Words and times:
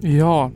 Ja, 0.00 0.50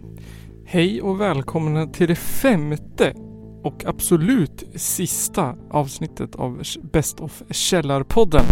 hej 0.64 1.02
och 1.02 1.20
välkomna 1.20 1.86
till 1.86 2.08
det 2.08 2.14
femte 2.14 3.14
och 3.62 3.84
absolut 3.86 4.64
sista 4.74 5.54
avsnittet 5.70 6.36
av 6.36 6.62
Best 6.92 7.20
of 7.20 7.42
Källarpodden. 7.50 8.44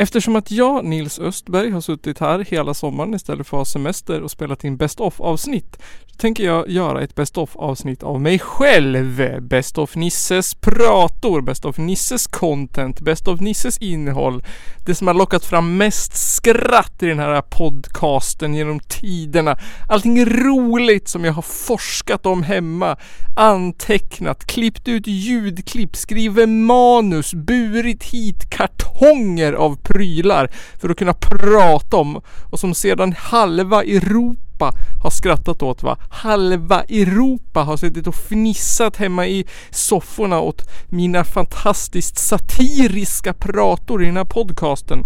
Eftersom 0.00 0.36
att 0.36 0.50
jag, 0.50 0.84
Nils 0.84 1.18
Östberg, 1.18 1.70
har 1.70 1.80
suttit 1.80 2.18
här 2.18 2.38
hela 2.38 2.74
sommaren 2.74 3.14
istället 3.14 3.46
för 3.46 3.56
att 3.56 3.60
ha 3.60 3.64
semester 3.64 4.22
och 4.22 4.30
spelat 4.30 4.64
in 4.64 4.76
Best 4.76 5.00
of 5.00 5.20
avsnitt 5.20 5.78
så 6.06 6.16
tänker 6.16 6.44
jag 6.44 6.70
göra 6.70 7.02
ett 7.02 7.14
Best 7.14 7.38
of 7.38 7.56
avsnitt 7.56 8.02
av 8.02 8.20
mig 8.20 8.38
själv. 8.38 9.40
Best 9.40 9.78
of 9.78 9.96
Nisses 9.96 10.54
prator, 10.54 11.40
Best 11.40 11.64
of 11.64 11.78
Nisses 11.78 12.26
content, 12.26 13.00
Best 13.00 13.28
of 13.28 13.40
Nisses 13.40 13.78
innehåll. 13.78 14.42
Det 14.86 14.94
som 14.94 15.06
har 15.06 15.14
lockat 15.14 15.44
fram 15.44 15.76
mest 15.76 16.16
skratt 16.16 17.02
i 17.02 17.06
den 17.06 17.18
här 17.18 17.42
podcasten 17.42 18.54
genom 18.54 18.80
tiderna. 18.80 19.58
Allting 19.88 20.24
roligt 20.24 21.08
som 21.08 21.24
jag 21.24 21.32
har 21.32 21.42
forskat 21.42 22.26
om 22.26 22.42
hemma, 22.42 22.96
antecknat, 23.36 24.46
klippt 24.46 24.88
ut 24.88 25.06
ljudklipp, 25.06 25.96
skrivit 25.96 26.48
manus, 26.48 27.34
burit 27.34 28.04
hit 28.04 28.50
kartonger 28.50 29.52
av 29.52 29.76
prylar 29.92 30.50
för 30.80 30.88
att 30.88 30.96
kunna 30.96 31.14
prata 31.14 31.96
om 31.96 32.20
och 32.50 32.60
som 32.60 32.74
sedan 32.74 33.14
halva 33.18 33.82
Europa 33.82 34.72
har 35.02 35.10
skrattat 35.10 35.62
åt 35.62 35.82
va. 35.82 35.98
Halva 36.10 36.82
Europa 36.82 37.60
har 37.60 37.76
suttit 37.76 38.06
och 38.06 38.14
fnissat 38.14 38.96
hemma 38.96 39.26
i 39.26 39.46
sofforna 39.70 40.40
åt 40.40 40.62
mina 40.88 41.24
fantastiskt 41.24 42.18
satiriska 42.18 43.32
prator 43.32 44.02
i 44.02 44.06
den 44.06 44.16
här 44.16 44.24
podcasten. 44.24 45.04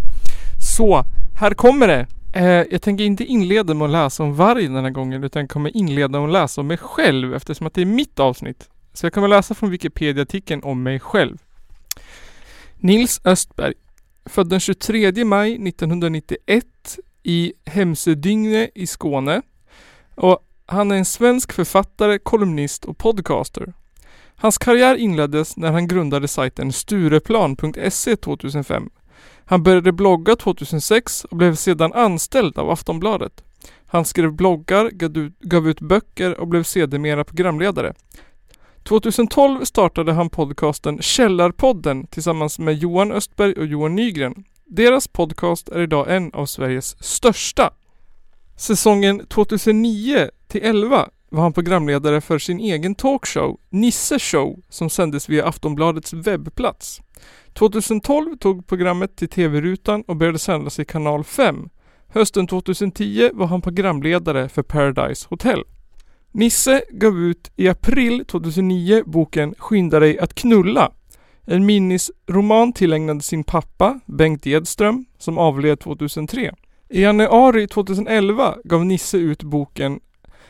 Så, 0.78 1.04
här 1.40 1.54
kommer 1.54 1.88
det. 1.88 2.06
Eh, 2.34 2.66
jag 2.70 2.82
tänker 2.82 3.04
inte 3.04 3.24
inleda 3.24 3.74
med 3.74 3.84
att 3.84 3.90
läsa 3.90 4.22
om 4.22 4.34
varg 4.34 4.68
den 4.68 4.84
här 4.84 4.90
gången 4.90 5.24
utan 5.24 5.48
kommer 5.48 5.76
inleda 5.76 6.20
med 6.20 6.28
att 6.28 6.32
läsa 6.32 6.60
om 6.60 6.66
mig 6.66 6.76
själv 6.76 7.34
eftersom 7.34 7.66
att 7.66 7.74
det 7.74 7.80
är 7.80 7.86
mitt 7.86 8.20
avsnitt. 8.20 8.68
Så 8.92 9.06
jag 9.06 9.12
kommer 9.12 9.28
läsa 9.28 9.54
från 9.54 9.70
Wikipedia-artikeln 9.70 10.62
om 10.62 10.82
mig 10.82 11.00
själv. 11.00 11.38
Nils 12.76 13.20
Östberg 13.24 13.74
Född 14.26 14.48
den 14.48 14.60
23 14.60 15.24
maj 15.24 15.68
1991 15.68 16.64
i 17.22 17.52
Hemsedyngne 17.64 18.70
i 18.74 18.86
Skåne. 18.86 19.42
Och 20.14 20.38
han 20.66 20.90
är 20.90 20.96
en 20.96 21.04
svensk 21.04 21.52
författare, 21.52 22.18
kolumnist 22.18 22.84
och 22.84 22.98
podcaster. 22.98 23.72
Hans 24.36 24.58
karriär 24.58 24.96
inleddes 24.96 25.56
när 25.56 25.72
han 25.72 25.88
grundade 25.88 26.28
sajten 26.28 26.72
Stureplan.se 26.72 28.16
2005. 28.16 28.90
Han 29.44 29.62
började 29.62 29.92
blogga 29.92 30.36
2006 30.36 31.24
och 31.24 31.36
blev 31.36 31.54
sedan 31.54 31.92
anställd 31.92 32.58
av 32.58 32.70
Aftonbladet. 32.70 33.44
Han 33.86 34.04
skrev 34.04 34.32
bloggar, 34.32 34.90
gav 35.40 35.68
ut 35.68 35.80
böcker 35.80 36.40
och 36.40 36.48
blev 36.48 36.62
sedermera 36.62 37.24
programledare. 37.24 37.94
2012 38.84 39.64
startade 39.64 40.12
han 40.12 40.30
podcasten 40.30 41.02
Källarpodden 41.02 42.06
tillsammans 42.06 42.58
med 42.58 42.74
Johan 42.74 43.12
Östberg 43.12 43.52
och 43.52 43.66
Johan 43.66 43.94
Nygren. 43.94 44.44
Deras 44.66 45.08
podcast 45.08 45.68
är 45.68 45.80
idag 45.80 46.16
en 46.16 46.32
av 46.32 46.46
Sveriges 46.46 47.04
största. 47.04 47.70
Säsongen 48.56 49.26
2009 49.26 50.30
till 50.48 50.62
11 50.62 51.08
var 51.30 51.42
han 51.42 51.52
programledare 51.52 52.20
för 52.20 52.38
sin 52.38 52.60
egen 52.60 52.94
talkshow 52.94 53.56
Nisse 53.70 54.18
Show 54.18 54.60
som 54.68 54.90
sändes 54.90 55.28
via 55.28 55.46
Aftonbladets 55.46 56.12
webbplats. 56.12 57.00
2012 57.52 58.36
tog 58.36 58.66
programmet 58.66 59.16
till 59.16 59.28
TV-rutan 59.28 60.02
och 60.06 60.16
började 60.16 60.38
sändas 60.38 60.78
i 60.78 60.84
kanal 60.84 61.24
5. 61.24 61.68
Hösten 62.08 62.46
2010 62.46 63.30
var 63.32 63.46
han 63.46 63.62
programledare 63.62 64.48
för 64.48 64.62
Paradise 64.62 65.26
Hotel. 65.30 65.64
Nisse 66.34 66.82
gav 66.90 67.18
ut 67.18 67.52
i 67.56 67.68
april 67.68 68.24
2009 68.24 69.02
boken 69.06 69.54
Skynda 69.58 70.00
dig 70.00 70.18
att 70.18 70.34
knulla. 70.34 70.92
En 71.44 71.66
minnesroman 71.66 72.72
tillägnad 72.72 73.24
sin 73.24 73.44
pappa, 73.44 74.00
Bengt 74.06 74.46
Edström, 74.46 75.04
som 75.18 75.38
avled 75.38 75.80
2003. 75.80 76.54
I 76.88 77.02
januari 77.02 77.66
2011 77.66 78.56
gav 78.64 78.86
Nisse 78.86 79.18
ut 79.18 79.42
boken 79.42 80.00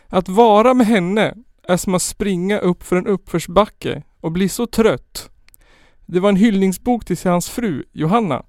Att 0.08 0.28
vara 0.28 0.74
med 0.74 0.86
henne 0.86 1.34
är 1.62 1.76
som 1.76 1.94
att 1.94 2.02
springa 2.02 2.58
upp 2.58 2.82
för 2.82 2.96
en 2.96 3.06
uppförsbacke 3.06 4.02
och 4.20 4.32
bli 4.32 4.48
så 4.48 4.66
trött. 4.66 5.30
Det 6.06 6.20
var 6.20 6.28
en 6.28 6.36
hyllningsbok 6.36 7.04
till 7.04 7.18
hans 7.24 7.48
fru, 7.48 7.84
Johanna. 7.92 8.42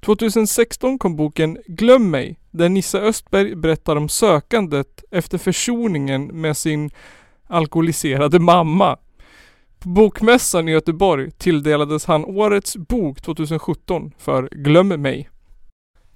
2016 0.00 0.98
kom 0.98 1.16
boken 1.16 1.58
Glöm 1.66 2.10
mig 2.10 2.38
där 2.54 2.68
Nissa 2.68 2.98
Östberg 2.98 3.54
berättar 3.54 3.96
om 3.96 4.08
sökandet 4.08 5.04
efter 5.10 5.38
försoningen 5.38 6.26
med 6.26 6.56
sin 6.56 6.90
alkoholiserade 7.46 8.38
mamma. 8.38 8.98
På 9.78 9.88
Bokmässan 9.88 10.68
i 10.68 10.72
Göteborg 10.72 11.30
tilldelades 11.30 12.04
han 12.04 12.24
Årets 12.24 12.76
bok 12.76 13.22
2017 13.22 14.12
för 14.18 14.48
Glöm 14.52 14.88
mig. 14.88 15.30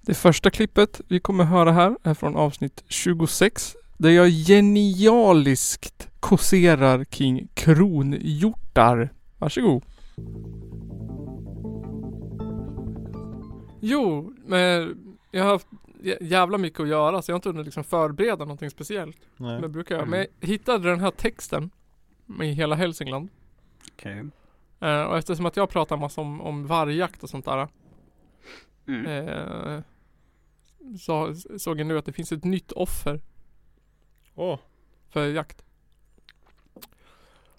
Det 0.00 0.14
första 0.14 0.50
klippet 0.50 1.00
vi 1.08 1.20
kommer 1.20 1.44
höra 1.44 1.72
här 1.72 1.96
är 2.02 2.14
från 2.14 2.36
avsnitt 2.36 2.84
26 2.88 3.76
där 3.96 4.10
jag 4.10 4.28
genialiskt 4.28 6.08
kåserar 6.20 7.04
kring 7.04 7.48
kronhjortar. 7.54 9.12
Varsågod. 9.38 9.82
Jo, 13.80 14.34
men 14.46 14.96
jag 15.30 15.44
har 15.44 15.50
haft 15.50 15.66
jävla 16.20 16.58
mycket 16.58 16.80
att 16.80 16.88
göra 16.88 17.22
så 17.22 17.30
jag 17.30 17.34
har 17.34 17.38
inte 17.38 17.48
hunnit 17.48 17.64
liksom 17.64 17.84
förbereda 17.84 18.44
någonting 18.44 18.70
speciellt. 18.70 19.20
Nej. 19.36 19.60
Men 19.60 19.72
brukar 19.72 19.94
jag. 19.94 20.02
Mm. 20.02 20.10
Men 20.10 20.26
jag 20.40 20.48
hittade 20.48 20.90
den 20.90 21.00
här 21.00 21.10
texten 21.10 21.70
i 22.42 22.46
hela 22.46 22.76
Hälsingland. 22.76 23.28
Okej. 23.92 24.24
Eh, 24.80 25.02
och 25.02 25.18
eftersom 25.18 25.46
att 25.46 25.56
jag 25.56 25.70
pratar 25.70 25.96
massa 25.96 26.20
om, 26.20 26.40
om 26.40 26.66
vargjakt 26.66 27.22
och 27.22 27.30
sånt 27.30 27.44
där. 27.44 27.68
Mm. 28.86 29.06
Eh, 29.06 29.80
så 31.00 31.34
såg 31.58 31.80
jag 31.80 31.86
nu 31.86 31.98
att 31.98 32.04
det 32.04 32.12
finns 32.12 32.32
ett 32.32 32.44
nytt 32.44 32.72
offer 32.72 33.20
Åh, 34.34 34.58
för 35.10 35.26
jakt. 35.26 35.64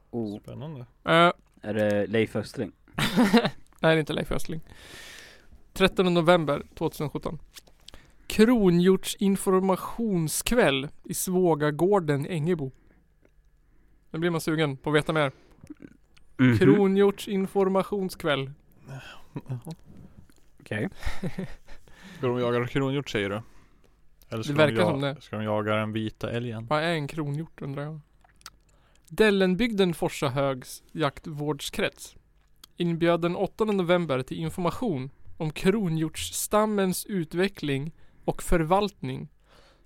Oh, 0.09 0.39
spännande. 0.39 0.79
Eh, 0.79 1.31
är 1.61 1.73
det 1.73 2.07
Leif 2.07 2.35
Östling? 2.35 2.72
Nej 2.95 3.51
det 3.81 3.88
är 3.88 3.97
inte 3.97 4.13
Leif 4.13 4.31
Östling. 4.31 4.61
13 5.73 6.13
november 6.13 6.63
2017. 6.75 7.39
Kronhjortsinformationskväll 8.29 10.88
i 11.03 11.13
Svågagården 11.13 12.25
i 12.25 12.29
Ängebo. 12.29 12.72
Nu 14.12 14.19
blir 14.19 14.29
man 14.29 14.41
sugen 14.41 14.78
på 14.78 14.90
att 14.90 14.95
veta 14.95 15.13
mer. 15.13 15.31
Mhm. 16.38 16.57
Kronhjortsinformationskväll. 16.57 18.51
Okej. 20.59 20.90
Ska 22.17 22.28
de 22.28 22.40
jaga 22.40 22.67
kronhjort 22.67 23.09
säger 23.09 23.29
du? 23.29 23.41
Eller 24.29 24.44
ska 24.44 24.53
Det 24.53 24.57
verkar 24.57 24.78
de 24.78 24.91
som 24.91 25.01
det. 25.01 25.17
Ska 25.22 25.35
de 25.35 25.46
jaga 25.46 25.75
den 25.75 25.94
vita 25.94 26.31
älgen? 26.31 26.67
Vad 26.67 26.84
är 26.84 26.94
en 26.94 27.07
kronhjort 27.07 27.61
undrar 27.61 27.84
jag? 27.84 28.00
Dellenbygden 29.07 29.94
Forsahögs 29.94 30.84
jaktvårdskrets 30.91 32.16
inbjöd 32.78 33.22
den 33.22 33.35
8 33.35 33.66
november 33.66 34.22
till 34.22 34.38
information 34.38 35.09
om 35.38 35.51
kronhjortsstammens 35.51 37.06
utveckling 37.06 37.91
och 38.29 38.44
förvaltning 38.44 39.28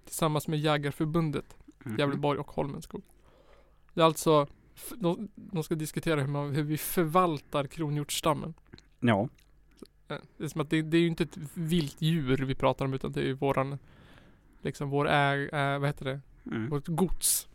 tillsammans 0.05 0.47
med 0.47 0.59
Jägarförbundet 0.59 1.57
Mhm. 1.85 1.99
Gävleborg 1.99 2.39
och 2.39 2.51
Holmenskog. 2.51 3.01
Det 3.93 4.01
är 4.01 4.05
alltså, 4.05 4.47
de, 4.95 5.29
de 5.35 5.63
ska 5.63 5.75
diskutera 5.75 6.21
hur, 6.21 6.27
man, 6.27 6.55
hur 6.55 6.63
vi 6.63 6.77
förvaltar 6.77 7.67
kronhjortsstammen. 7.67 8.53
Ja. 8.99 9.29
Eh, 10.07 10.17
Det 10.37 10.43
är 10.43 10.47
som 10.47 10.61
att 10.61 10.69
det, 10.69 10.81
det 10.81 10.97
är 10.97 11.01
ju 11.01 11.07
inte 11.07 11.23
ett 11.23 11.37
vilt 11.53 12.01
djur 12.01 12.37
vi 12.37 12.55
pratar 12.55 12.85
om 12.85 12.93
utan 12.93 13.11
det 13.11 13.21
är 13.21 13.25
ju 13.25 13.33
våran, 13.33 13.77
liksom 14.61 14.89
vår 14.89 15.09
äg, 15.09 15.49
äh, 15.49 15.79
vad 15.79 15.89
heter 15.89 16.05
det? 16.05 16.21
Mm. 16.45 16.69
vårt 16.69 16.87
gods. 16.87 17.47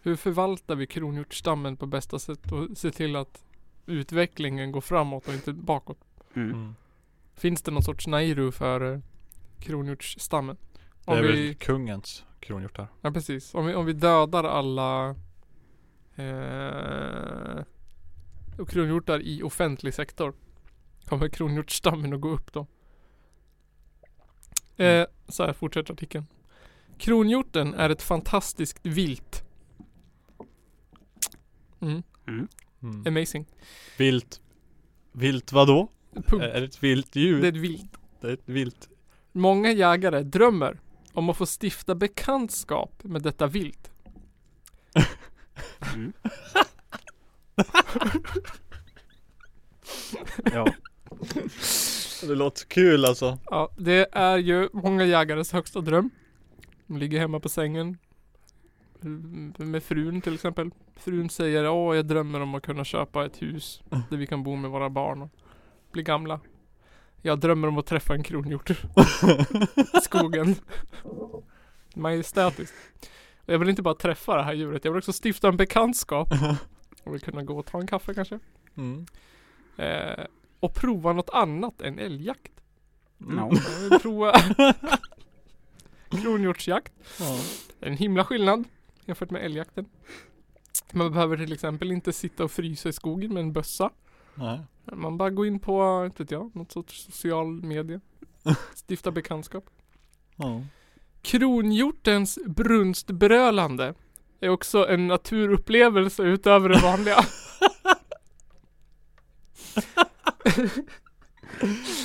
Hur 0.00 0.16
förvaltar 0.16 0.74
vi 0.76 0.86
kronhjortsstammen 0.86 1.76
på 1.76 1.86
bästa 1.86 2.18
sätt 2.18 2.52
och 2.52 2.78
ser 2.78 2.90
till 2.90 3.16
att 3.16 3.44
utvecklingen 3.86 4.72
går 4.72 4.80
framåt 4.80 5.28
och 5.28 5.34
inte 5.34 5.52
bakåt? 5.52 5.98
Mm. 6.34 6.50
Mm. 6.50 6.74
Finns 7.34 7.62
det 7.62 7.70
någon 7.70 7.82
sorts 7.82 8.06
nairu 8.06 8.52
för 8.52 9.02
kronhjortsstammen? 9.60 10.56
Det 11.04 11.12
Om 11.12 11.18
är 11.18 11.22
vi, 11.22 11.46
väl 11.46 11.54
kungens 11.54 12.24
kronhjortar? 12.40 12.88
ja 13.00 13.10
precis. 13.10 13.54
Om 13.54 13.66
vi, 13.66 13.74
om 13.74 13.86
vi 13.86 13.92
dödar 13.92 14.44
alla 14.44 15.08
eh, 16.16 17.64
kronhjortar 18.68 19.20
i 19.20 19.42
offentlig 19.42 19.94
sektor 19.94 20.34
kommer 21.04 21.28
kronhjortsstammen 21.28 22.12
att 22.12 22.20
gå 22.20 22.28
upp 22.28 22.52
då. 22.52 22.66
Eh, 24.84 25.06
så 25.28 25.44
här 25.44 25.52
fortsätter 25.52 25.92
artikeln. 25.92 26.26
Kronhjorten 26.98 27.74
är 27.74 27.90
ett 27.90 28.02
fantastiskt 28.02 28.78
vilt. 28.82 29.44
Mm, 31.80 32.02
Mm. 32.26 32.48
Mm. 32.82 33.06
amazing. 33.06 33.46
Vilt. 33.98 34.40
Vilt 35.12 35.52
vadå? 35.52 35.88
Punkt. 36.14 36.42
Är 36.42 36.60
det 36.60 36.66
ett 36.66 36.82
vilt 36.82 37.16
djur? 37.16 37.40
Det 37.40 37.46
är 37.48 37.52
ett 37.52 37.58
vilt. 37.58 37.92
Det 38.20 38.28
är 38.28 38.32
ett 38.32 38.42
vilt. 38.48 38.88
Många 39.32 39.72
jägare 39.72 40.22
drömmer 40.22 40.80
om 41.12 41.28
att 41.28 41.36
få 41.36 41.46
stifta 41.46 41.94
bekantskap 41.94 43.04
med 43.04 43.22
detta 43.22 43.46
vilt. 43.46 43.90
Mm. 45.94 46.12
ja. 50.52 50.66
Det 52.22 52.34
låter 52.34 52.66
kul 52.66 53.04
alltså. 53.04 53.38
Ja, 53.44 53.70
det 53.78 54.08
är 54.12 54.38
ju 54.38 54.68
många 54.72 55.04
jägares 55.04 55.52
högsta 55.52 55.80
dröm. 55.80 56.10
De 56.86 56.98
ligger 56.98 57.20
hemma 57.20 57.40
på 57.40 57.48
sängen. 57.48 57.98
Med 59.56 59.82
frun 59.82 60.20
till 60.20 60.34
exempel. 60.34 60.70
Frun 60.96 61.30
säger 61.30 61.68
åh 61.68 61.96
jag 61.96 62.06
drömmer 62.06 62.40
om 62.40 62.54
att 62.54 62.62
kunna 62.62 62.84
köpa 62.84 63.26
ett 63.26 63.42
hus 63.42 63.82
där 64.10 64.16
vi 64.16 64.26
kan 64.26 64.42
bo 64.42 64.56
med 64.56 64.70
våra 64.70 64.90
barn 64.90 65.22
och 65.22 65.30
bli 65.92 66.02
gamla. 66.02 66.40
Jag 67.22 67.40
drömmer 67.40 67.68
om 67.68 67.78
att 67.78 67.86
träffa 67.86 68.14
en 68.14 68.22
kronhjort 68.22 68.70
skogen. 70.02 70.54
Majestätiskt. 71.94 72.74
Jag 73.46 73.58
vill 73.58 73.68
inte 73.68 73.82
bara 73.82 73.94
träffa 73.94 74.36
det 74.36 74.42
här 74.42 74.52
djuret, 74.52 74.84
jag 74.84 74.92
vill 74.92 74.98
också 74.98 75.12
stifta 75.24 75.48
en 75.48 75.56
bekantskap. 75.56 76.28
Och 77.04 77.14
vill 77.14 77.20
kunna 77.20 77.42
gå 77.42 77.58
och 77.58 77.66
ta 77.66 77.80
en 77.80 77.86
kaffe 77.86 78.14
kanske. 78.14 78.38
Mm. 78.76 79.06
Eh, 79.76 80.24
och 80.60 80.74
prova 80.74 81.12
något 81.12 81.30
annat 81.30 81.82
än 81.82 81.98
älgjakt. 81.98 82.52
No. 83.18 83.50
Jag 83.52 83.90
vill 83.90 84.00
prova 84.00 84.32
kronhjortsjakt. 86.10 86.92
Ja. 87.20 87.38
En 87.80 87.96
himla 87.96 88.24
skillnad 88.24 88.64
jämfört 89.04 89.30
med 89.30 89.44
älgjakten. 89.44 89.86
Man 90.92 91.12
behöver 91.12 91.36
till 91.36 91.52
exempel 91.52 91.92
inte 91.92 92.12
sitta 92.12 92.44
och 92.44 92.50
frysa 92.50 92.88
i 92.88 92.92
skogen 92.92 93.34
med 93.34 93.40
en 93.40 93.52
bössa. 93.52 93.90
Nej. 94.38 94.60
Man 94.92 95.18
bara 95.18 95.30
går 95.30 95.46
in 95.46 95.60
på, 95.60 96.02
inte 96.04 96.22
vet 96.22 96.30
jag, 96.30 96.56
något 96.56 96.72
sorts 96.72 97.04
social 97.04 97.62
media. 97.62 98.00
Stifta 98.88 99.10
bekantskap. 99.10 99.64
Ja. 100.36 100.62
Kronhjortens 101.22 102.38
brunstbrölande 102.46 103.94
är 104.40 104.48
också 104.48 104.88
en 104.88 105.06
naturupplevelse 105.06 106.22
utöver 106.22 106.68
det 106.68 106.78
vanliga. 106.78 107.16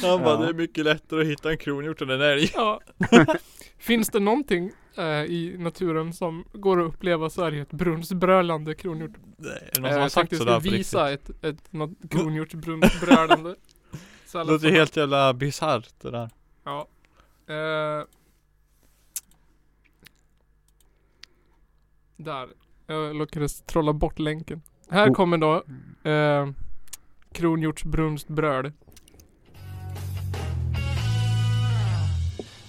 Han 0.02 0.24
bara, 0.24 0.34
Ja. 0.34 0.38
det 0.42 0.48
är 0.50 0.54
mycket 0.54 0.86
lättare 0.86 1.22
att 1.22 1.28
hitta 1.28 1.52
en 1.52 1.58
kronhjort 1.58 2.02
än 2.02 2.10
en 2.10 2.22
älg. 2.22 2.52
Ja. 2.56 2.82
Finns 3.78 4.10
det 4.10 4.20
någonting 4.20 4.72
eh, 4.98 5.06
i 5.06 5.56
naturen 5.60 6.14
som 6.14 6.46
går 6.54 6.82
att 6.82 6.88
uppleva 6.94 7.30
så 7.30 7.44
är 7.44 7.52
det 7.52 7.60
ett 7.60 7.72
brunstbrölande 7.72 8.76
kronhjort. 8.76 9.12
Det 9.38 9.50
är 9.50 9.54
någon 9.54 9.66
Eh, 9.66 9.72
som 9.74 9.84
har 9.84 9.92
jag 9.92 10.12
sagt 10.12 10.38
sådär 10.38 10.54
på 10.54 10.60
riktigt. 10.60 10.80
visa 10.80 11.12
ett, 11.12 11.30
ett 11.44 11.74
något 11.74 11.92
kronhjortsbrunstbrölande. 12.10 13.56
Så 14.26 14.38
Det 14.38 14.44
låter 14.44 14.70
helt 14.72 14.98
jävla 14.98 15.34
bisarrt 15.34 15.90
det 16.02 16.12
där. 16.12 16.30
Ja. 16.64 16.88
Eh, 17.48 18.06
där. 22.18 22.48
Jag 22.88 23.16
lyckades 23.16 23.62
trolla 23.62 23.94
bort 23.94 24.20
länken. 24.20 24.62
Här 24.90 25.10
Oh. 25.10 25.14
kommer 25.14 25.38
då 25.38 25.64
eh, 26.10 26.48
kronhjortsbrunstbröl. 27.32 28.72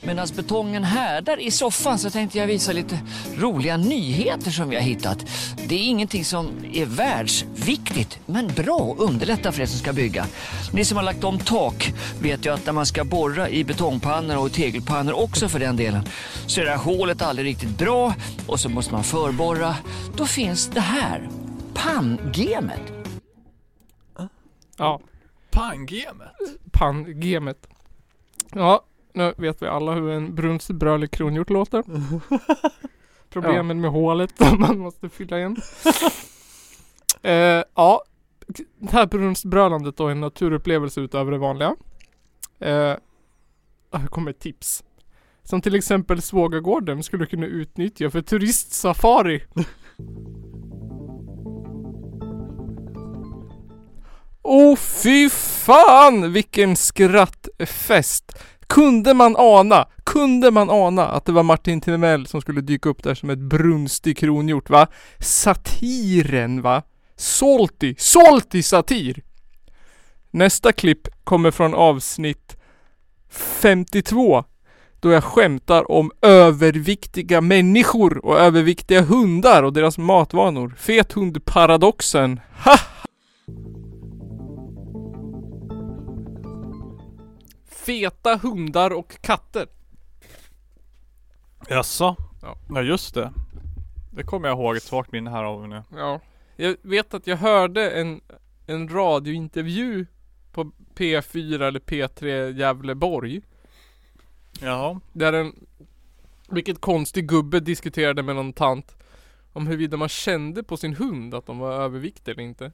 Medan 0.06 0.28
betongen 0.36 0.84
härdar 0.84 1.40
i 1.40 1.50
soffan 1.50 1.98
så 1.98 2.10
tänkte 2.10 2.38
jag 2.38 2.46
visa 2.46 2.72
lite 2.72 2.98
roliga 3.36 3.76
nyheter 3.76 4.50
som 4.50 4.68
vi 4.68 4.76
har 4.76 4.82
hittat. 4.82 5.26
Det 5.68 5.74
är 5.74 5.84
ingenting 5.84 6.24
som 6.24 6.50
är 6.72 6.86
världsviktigt, 6.86 8.18
men 8.26 8.46
bra 8.46 8.76
och 8.76 9.00
underlättar 9.00 9.52
för 9.52 9.62
er 9.62 9.66
som 9.66 9.78
ska 9.78 9.92
bygga. 9.92 10.26
Ni 10.72 10.84
som 10.84 10.96
har 10.96 11.04
lagt 11.04 11.24
om 11.24 11.38
tak 11.38 11.92
vet 12.20 12.46
ju 12.46 12.54
att 12.54 12.66
när 12.66 12.72
man 12.72 12.86
ska 12.86 13.04
borra 13.04 13.48
i 13.48 13.64
betongpannor 13.64 14.36
och 14.36 14.52
tegelpannor 14.52 15.12
också 15.12 15.48
för 15.48 15.58
den 15.58 15.76
delen, 15.76 16.02
så 16.46 16.60
är 16.60 16.64
det 16.64 16.70
här 16.70 16.78
hålet 16.78 17.22
aldrig 17.22 17.46
riktigt 17.46 17.78
bra 17.78 18.14
och 18.46 18.60
så 18.60 18.68
måste 18.68 18.92
man 18.92 19.04
förborra. 19.04 19.76
Då 20.16 20.26
finns 20.26 20.66
det 20.66 20.80
här, 20.80 21.28
panngemet. 21.74 22.82
Ja, 24.76 25.00
Pangemet? 25.50 26.32
pangemet. 26.72 27.66
Ja, 28.54 28.84
nu 29.14 29.34
vet 29.36 29.62
vi 29.62 29.66
alla 29.66 29.92
hur 29.92 30.10
en 30.10 30.34
brunstbrölig 30.34 31.10
kronhjort 31.10 31.50
låter. 31.50 31.82
Problemen 33.30 33.80
med 33.80 33.90
hålet 33.90 34.38
som 34.38 34.60
man 34.60 34.78
måste 34.78 35.08
fylla 35.08 35.38
igen. 35.38 35.56
eh, 37.22 37.62
ja, 37.74 38.02
det 38.78 38.90
här 38.92 39.06
brunstbrölandet 39.06 39.96
då 39.96 40.06
är 40.06 40.12
en 40.12 40.20
naturupplevelse 40.20 41.00
utöver 41.00 41.32
det 41.32 41.38
vanliga. 41.38 41.76
Eh, 42.58 42.94
här 43.92 44.06
kommer 44.10 44.30
ett 44.30 44.40
tips. 44.40 44.84
Som 45.42 45.60
till 45.60 45.74
exempel 45.74 46.22
Svågagården 46.22 47.02
skulle 47.02 47.26
kunna 47.26 47.46
utnyttja 47.46 48.10
för 48.10 48.22
turistsafari. 48.22 49.42
Åh 54.42 54.76
fy 54.76 55.30
fan 55.30 56.32
vilken 56.32 56.76
skrattfest! 56.76 58.38
Kunde 58.66 59.14
man 59.14 59.36
ana, 59.38 59.88
kunde 60.04 60.50
man 60.50 60.70
ana 60.70 61.08
att 61.08 61.24
det 61.24 61.32
var 61.32 61.42
Martin 61.42 61.80
Timell 61.80 62.26
som 62.26 62.40
skulle 62.40 62.60
dyka 62.60 62.88
upp 62.88 63.02
där 63.02 63.14
som 63.14 63.30
ett 63.30 63.38
brunstig 63.38 64.18
kronhjort 64.18 64.70
va? 64.70 64.86
Satiren 65.18 66.62
va? 66.62 66.82
Salty, 67.16 67.94
salty 67.98 68.62
satir! 68.62 69.22
Nästa 70.30 70.72
klipp 70.72 71.08
kommer 71.24 71.50
från 71.50 71.74
avsnitt 71.74 72.56
52 73.30 74.44
då 75.00 75.10
jag 75.10 75.24
skämtar 75.24 75.90
om 75.90 76.10
överviktiga 76.22 77.40
människor 77.40 78.26
och 78.26 78.38
överviktiga 78.38 79.02
hundar 79.02 79.62
och 79.62 79.72
deras 79.72 79.98
matvanor. 79.98 80.74
Fethundparadoxen. 80.78 82.40
Ha! 82.64 82.78
Feta 87.84 88.36
hundar 88.36 88.90
och 88.90 89.16
katter. 89.20 89.66
Jaså? 91.68 92.16
Ja. 92.42 92.56
Ja 92.68 92.82
just 92.82 93.14
det. 93.14 93.32
Det 94.10 94.22
kommer 94.22 94.48
jag 94.48 94.58
ihåg 94.58 94.76
ett 94.76 94.82
svagt 94.82 95.12
minne 95.12 95.30
här 95.30 95.44
av 95.44 95.68
nu. 95.68 95.82
Ja. 95.90 96.20
Jag 96.56 96.76
vet 96.82 97.14
att 97.14 97.26
jag 97.26 97.36
hörde 97.36 97.90
en, 97.90 98.20
en 98.66 98.88
radiointervju 98.88 100.06
på 100.52 100.70
P4 100.94 101.62
eller 101.62 101.80
P3 101.80 102.52
Gävleborg. 102.58 103.42
Jaha. 104.60 105.00
Där 105.12 105.32
en 105.32 105.66
Vilket 106.48 106.80
konstig 106.80 107.28
gubbe 107.28 107.60
diskuterade 107.60 108.22
med 108.22 108.36
någon 108.36 108.52
tant 108.52 108.96
Om 109.52 109.66
huruvida 109.66 109.96
man 109.96 110.08
kände 110.08 110.62
på 110.62 110.76
sin 110.76 110.94
hund 110.94 111.34
att 111.34 111.46
de 111.46 111.58
var 111.58 111.72
överviktiga 111.72 112.32
eller 112.32 112.42
inte 112.42 112.72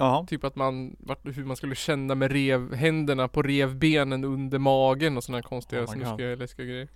Jaha. 0.00 0.26
Typ 0.26 0.44
att 0.44 0.56
man, 0.56 0.96
hur 1.22 1.44
man 1.44 1.56
skulle 1.56 1.74
känna 1.74 2.14
med 2.14 2.32
rev, 2.32 2.74
händerna 2.74 3.28
på 3.28 3.42
revbenen 3.42 4.24
under 4.24 4.58
magen 4.58 5.16
och 5.16 5.24
sådana 5.24 5.42
konstiga 5.42 5.82
Oh 5.82 5.86
snuskiga 5.92 6.36
läskiga 6.36 6.66
grejer 6.66 6.88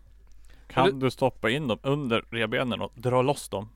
Kan 0.68 0.98
du 0.98 1.10
stoppa 1.10 1.50
in 1.50 1.68
dem 1.68 1.78
under 1.82 2.24
revbenen 2.30 2.80
och 2.80 2.92
dra 2.94 3.22
loss 3.22 3.48
dem? 3.48 3.68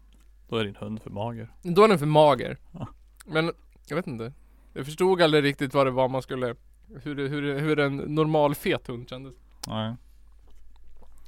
Då 0.48 0.56
är 0.56 0.64
din 0.64 0.76
hund 0.76 1.02
för 1.02 1.10
mager. 1.10 1.48
Då 1.62 1.84
är 1.84 1.88
den 1.88 1.98
för 1.98 2.06
mager 2.06 2.58
Ja. 2.72 2.86
Men, 3.26 3.52
jag 3.88 3.96
vet 3.96 4.06
inte 4.06 4.32
Jag 4.72 4.84
förstod 4.84 5.22
aldrig 5.22 5.44
riktigt 5.44 5.74
vad 5.74 5.86
det 5.86 5.90
var 5.90 6.08
man 6.08 6.22
skulle 6.22 6.54
Hur, 7.02 7.14
det- 7.14 7.28
hur, 7.28 7.42
det- 7.42 7.60
hur 7.60 7.78
en 7.78 7.96
normal 7.96 8.54
fet 8.54 8.86
hund 8.86 9.08
kändes 9.08 9.34
Nej. 9.68 9.94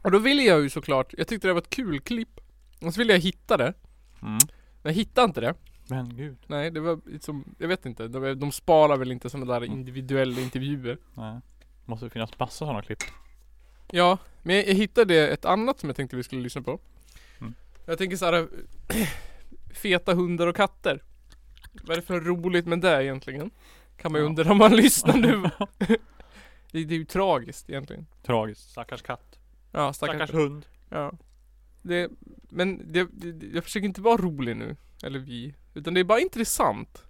Och 0.02 0.10
då 0.10 0.18
ville 0.18 0.42
jag 0.42 0.60
ju 0.60 0.70
såklart, 0.70 1.14
jag 1.18 1.28
tyckte 1.28 1.48
det 1.48 1.52
var 1.54 1.60
ett 1.60 1.70
kul 1.70 2.00
klipp 2.00 2.40
Och 2.82 2.94
så 2.94 2.98
ville 3.00 3.12
jag 3.12 3.20
hitta 3.20 3.56
det 3.56 3.74
Mm. 4.22 4.38
Men 4.82 4.92
jag 4.92 4.92
hittade 4.92 5.24
inte 5.24 5.40
det 5.40 5.54
Men 5.90 6.16
gud. 6.16 6.36
Nej 6.46 6.70
det 6.70 6.80
var 6.80 7.00
liksom, 7.06 7.54
jag 7.58 7.68
vet 7.68 7.86
inte, 7.86 8.08
de, 8.08 8.34
de 8.40 8.52
sparar 8.52 8.96
väl 8.96 9.12
inte 9.12 9.30
sådana 9.30 9.52
där 9.52 9.60
Mm. 9.66 9.72
individuella 9.78 10.40
intervjuer 10.40 10.98
Nej. 11.14 11.40
Måste 11.84 12.10
finnas 12.10 12.38
massa 12.38 12.52
sådana 12.52 12.82
klipp. 12.82 12.98
Ja, 13.92 14.18
men 14.42 14.56
jag, 14.56 14.68
jag 14.68 14.74
hittade 14.74 15.28
ett 15.28 15.44
annat 15.44 15.80
som 15.80 15.88
jag 15.88 15.96
tänkte 15.96 16.16
vi 16.16 16.22
skulle 16.22 16.42
lyssna 16.42 16.62
på 16.62 16.80
Mm. 17.40 17.54
Jag 17.86 17.98
tänker 17.98 18.16
såhär 18.16 18.48
Feta 19.74 20.14
hundar 20.14 20.46
och 20.46 20.56
katter 20.56 21.02
Vad 21.82 21.90
är 21.96 22.00
det 22.00 22.06
för 22.06 22.20
roligt 22.20 22.66
med 22.66 22.80
det 22.80 23.04
egentligen? 23.04 23.50
Kan 23.96 24.12
man 24.12 24.20
ju 24.20 24.24
Ja. 24.24 24.28
undra 24.28 24.52
om 24.52 24.58
man 24.58 24.76
lyssnar 24.76 25.16
nu 25.16 25.42
det, 26.72 26.84
det 26.84 26.94
är 26.94 26.98
ju 26.98 27.04
tragiskt 27.04 27.70
egentligen 27.70 28.06
Tragiskt. 28.22 28.70
Stackars 28.70 29.02
katt. 29.02 29.38
Ja 29.72 29.92
stackars, 29.92 30.16
Stackars 30.16 30.34
hund. 30.34 30.66
Ja 30.88 31.12
det, 31.82 32.10
Men 32.48 32.92
det, 32.92 33.08
det, 33.12 33.46
jag 33.54 33.64
försöker 33.64 33.86
inte 33.86 34.00
vara 34.00 34.16
rolig 34.16 34.56
nu 34.56 34.76
Eller 35.02 35.18
vi 35.18 35.54
Utan 35.74 35.94
det 35.94 36.00
är 36.00 36.04
bara 36.04 36.20
intressant 36.20 37.04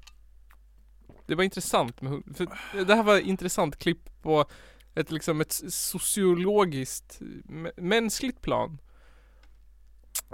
Det 1.27 1.35
var 1.35 1.45
intressant 1.45 2.01
med 2.01 2.13
hund 2.13 2.37
för 2.37 2.47
Det 2.85 2.95
här 2.95 3.03
var 3.03 3.17
ett 3.17 3.25
intressant 3.27 3.77
klipp 3.77 4.23
på 4.23 4.45
Ett 4.95 5.11
liksom 5.11 5.41
ett 5.41 5.53
sociologiskt 5.69 7.21
mä- 7.49 7.81
Mänskligt 7.81 8.41
plan 8.43 8.79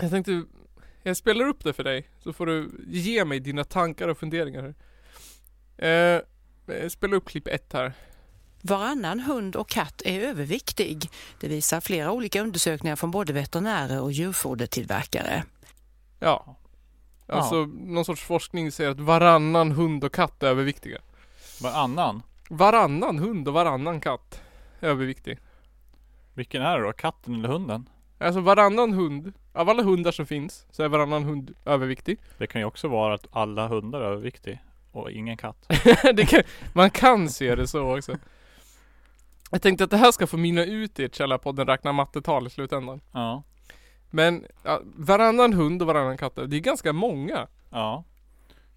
Jag 0.01 0.11
tänkte 0.11 0.43
Jag 1.03 1.17
spelar 1.17 1.49
upp 1.49 1.65
det 1.65 1.73
för 1.73 1.85
dig 1.85 2.09
Så 2.23 2.33
får 2.33 2.47
du 2.47 2.71
ge 2.89 3.25
mig 3.25 3.41
dina 3.41 3.65
tankar 3.65 4.09
och 4.09 4.19
funderingar 4.19 4.75
eh, 5.79 6.21
Spela 6.89 7.17
upp 7.17 7.29
klipp 7.29 7.47
ett 7.49 7.73
här 7.73 7.93
Varannan 8.63 9.21
hund 9.21 9.57
och 9.57 9.69
katt 9.69 10.03
är 10.05 10.21
överviktig. 10.21 11.11
Det 11.41 11.49
visar 11.49 11.81
flera 11.81 12.13
olika 12.13 12.43
undersökningar 12.43 12.97
från 12.97 13.11
både 13.11 13.33
veterinärer 13.33 14.01
och 14.03 14.13
djurfodertillverkare. 14.13 15.45
Ja. 16.19 16.57
Alltså 17.27 17.67
någon 17.67 18.05
sorts 18.05 18.23
forskning 18.23 18.73
säger 18.73 18.91
att 18.91 19.01
varannan 19.01 19.73
hund 19.73 20.05
och 20.05 20.13
katt 20.13 20.43
är 20.43 20.47
överviktiga. 20.47 20.99
Varannan? 21.63 22.23
Varannan 22.51 23.19
hund 23.19 23.49
och 23.49 23.55
varannan 23.55 24.01
katt 24.01 24.43
är 24.81 24.89
överviktig. 24.89 25.39
Vilken 26.35 26.63
är 26.63 26.79
det 26.79 26.85
då? 26.85 26.93
Katten 26.93 27.35
eller 27.35 27.49
hunden? 27.49 27.89
Alltså 28.19 28.41
varannan 28.41 28.93
hund, 28.93 29.33
av 29.53 29.69
alla 29.69 29.83
hundar 29.83 30.13
som 30.13 30.27
finns 30.27 30.67
så 30.71 30.83
är 30.83 30.89
varannan 30.89 31.25
hund 31.25 31.55
överviktig. 31.65 32.19
Det 32.39 32.47
kan 32.47 32.61
ju 32.61 32.65
också 32.65 32.89
vara 32.89 33.15
att 33.15 33.27
alla 33.31 33.69
hundar 33.69 34.01
är 34.01 34.05
överviktiga 34.05 34.59
och 34.93 35.11
ingen 35.11 35.37
katt. 35.37 35.67
kan, 36.29 36.43
man 36.73 36.91
kan 36.91 37.29
se 37.29 37.55
det 37.55 37.67
så 37.67 37.97
också. 37.97 38.17
Jag 39.51 39.63
tänkte 39.63 39.85
att 39.85 39.91
det 39.91 39.97
här 39.97 40.13
ska 40.13 40.27
få 40.27 40.37
mynna 40.37 40.65
ut 40.65 40.99
i 41.01 41.05
ett 41.05 41.15
Källarpodden 41.15 41.67
räkna 41.67 41.93
mattetal 41.93 42.47
i 42.47 42.51
slutändan. 42.51 43.01
Ja. 43.13 43.43
Men 44.11 44.45
ja, 44.63 44.81
varannan 44.97 45.53
hund 45.53 45.83
och 45.83 45.89
varannan 45.89 46.17
katt, 46.19 46.35
det 46.37 46.57
är 46.57 46.61
ganska 46.61 46.93
många. 46.93 47.47
Ja. 47.71 48.05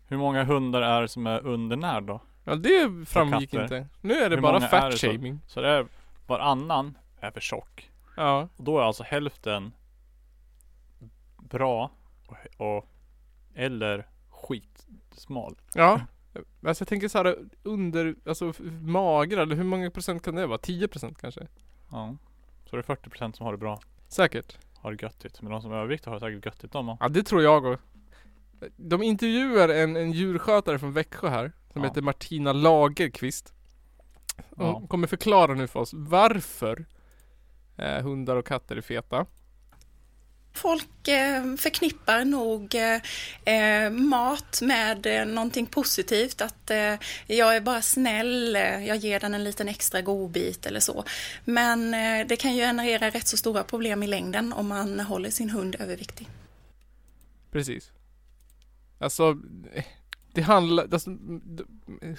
Hur 0.08 0.18
många 0.18 0.44
hundar 0.44 0.82
är 0.82 1.02
det 1.02 1.08
som 1.08 1.28
är 1.28 1.46
undernärd 1.46 2.04
då? 2.04 2.20
Ja 2.44 2.56
det 2.56 3.06
framgick 3.06 3.52
katter. 3.52 3.64
inte. 3.64 3.88
Nu 4.02 4.14
är 4.14 4.30
det 4.30 4.36
Hur 4.36 4.42
bara 4.42 4.54
många 4.54 4.66
är 4.66 4.70
fat 4.92 4.98
så? 5.00 5.08
shaming. 5.08 5.40
Så 5.48 5.62
det 5.62 5.70
är 5.70 5.86
varannan 6.28 6.98
är 7.20 7.32
för 7.32 7.40
tjock. 7.42 7.92
Ja. 8.18 8.48
Och 8.58 8.64
då 8.64 8.80
är 8.80 8.84
alltså 8.84 9.04
hälften 9.04 9.72
bra 11.38 11.92
och, 12.28 12.38
och 12.78 12.86
eller 13.56 14.08
skitsmal. 14.30 15.56
Ja. 15.74 16.02
Alltså 16.66 16.82
jag 16.82 16.88
tänker 16.88 17.08
så 17.08 17.18
här 17.18 17.36
under, 17.64 18.16
alltså 18.26 18.50
f- 18.50 18.60
magra, 18.82 19.42
eller 19.42 19.56
hur 19.56 19.64
många 19.64 19.92
procent 19.92 20.24
kan 20.24 20.36
det 20.36 20.48
vara? 20.48 20.58
10 20.58 20.88
procent 20.88 21.18
kanske? 21.22 21.48
Ja. 21.92 22.16
Så 22.66 22.76
det 22.76 22.80
är 22.90 22.96
40% 22.96 23.32
som 23.34 23.46
har 23.46 23.52
det 23.54 23.58
bra. 23.58 23.80
Säkert. 24.08 24.58
Har 24.82 24.92
det 24.92 25.02
göttigt. 25.04 25.42
Men 25.42 25.52
de 25.52 25.62
som 25.62 25.72
är 25.72 25.76
överviktiga 25.76 26.10
har 26.14 26.20
det 26.20 26.26
säkert 26.26 26.46
göttigt 26.46 26.72
de. 26.74 26.98
Ja 27.00 27.08
det 27.10 27.24
tror 27.24 27.42
jag 27.44 27.66
också. 27.66 27.84
De 28.76 29.04
intervjuar 29.04 29.70
en, 29.70 29.96
en 29.96 30.12
djurskötare 30.12 30.80
från 30.80 30.94
Växjö 30.94 31.30
här 31.30 31.52
Som 31.74 31.82
Ja. 31.84 31.88
heter 31.90 32.02
Martina 32.02 32.54
Lagerqvist 32.54 33.54
Hon 34.50 34.66
Ja. 34.68 34.88
kommer 34.88 35.08
förklara 35.08 35.54
nu 35.54 35.68
för 35.68 35.80
oss 35.80 35.92
varför 35.94 36.86
eh, 37.78 38.04
hundar 38.04 38.36
och 38.36 38.46
katter 38.46 38.76
är 38.76 38.82
feta 38.82 39.26
Folk 40.62 41.08
eh, 41.08 41.56
förknippar 41.56 42.26
nog 42.26 42.76
eh, 42.76 43.02
eh, 43.56 43.92
mat 43.92 44.62
med 44.62 45.06
eh, 45.06 45.26
någonting 45.26 45.66
positivt. 45.66 46.42
Att 46.42 46.72
eh, 46.72 46.94
jag 47.28 47.56
är 47.56 47.62
bara 47.62 47.82
snäll, 47.82 48.56
eh, 48.56 48.86
jag 48.86 48.98
ger 48.98 49.20
den 49.20 49.34
en 49.34 49.44
liten 49.44 49.68
extra 49.68 50.02
godbit 50.02 50.66
eller 50.66 50.80
så. 50.80 51.04
Men 51.46 51.94
eh, 51.94 52.28
det 52.28 52.36
kan 52.36 52.56
ju 52.56 52.62
generera 52.62 53.10
rätt 53.10 53.28
så 53.28 53.38
stora 53.38 53.64
problem 53.64 54.04
i 54.04 54.08
längden 54.08 54.54
om 54.54 54.68
man 54.68 55.00
håller 55.00 55.30
sin 55.30 55.50
hund 55.50 55.76
överviktig. 55.80 56.30
Precis 57.52 57.92
Alltså 59.00 59.38
Det 60.34 60.42
handlar, 60.42 60.88
alltså, 60.94 61.12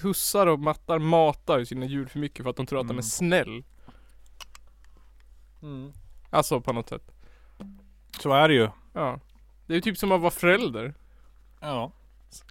Hussar 0.01 0.47
och 0.47 0.59
mattar 0.59 0.99
matar 0.99 1.59
ju 1.59 1.65
sina 1.65 1.85
djur 1.85 2.05
för 2.05 2.19
mycket 2.19 2.43
för 2.43 2.49
att 2.49 2.55
de 2.55 2.65
tror 2.65 2.79
att 2.79 2.87
de 2.87 2.97
är 2.97 3.01
Mm. 3.01 3.03
snäll 3.03 3.63
Alltså 6.29 6.61
på 6.61 6.73
något 6.73 6.89
sätt 6.89 7.11
Så 8.19 8.31
är 8.33 8.47
det 8.47 8.53
ju. 8.53 8.69
Ja 8.93 9.19
Det 9.67 9.73
är 9.73 9.75
ju 9.75 9.81
typ 9.81 9.97
som 9.97 10.11
att 10.11 10.21
vara 10.21 10.31
förälder 10.31 10.93
Ja. 11.59 11.91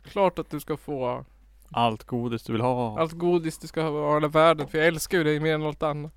Klart 0.04 0.38
att 0.38 0.50
du 0.50 0.60
ska 0.60 0.76
få 0.76 1.24
Allt 1.72 2.04
godis 2.04 2.42
du 2.42 2.52
vill 2.52 2.62
ha. 2.62 3.00
allt 3.00 3.12
godis 3.12 3.58
du 3.58 3.66
ska 3.66 3.82
ha 3.82 4.10
i 4.10 4.14
hela 4.14 4.28
världen 4.28 4.68
för 4.68 4.78
jag 4.78 4.86
älskar 4.86 5.18
ju 5.18 5.24
dig 5.24 5.40
mer 5.40 5.54
än 5.54 5.60
något 5.60 5.82
annat 5.82 6.12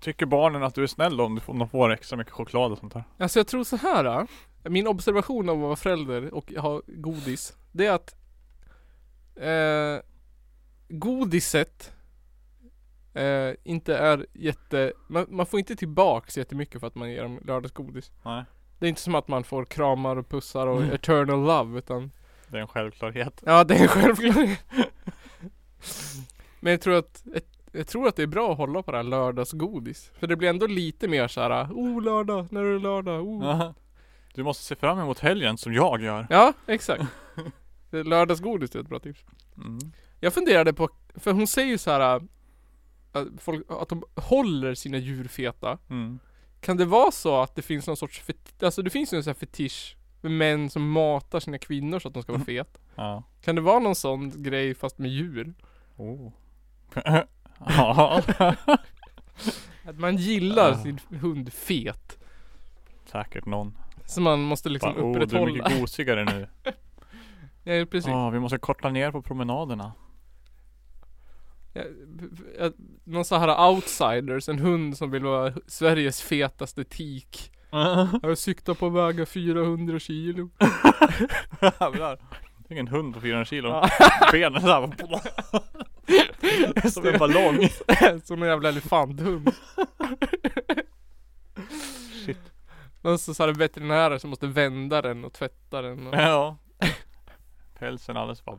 Tycker 0.00 0.26
barnen 0.26 0.62
att 0.62 0.74
du 0.74 0.82
är 0.82 0.86
snäll 0.86 1.20
om 1.20 1.34
du 1.34 1.40
om 1.46 1.58
de 1.58 1.68
får 1.68 1.92
extra 1.92 2.16
mycket 2.16 2.32
choklad 2.32 2.72
och 2.72 2.78
sånt 2.78 2.92
där? 2.92 3.04
Alltså 3.18 3.38
jag 3.38 3.46
tror 3.46 3.64
så 3.64 3.76
här. 3.76 4.04
äh, 4.04 4.24
Min 4.62 4.86
observation 4.86 5.48
av 5.48 5.56
att 5.56 5.62
vara 5.62 5.76
förälder 5.76 6.34
och 6.34 6.52
ha 6.52 6.82
godis. 6.86 7.56
Det 7.72 7.86
är 7.86 7.92
att 7.92 8.14
eh, 9.36 10.04
Godiset 10.88 11.92
eh, 13.14 13.54
inte 13.64 13.96
är 13.96 14.26
jätte 14.32 14.92
man, 15.08 15.26
man 15.28 15.46
får 15.46 15.58
inte 15.58 15.76
tillbaks 15.76 16.38
jättemycket 16.38 16.80
för 16.80 16.86
att 16.86 16.94
man 16.94 17.10
ger 17.10 17.22
dem 17.22 17.40
lördagsgodis. 17.44 18.10
Nej. 18.24 18.44
Det 18.78 18.86
är 18.86 18.88
inte 18.88 19.00
som 19.00 19.14
att 19.14 19.28
man 19.28 19.44
får 19.44 19.64
kramar 19.64 20.16
och 20.16 20.28
pussar 20.28 20.66
och 20.66 20.80
Mm. 20.82 20.94
eternal 20.94 21.40
love 21.46 21.78
utan 21.78 22.10
Det 22.48 22.56
är 22.56 22.60
en 22.60 22.68
självklarhet. 22.68 23.42
Ja 23.46 23.64
det 23.64 23.74
är 23.76 23.86
självklart. 23.88 24.58
Men 26.60 26.70
jag 26.70 26.80
tror 26.80 26.94
att 26.94 27.22
ett, 27.34 27.46
jag 27.72 27.86
tror 27.86 28.08
att 28.08 28.16
det 28.16 28.22
är 28.22 28.26
bra 28.26 28.52
att 28.52 28.58
hålla 28.58 28.82
på 28.82 28.90
det 28.90 28.96
här 28.96 29.04
lördagsgodis. 29.04 30.10
För 30.18 30.26
det 30.26 30.36
blir 30.36 30.48
ändå 30.48 30.66
lite 30.66 31.08
mer 31.08 31.28
såhär, 31.28 31.64
oh 31.72 32.02
lördag, 32.02 32.46
när 32.50 32.60
är 32.64 32.72
det 32.72 32.78
lördag? 32.78 33.20
Oh. 33.24 33.70
Du 34.34 34.42
måste 34.42 34.64
se 34.64 34.76
fram 34.76 34.98
emot 34.98 35.18
helgen 35.18 35.58
som 35.58 35.72
jag 35.74 36.02
gör. 36.02 36.26
Ja, 36.30 36.52
exakt. 36.66 37.02
Det 37.90 38.02
Lördagsgodis 38.02 38.74
är 38.74 38.80
ett 38.80 38.88
bra 38.88 38.98
tips. 38.98 39.24
Mm. 39.56 39.78
Jag 40.20 40.34
funderade 40.34 40.72
på, 40.72 40.88
för 41.14 41.32
hon 41.32 41.46
säger 41.46 41.68
ju 41.68 41.78
så 41.78 41.90
här 41.90 42.22
folk, 43.38 43.66
att 43.68 43.88
de 43.88 44.02
håller 44.14 44.74
sina 44.74 44.98
djur 44.98 45.24
feta. 45.28 45.78
Mm. 45.90 46.18
Kan 46.60 46.76
det 46.76 46.84
vara 46.84 47.10
så 47.10 47.40
att 47.42 47.54
det 47.56 47.62
finns 47.62 47.86
någon 47.86 47.96
sorts 47.96 48.20
fet, 48.20 48.62
alltså 48.62 48.82
det 48.82 48.90
finns 48.90 49.12
ju 49.12 49.16
en 49.16 49.24
sån 49.24 49.30
här 49.30 49.34
fetisch 49.38 49.96
med 50.20 50.32
män 50.32 50.70
som 50.70 50.90
matar 50.90 51.40
sina 51.40 51.58
kvinnor 51.58 51.98
så 51.98 52.08
att 52.08 52.14
de 52.14 52.22
ska 52.22 52.32
vara 52.32 52.42
Mm. 52.42 52.46
fet. 52.46 52.78
Ja. 52.94 53.22
Kan 53.44 53.54
det 53.54 53.60
vara 53.60 53.78
någon 53.78 53.94
sån 53.94 54.42
grej 54.42 54.74
fast 54.74 54.98
med 54.98 55.10
djur? 55.10 55.54
Oh. 55.96 56.32
ja. 57.58 58.22
Att 59.84 59.98
man 59.98 60.16
gillar 60.16 60.72
Ah. 60.72 60.78
sin 60.78 60.98
hund 61.20 61.52
fet. 61.52 62.18
Säkert 63.12 63.46
någon. 63.46 63.74
Så 64.06 64.20
man 64.20 64.42
måste 64.42 64.68
liksom 64.68 64.92
Bara, 64.94 65.02
oh, 65.04 65.12
du 65.12 65.18
är 65.18 65.24
upprätthålla. 65.24 65.52
mycket 65.52 65.80
gosigare 65.80 66.24
nu. 66.24 66.48
ja, 67.78 67.86
precis. 67.86 68.06
Ja, 68.10 68.30
vi 68.30 68.40
måste 68.40 68.58
korta 68.58 68.90
ner 68.90 69.10
på 69.10 69.22
promenaderna. 69.22 69.92
B- 71.74 71.82
b- 72.30 72.70
någon 73.04 73.24
sån 73.24 73.40
här 73.40 73.68
outsiders, 73.70 74.48
en 74.48 74.58
hund 74.58 74.96
som 74.98 75.10
vill 75.10 75.24
vara 75.24 75.52
Sveriges 75.66 76.22
fetaste 76.22 76.84
tik. 76.84 77.50
Jag 78.22 78.38
siktar 78.38 78.74
på 78.74 78.86
att 78.86 78.92
väga 78.92 79.26
400 79.26 79.98
kilo. 79.98 80.50
Jävlar. 81.80 82.18
Är 82.68 82.76
en 82.78 82.88
hund 82.88 83.14
på 83.14 83.20
400 83.20 83.44
kilo. 83.44 83.82
Benen 84.32 84.60
såhär. 84.60 84.90
Som 86.90 87.06
en 87.06 87.18
ballong. 87.18 87.68
Som 88.24 88.42
en 88.42 88.48
jävla 88.48 88.68
elefanthund. 88.68 89.50
Shit. 92.26 92.38
Någon 93.02 93.18
så 93.18 93.34
så 93.34 93.42
här 93.46 93.52
veterinärer 93.52 94.18
som 94.18 94.30
måste 94.30 94.46
vända 94.46 95.02
den 95.02 95.24
och 95.24 95.32
tvätta 95.32 95.82
den. 95.82 96.06
Och, 96.06 96.14
Ja. 96.14 96.56
Pälsen 97.78 98.16
alldeles 98.16 98.44
bara. 98.44 98.58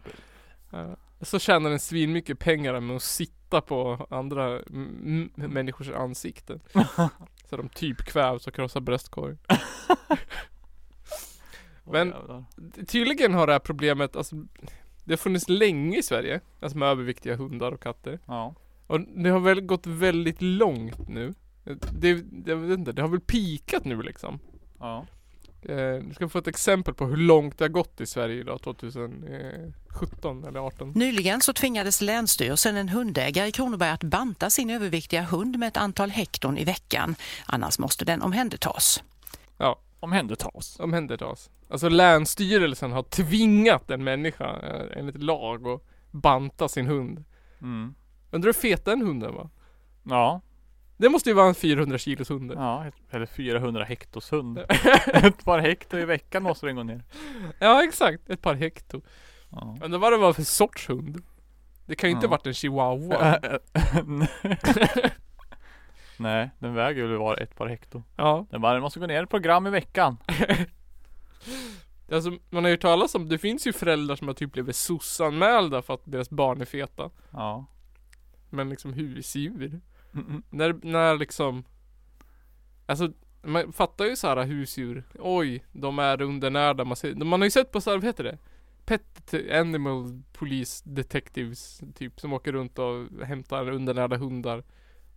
ja. 0.71 0.95
Så 1.21 1.39
tjänar 1.39 1.69
den 1.69 1.79
svin 1.79 2.11
mycket 2.13 2.39
pengar 2.39 2.79
med 2.79 2.95
att 2.95 3.03
sitta 3.03 3.61
på 3.61 4.07
andra 4.09 4.59
m- 4.59 5.29
m- 5.37 5.51
människors 5.53 5.89
ansikten. 5.89 6.59
Så 7.49 7.57
de 7.57 7.69
typ 7.69 7.97
kvävs 7.97 8.47
och 8.47 8.53
krossar 8.53 8.79
bröstkorg. 8.81 9.37
Men-. 11.83 12.13
Tydligen 12.87 13.33
har 13.33 13.47
det 13.47 13.53
här 13.53 13.59
problemet, 13.59 14.15
alltså 14.15 14.35
Det 15.03 15.11
har 15.11 15.17
funnits 15.17 15.49
länge 15.49 15.97
i 15.99 16.03
Sverige. 16.03 16.41
Alltså 16.59 16.77
med 16.77 16.87
överviktiga 16.89 17.35
hundar 17.35 17.71
och 17.71 17.81
katter. 17.81 18.19
Ja. 18.25 18.55
Och 18.87 19.01
det 19.01 19.29
har 19.29 19.39
väl 19.39 19.61
gått 19.61 19.87
väldigt 19.87 20.41
långt 20.41 21.07
nu. 21.09 21.33
Det, 21.63 22.13
det, 22.13 22.51
jag 22.51 22.57
vet 22.57 22.79
inte, 22.79 22.91
det 22.91 23.01
har 23.01 23.09
väl 23.09 23.19
pikat 23.21 23.85
nu 23.85 24.01
liksom. 24.01 24.39
Ja. 24.79 25.05
Eh, 25.69 26.03
du 26.07 26.13
ska 26.13 26.29
få 26.29 26.37
ett 26.37 26.47
exempel 26.47 26.93
på 26.93 27.05
hur 27.05 27.17
långt 27.17 27.57
det 27.57 27.63
har 27.63 27.69
gått 27.69 28.01
i 28.01 28.05
Sverige 28.05 28.39
idag 28.39 28.61
2017 28.61 30.43
eller 30.47 30.59
18. 30.59 30.91
Nyligen 30.95 31.41
så 31.41 31.53
tvingades 31.53 32.01
Länsstyrelsen 32.01 32.77
en 32.77 32.89
hundägare 32.89 33.47
i 33.47 33.51
Kronoberg 33.51 33.89
att 33.89 34.03
banta 34.03 34.49
sin 34.49 34.69
överviktiga 34.69 35.21
hund 35.21 35.59
med 35.59 35.67
ett 35.67 35.77
antal 35.77 36.09
hekton 36.09 36.57
i 36.57 36.63
veckan. 36.63 37.15
Annars 37.45 37.79
måste 37.79 38.05
den 38.05 38.21
omhändertas. 38.21 39.03
Omhändertas. 40.05 40.79
Omhändertas. 40.79 41.49
Alltså 41.69 41.89
Länsstyrelsen 41.89 42.91
har 42.91 43.03
tvingat 43.03 43.91
en 43.91 44.03
människa 44.03 44.59
eh, 44.59 44.99
enligt 44.99 45.23
lag 45.23 45.67
att 45.67 45.81
banta 46.11 46.67
sin 46.67 46.85
hund. 46.85 47.23
Mm. 47.61 47.95
Undrar 48.31 48.47
hur 48.47 48.53
feta 48.53 48.91
en 48.91 49.01
hunden 49.01 49.33
var? 49.33 49.49
Ja. 50.03 50.41
Det 50.97 51.09
måste 51.09 51.29
ju 51.29 51.35
vara 51.35 51.47
en 51.47 51.55
400 51.55 51.97
kilos 51.97 52.29
hund. 52.29 52.51
Ja. 52.55 52.85
Eller 53.11 53.25
400 53.25 53.83
hektos 53.83 54.31
hund. 54.31 54.57
Ett 55.13 55.45
par 55.45 55.59
hekto 55.59 55.97
i 55.97 56.05
veckan 56.05 56.43
måste 56.43 56.65
den 56.65 56.75
gå 56.75 56.83
ner. 56.83 57.03
Ja 57.59 57.83
exakt, 57.83 58.29
ett 58.29 58.41
par 58.41 58.53
hekto. 58.55 59.01
Ja. 59.49 59.77
Undrar 59.83 59.99
vad 59.99 60.13
det 60.13 60.17
var 60.17 60.33
för 60.33 60.43
sorts 60.43 60.89
hund? 60.89 61.23
Det 61.85 61.95
kan 61.95 62.09
ju 62.09 62.15
inte 62.15 62.25
Ja. 62.25 62.29
varit 62.31 62.47
en 62.47 62.53
chihuahua. 62.53 63.39
Nej, 66.17 66.49
den 66.59 66.73
väger 66.73 67.03
väl 67.05 67.17
vara 67.17 67.37
ett 67.37 67.55
par 67.55 67.67
hekto. 67.67 68.03
ja. 68.15 68.45
Den 68.49 68.61
bara, 68.61 68.73
den 68.73 68.81
måste 68.81 68.99
gå 68.99 69.07
ner 69.07 69.23
ett 69.23 69.29
program 69.29 69.67
i 69.67 69.69
veckan. 69.69 70.17
Alltså 72.11 72.29
man 72.49 72.63
har 72.63 72.69
ju 72.69 72.73
hört 72.73 72.81
talas 72.81 73.15
om, 73.15 73.29
det 73.29 73.37
finns 73.37 73.67
ju 73.67 73.73
föräldrar 73.73 74.15
som 74.15 74.27
har 74.27 74.35
typ 74.35 74.51
blivit 74.51 74.75
sossanmälda 74.75 75.81
för 75.81 75.93
att 75.93 76.01
deras 76.05 76.29
barn 76.29 76.61
är 76.61 76.65
feta. 76.65 77.09
Ja. 77.31 77.65
Men 78.49 78.69
liksom 78.69 78.93
husdjur. 78.93 79.81
Mm, 80.15 80.43
När, 80.49 80.79
när 80.83 81.17
liksom 81.17 81.63
Alltså 82.85 83.11
man 83.43 83.73
fattar 83.73 84.05
ju 84.05 84.15
så 84.15 84.27
här 84.27 84.43
husdjur 84.43 85.03
Oj, 85.19 85.65
de 85.71 85.99
är 85.99 86.21
undernärda 86.21 86.85
man, 86.85 86.95
ser, 86.95 87.15
man 87.15 87.41
har 87.41 87.45
ju 87.45 87.51
sett 87.51 87.71
på 87.71 87.81
så 87.81 87.89
här, 87.89 87.97
vad 87.97 88.05
heter 88.05 88.23
det? 88.23 88.37
Pet 88.85 89.33
Animal 89.51 90.21
Police 90.33 90.83
Detectives 90.89 91.81
Typ 91.95 92.19
som 92.19 92.33
åker 92.33 92.51
runt 92.51 92.79
och 92.79 93.25
hämtar 93.25 93.69
undernärda 93.69 94.17
hundar 94.17 94.63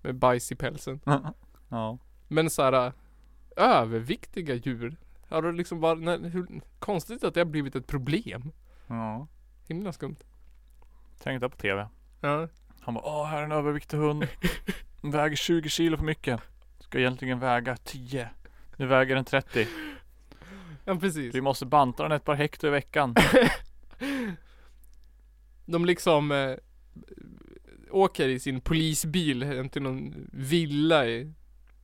Med 0.03 0.15
bajs 0.15 0.53
i 0.53 0.57
pälsen 0.57 1.01
Ja. 1.69 1.99
Men 2.29 2.51
så 2.51 2.63
här 2.63 2.93
Överviktiga 3.57 4.55
djur 4.55 4.97
Har 5.29 5.43
du 5.43 5.53
liksom 5.53 5.81
bara, 5.81 5.95
när, 5.95 6.19
hur, 6.29 6.61
konstigt 6.79 7.25
att 7.25 7.35
det 7.35 7.41
har 7.41 7.45
blivit 7.45 7.77
ett 7.77 7.87
problem 7.87 8.53
Ja. 8.87 9.27
Himla 9.67 9.93
skumt 9.93 10.17
Tänkte 11.23 11.49
på 11.49 11.57
TV. 11.57 11.89
Ja 12.21 12.49
Han 12.81 12.95
bara, 12.95 13.05
åh 13.05 13.27
här 13.27 13.39
är 13.39 13.45
en 13.45 13.53
överviktig 13.53 13.97
hund. 13.97 14.29
Väger 15.01 15.37
20 15.37 15.69
kilo 15.69 15.97
för 15.97 16.05
mycket. 16.05 16.41
Ska 16.81 16.99
egentligen 16.99 17.39
väga 17.39 17.77
10. 17.77 18.29
Nu 18.77 18.87
väger 18.87 19.15
den 19.15 19.25
30. 19.25 19.67
Ja 20.85 20.97
precis 20.97 21.35
Vi 21.35 21.41
måste 21.41 21.67
banta 21.67 22.03
den 22.03 22.13
ett 22.13 22.25
par 22.25 22.35
hekto 22.35 22.67
i 22.67 22.71
veckan. 22.71 23.15
De 25.67 25.85
liksom 25.85 26.33
eh, 26.33 26.55
åker 27.91 28.29
i 28.29 28.41
sin 28.41 28.61
polisbil 28.61 29.43
hem 29.43 29.69
till 29.69 29.83
någon 29.83 30.15
villa 30.33 31.07
i, 31.07 31.33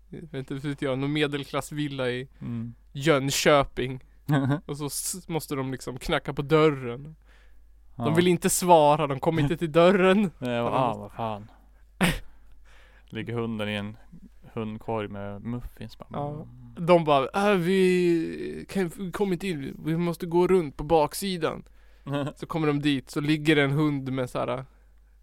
vet 0.08 0.50
inte 0.50 0.68
vet 0.68 0.82
jag, 0.82 0.98
någon 0.98 1.12
medelklassvilla 1.12 2.10
i 2.10 2.28
Mm. 2.40 2.74
Jönköping. 2.92 4.04
Och 4.66 4.76
så 4.76 4.88
måste 5.32 5.54
de 5.54 5.72
liksom 5.72 5.98
knacka 5.98 6.32
på 6.32 6.42
dörren. 6.42 7.16
Ja. 7.96 8.04
De 8.04 8.14
vill 8.14 8.28
inte 8.28 8.50
svara, 8.50 9.06
de 9.06 9.20
kommer 9.20 9.42
inte 9.42 9.56
till 9.56 9.72
dörren. 9.72 10.30
Nej, 10.38 10.58
ah, 10.58 10.94
vad 10.96 11.12
fan. 11.12 11.50
Ligger 13.14 13.34
hunden 13.34 13.68
i 13.68 13.74
en 13.74 13.96
hundkorg 14.54 15.08
med 15.08 15.42
muffins 15.42 15.98
bara. 15.98 16.08
Ja. 16.12 16.46
De 16.76 17.04
bara, 17.04 17.50
äh, 17.52 17.56
vi 17.56 18.66
kan 18.68 18.90
vi 18.98 19.12
kommer 19.12 19.32
inte 19.32 19.48
in, 19.48 19.80
vi 19.84 19.96
måste 19.96 20.26
gå 20.26 20.46
runt 20.46 20.76
på 20.76 20.84
baksidan. 20.84 21.64
Så 22.36 22.46
kommer 22.46 22.66
de 22.66 22.80
dit, 22.80 23.10
så 23.10 23.20
ligger 23.20 23.56
en 23.56 23.70
hund 23.70 24.12
med 24.12 24.30
så 24.30 24.38
här 24.38 24.64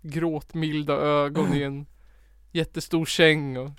gråtmilda 0.01 0.93
ögon 0.93 1.53
i 1.53 1.63
en 1.63 1.85
jättestor 2.51 3.05
säng 3.05 3.57
och 3.57 3.69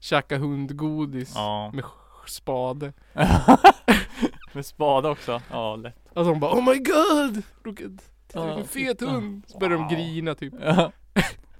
käkar 0.00 0.38
hundgodis 0.38 1.32
ja. 1.34 1.70
med 1.74 1.84
spade. 2.26 2.92
med 4.52 4.66
spade 4.66 5.08
också. 5.08 5.42
Ja, 5.50 5.76
lätt. 5.76 6.08
Och 6.12 6.24
de 6.24 6.40
bara 6.40 6.52
Oh 6.52 6.64
my 6.64 6.78
god! 6.78 7.42
Vilken 7.64 8.64
fet 8.64 9.00
hund! 9.00 9.44
Så 9.46 9.58
börjar 9.58 9.78
de 9.78 9.88
grina 9.94 10.34
typ. 10.34 10.54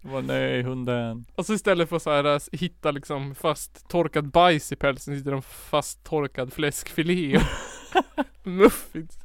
Bara, 0.02 0.21
nej 0.21 0.62
hunden. 0.62 1.25
Och 1.35 1.47
så 1.47 1.55
istället 1.55 1.88
för 1.88 1.97
att 1.97 2.02
så 2.02 2.11
här, 2.11 2.25
äh, 2.25 2.40
hitta 2.52 2.90
liksom 2.90 3.35
fast 3.35 3.88
torkad 3.88 4.31
bajs 4.31 4.73
i 4.73 4.76
pälsen 4.76 5.19
sitter 5.19 5.31
de 5.33 5.43
fast 5.43 6.05
torkad 6.05 6.52
fläskfilé 6.52 7.40
muffins. 8.43 9.19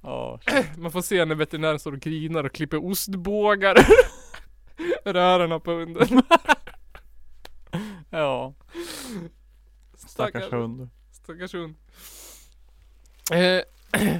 Ja. 0.00 0.40
Man 0.76 0.92
får 0.92 1.02
se 1.02 1.24
när 1.24 1.34
veterinären 1.34 1.78
står 1.78 1.92
och 1.92 2.00
grinar 2.00 2.44
och 2.44 2.52
klipper 2.52 2.84
ostbågar 2.84 3.76
Rörarna 5.04 5.60
på 5.60 5.72
hunden. 5.72 6.22
Ja. 8.10 8.54
Stackars 9.94 10.42
Stackars- 10.42 10.50
hund. 10.50 10.88
Stackars 11.12 11.54
hund. 11.54 11.74
Eh, 13.32 13.62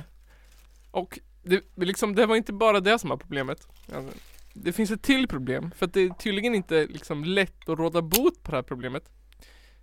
och 0.90 1.18
det, 1.42 1.64
liksom, 1.76 2.14
det 2.14 2.26
var 2.26 2.36
inte 2.36 2.52
bara 2.52 2.80
det 2.80 2.98
som 2.98 3.10
var 3.10 3.16
problemet. 3.16 3.68
Alltså, 3.94 4.18
det 4.54 4.72
finns 4.72 4.90
ett 4.90 5.02
till 5.02 5.28
problem. 5.28 5.70
För 5.76 5.86
att 5.86 5.92
det 5.92 6.00
är 6.00 6.08
tydligen 6.08 6.54
inte 6.54 6.86
liksom 6.86 7.24
lätt 7.24 7.68
att 7.68 7.78
råda 7.78 8.02
bot 8.02 8.42
på 8.42 8.50
det 8.50 8.56
här 8.56 8.62
problemet. 8.62 9.10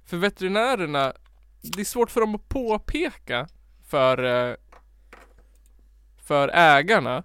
För 0.05 0.17
veterinärerna, 0.17 1.13
det 1.61 1.81
är 1.81 1.85
svårt 1.85 2.11
för 2.11 2.21
dem 2.21 2.35
att 2.35 2.49
påpeka 2.49 3.47
för, 3.87 4.23
eh, 4.23 4.55
för 6.23 6.49
ägarna 6.53 7.23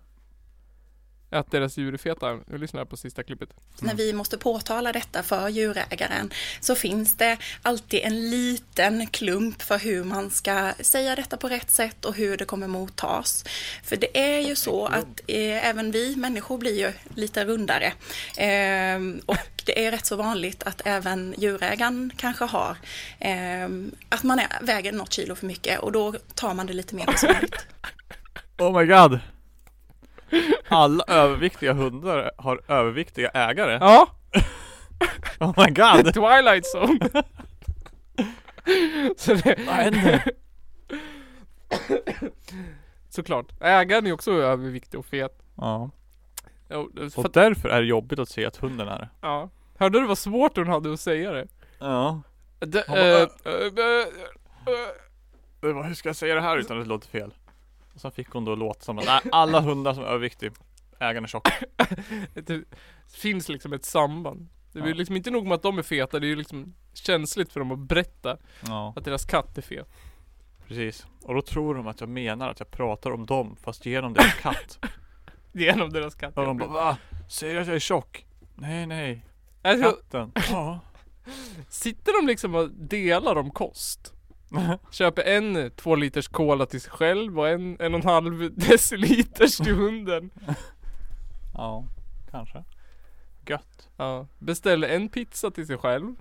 att 1.35 1.51
deras 1.51 1.77
djur 1.77 1.95
är 1.95 1.99
feta. 1.99 2.39
Vi 2.47 2.59
lyssnar 2.59 2.85
på 2.85 2.97
sista 2.97 3.23
klippet. 3.23 3.49
När 3.81 3.95
vi 3.95 4.13
måste 4.13 4.39
påtala 4.39 4.93
detta 4.93 5.23
för 5.23 5.49
djurägaren 5.49 6.31
så 6.61 6.75
finns 6.75 7.17
det 7.17 7.37
alltid 7.63 8.01
en 8.03 8.31
liten 8.31 9.07
klump 9.07 9.63
för 9.63 9.79
hur 9.79 10.05
man 10.05 10.31
ska 10.31 10.73
säga 10.81 11.17
detta 11.17 11.37
på 11.37 11.49
rätt 11.49 11.71
sätt 11.71 12.05
och 12.05 12.15
hur 12.15 12.37
det 12.37 12.45
kommer 12.45 12.69
mottas. 12.69 13.45
För 13.83 13.97
det 13.97 14.19
är 14.19 14.41
ju 14.41 14.57
så 14.57 14.87
att 14.87 15.21
eh, 15.27 15.69
även 15.69 15.91
vi 15.91 16.17
människor 16.17 16.59
blir 16.59 16.79
ju 16.79 16.93
lite 17.15 17.45
rundare. 17.45 17.93
Ehm, 18.37 19.21
och 19.27 19.63
det 19.67 19.87
är 19.87 19.91
rätt 19.91 20.07
så 20.07 20.17
vanligt 20.17 20.63
att 20.63 20.83
även 20.85 21.35
djurägaren 21.39 22.13
kanske 22.17 22.45
har 22.45 22.77
ehm, 23.19 23.91
att 24.09 24.23
man 24.23 24.39
är, 24.39 24.49
väger 24.61 24.93
något 24.93 25.13
kilo 25.13 25.35
för 25.35 25.47
mycket 25.47 25.81
och 25.81 25.93
då 25.93 26.15
tar 26.35 26.55
man 26.55 26.67
det 26.67 26.73
lite 26.73 26.95
mer 26.95 27.07
personligt. 27.07 27.55
Oh 28.59 28.81
my 28.81 28.87
god. 28.87 29.21
Alla 30.69 31.05
överviktiga 31.09 31.73
hundar 31.73 32.31
har 32.39 32.61
överviktiga 32.69 33.29
ägare. 33.29 33.79
Ja! 33.81 34.09
Oh 35.41 35.55
my 35.57 35.71
god. 35.75 36.15
Twilight 36.15 36.65
Zone! 36.75 36.99
Så 39.17 39.35
det, 39.35 39.57
Vad 39.67 39.75
händer? 39.75 40.25
Såklart. 43.09 43.47
Ägaren 43.61 44.07
är 44.07 44.13
också 44.13 44.33
överviktig 44.33 45.01
och 45.01 45.07
fet. 45.07 45.43
Ja. 45.57 45.91
För, 46.69 47.19
Och 47.19 47.31
därför 47.33 47.69
är 47.69 47.81
det 47.81 47.87
jobbigt 47.87 48.19
att 48.19 48.29
se 48.29 48.47
att 48.47 48.57
hunden 48.57 48.89
är 48.89 48.99
det. 48.99 49.09
ja. 49.21 49.51
Hörde 49.79 50.01
du 50.01 50.07
vad 50.07 50.19
svårt 50.19 50.57
hon 50.57 50.69
hade 50.69 50.93
att 50.93 51.01
säga 51.01 51.33
det? 51.33 51.47
Ja. 51.79 52.23
det 52.59 52.89
eh, 52.89 52.95
eh, 52.95 53.05
eh, 53.13 53.55
eh. 53.55 54.89
Det 55.61 55.73
var, 55.73 55.85
hur 55.85 55.95
ska 55.95 56.09
jag 56.09 56.17
säga 56.17 56.35
det 56.35 56.41
här 56.41 56.57
utan 56.57 56.79
att 56.79 56.85
det 56.85 56.89
låter 56.89 57.09
fel? 57.09 57.35
Och 57.95 58.01
så 58.01 58.11
fick 58.11 58.29
hon 58.31 58.45
då 58.45 58.55
låta 58.55 58.81
som 58.81 58.99
att 58.99 59.05
nej, 59.07 59.21
alla 59.33 59.61
hundar 59.61 59.95
som 59.95 60.03
är 60.03 60.07
överviktiga, 60.09 60.51
ägaren 61.01 61.25
är 61.25 61.29
tjock. 61.29 61.49
det 62.35 62.65
finns 63.13 63.49
liksom 63.49 63.73
ett 63.73 63.85
samband. 63.85 64.49
Det 64.73 64.79
är 64.81 64.87
Ja. 64.87 64.95
liksom 64.95 65.17
inte 65.17 65.31
nog 65.31 65.47
med 65.47 65.55
att 65.55 65.63
de 65.63 65.79
är 65.79 65.83
feta, 65.83 66.19
det 66.21 66.27
är 66.27 66.29
ju 66.29 66.37
liksom 66.37 66.75
känsligt 66.95 67.53
för 67.53 67.61
dem 67.61 67.73
att 67.73 67.79
berätta 67.79 68.37
Ja, 68.67 68.93
att 68.97 69.05
deras 69.05 69.25
katt 69.25 69.59
är 69.59 69.63
fet. 69.63 69.89
precis. 70.67 71.07
Och 71.23 71.35
då 71.35 71.43
tror 71.43 71.75
de 71.75 71.87
att 71.87 72.01
jag 72.01 72.09
menar 72.09 72.49
att 72.51 72.59
jag 72.59 72.71
pratar 72.71 73.11
om 73.11 73.27
dem 73.27 73.57
fast 73.57 73.87
genom 73.87 74.13
deras 74.13 74.35
katt. 74.35 74.79
Genom 75.53 75.91
deras 75.93 76.15
katt. 76.15 76.37
Och 76.39 76.45
de 76.47 76.57
bara 76.59 76.69
va? 76.69 76.97
Säger 77.29 77.55
du 77.55 77.61
att 77.61 77.67
jag 77.67 77.77
är 77.77 77.81
tjock? 77.81 78.27
Nej 78.55 78.87
nej, 78.87 79.27
alltså, 79.63 79.91
katten. 79.91 80.33
Ja. 80.51 80.81
sitter 81.69 82.21
de 82.23 82.27
liksom 82.27 82.55
och 82.55 82.71
delar 82.71 83.37
om 83.37 83.51
kost? 83.51 84.13
Köper 84.91 85.23
en 85.23 85.71
två 85.71 85.95
liters 85.95 86.29
cola 86.29 86.67
till 86.67 86.81
sig 86.81 86.91
själv 86.93 87.39
och 87.39 87.49
en 87.49 87.77
en 87.81 87.95
och 87.95 88.01
en 88.01 88.07
halv 88.07 88.55
deciliters 88.55 89.57
till 89.65 89.75
hunden. 89.75 90.31
ja, 91.55 91.85
kanske. 92.31 92.65
Gött. 93.47 93.89
Ja, 93.97 94.27
beställer 94.39 94.89
en 94.89 95.09
pizza 95.09 95.51
till 95.51 95.67
sig 95.67 95.79
själv 95.79 96.15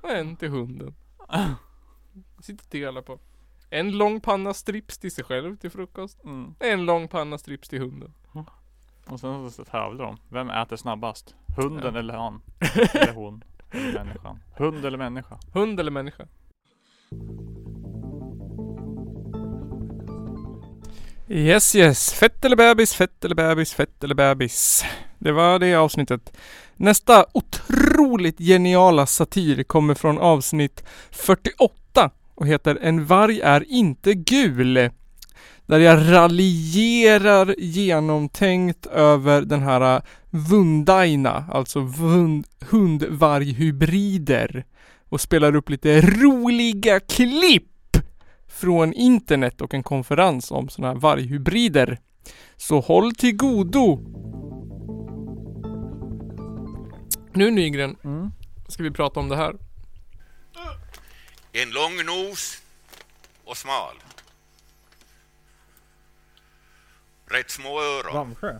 och 0.00 0.10
en 0.10 0.36
till 0.36 0.48
hunden. 0.48 0.94
Sitter 2.40 2.64
och 2.64 2.70
delar 2.70 3.02
på. 3.02 3.18
En 3.70 3.92
lång 3.98 4.20
panna 4.20 4.54
strips 4.54 4.98
till 4.98 5.12
sig 5.12 5.24
själv 5.24 5.56
till 5.56 5.70
frukost. 5.70 6.24
Mm. 6.24 6.54
En 6.60 6.84
lång 6.86 7.08
panna 7.08 7.38
strips 7.38 7.68
till 7.68 7.80
hunden. 7.80 8.12
Och 9.06 9.20
sen 9.20 9.50
så 9.50 9.64
tävlar 9.64 10.04
de. 10.04 10.16
Vem 10.28 10.50
äter 10.50 10.76
snabbast? 10.76 11.34
Hunden 11.56 11.94
Ja. 11.94 11.98
eller 12.00 12.14
han? 12.14 12.42
Eller 12.94 13.12
hon? 13.14 13.44
Eller 13.70 14.04
människan? 14.04 14.38
Hund 14.56 14.84
eller 14.84 14.98
människa? 14.98 15.38
Hund 15.52 15.80
eller 15.80 15.90
människa? 15.90 16.26
Yes 21.34 21.74
yes, 21.74 22.12
fett 22.12 22.44
eller 22.44 22.56
bebis, 22.56 22.94
fett 22.94 23.24
eller 23.24 23.34
bebis, 23.34 23.74
fett 23.74 24.04
eller 24.04 24.14
bebis. 24.14 24.84
Det 25.18 25.32
var 25.32 25.58
det 25.58 25.74
avsnittet. 25.74 26.36
Nästa 26.76 27.26
otroligt 27.32 28.38
geniala 28.38 29.06
satir 29.06 29.62
kommer 29.62 29.94
från 29.94 30.18
avsnitt 30.18 30.84
48 31.10 32.10
och 32.34 32.46
heter 32.46 32.78
En 32.82 33.04
varg 33.04 33.40
är 33.40 33.64
inte 33.68 34.14
gul. 34.14 34.90
Där 35.66 35.80
jag 35.80 36.12
raljerar 36.12 37.54
genomtänkt 37.58 38.86
över 38.86 39.42
den 39.42 39.62
här 39.62 39.96
äh, 39.96 40.02
Vundaina, 40.30 41.44
alltså 41.52 41.80
vund, 41.80 42.46
hundvarghybrider 42.70 44.64
och 45.08 45.20
spelar 45.20 45.56
upp 45.56 45.70
lite 45.70 46.00
roliga 46.00 47.00
klipp 47.00 47.73
från 48.54 48.92
internet 48.92 49.60
och 49.60 49.74
en 49.74 49.82
konferens 49.82 50.50
om 50.50 50.68
sådana 50.68 50.92
här 50.92 51.00
varghybrider. 51.00 51.98
Så 52.56 52.80
håll 52.80 53.14
till 53.14 53.36
godo! 53.36 54.00
Nu 57.32 57.50
Nygren, 57.50 57.96
mm. 58.04 58.30
ska 58.68 58.82
vi 58.82 58.90
prata 58.90 59.20
om 59.20 59.28
det 59.28 59.36
här. 59.36 59.56
En 61.52 61.70
lång 61.70 62.04
nos 62.06 62.62
och 63.44 63.56
smal. 63.56 63.96
Rätt 67.26 67.50
små 67.50 67.80
öron. 67.80 68.14
Ramsjö? 68.14 68.58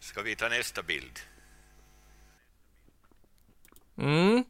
Ska 0.00 0.22
vi 0.22 0.36
ta 0.36 0.48
nästa 0.48 0.82
bild? 0.82 1.20
Mm. 4.00 4.44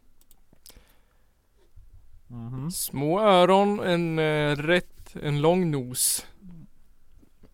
Små 2.71 3.21
öron, 3.21 3.81
en 3.81 4.19
eh, 4.19 4.57
rätt, 4.57 5.17
en 5.23 5.41
lång 5.41 5.71
nos. 5.71 6.27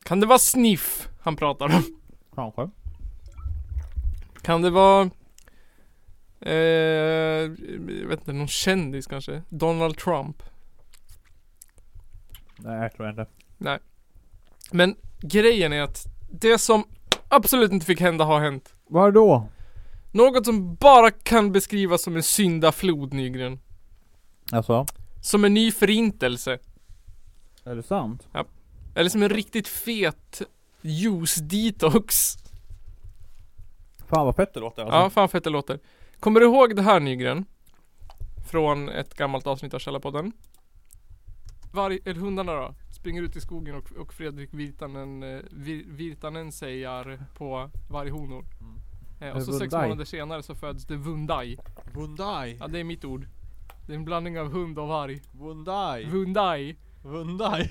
Kan 0.02 0.20
det 0.20 0.26
vara 0.26 0.38
sniff 0.38 1.08
han 1.20 1.36
pratar 1.36 1.66
om? 1.66 2.00
Kanske. 2.34 2.70
Kan 4.42 4.62
det 4.62 4.70
vara 4.70 5.10
eh, 6.40 6.52
jag 6.52 8.08
vet 8.08 8.20
inte, 8.20 8.32
någon 8.32 8.48
kändis 8.48 9.06
kanske? 9.06 9.42
Donald 9.48 9.98
Trump? 9.98 10.42
Nej, 12.58 12.82
jag 12.82 12.92
tror 12.92 13.10
inte. 13.10 13.26
Nej. 13.58 13.78
Men 14.70 14.96
grejen 15.20 15.72
är 15.72 15.82
att 15.82 16.06
det 16.30 16.58
som 16.58 16.84
absolut 17.28 17.72
inte 17.72 17.86
fick 17.86 18.00
hända 18.00 18.24
har 18.24 18.40
hänt. 18.40 18.74
Vad 18.86 19.14
då? 19.14 19.48
Något 20.16 20.44
som 20.44 20.74
bara 20.74 21.10
kan 21.10 21.52
beskrivas 21.52 22.02
som 22.02 22.16
en 22.16 22.22
syndaflod 22.22 23.12
Nygren. 23.12 23.58
Alltså? 24.52 24.86
Som 25.20 25.44
en 25.44 25.54
ny 25.54 25.72
förintelse. 25.72 26.58
Är 27.64 27.76
det 27.76 27.82
sant? 27.82 28.28
Eller 28.94 29.10
som 29.10 29.22
en 29.22 29.28
riktigt 29.28 29.68
fet 29.68 30.42
juice 30.80 31.36
detox. 31.36 32.34
Fan 34.06 34.26
vad 34.26 34.36
fett 34.36 34.54
det 34.54 34.60
låter 34.60 34.82
alltså. 34.82 34.96
Ja, 34.96 35.10
fan 35.10 35.28
fett 35.28 35.44
det 35.44 35.50
låter. 35.50 35.80
Kommer 36.20 36.40
du 36.40 36.46
ihåg 36.46 36.76
det 36.76 36.82
här 36.82 37.00
Nygren? 37.00 37.44
Från 38.50 38.88
ett 38.88 39.14
gammalt 39.14 39.46
avsnitt 39.46 39.74
av 39.74 39.78
Källarpodden. 39.78 40.32
Varg, 41.72 41.98
eller 42.04 42.20
hundarna 42.20 42.52
då, 42.52 42.74
springer 42.96 43.22
ut 43.22 43.36
i 43.36 43.40
skogen 43.40 43.74
och, 43.74 43.92
och 43.92 44.14
Fredrik 44.14 44.54
Virtanen, 44.54 45.22
eh, 45.22 45.40
Vir, 45.50 45.84
Virtanen 45.86 46.52
säger 46.52 47.24
på 47.34 47.70
varghonor. 47.90 48.44
Eh, 49.20 49.28
och 49.36 49.42
så 49.42 49.52
sex 49.52 49.72
Vundai. 49.72 49.88
månader 49.88 50.04
senare 50.04 50.42
så 50.42 50.54
föds 50.54 50.84
det 50.84 50.96
Vundai. 50.96 51.58
Vundai. 51.94 52.56
Ja 52.60 52.68
det 52.68 52.80
är 52.80 52.84
mitt 52.84 53.04
ord. 53.04 53.26
Det 53.86 53.92
är 53.92 53.96
en 53.96 54.04
blandning 54.04 54.40
av 54.40 54.52
hund 54.52 54.78
och 54.78 54.88
varg. 54.88 55.22
Vundai. 55.32 56.04
Vundai. 56.04 56.76
Vundai. 57.02 57.70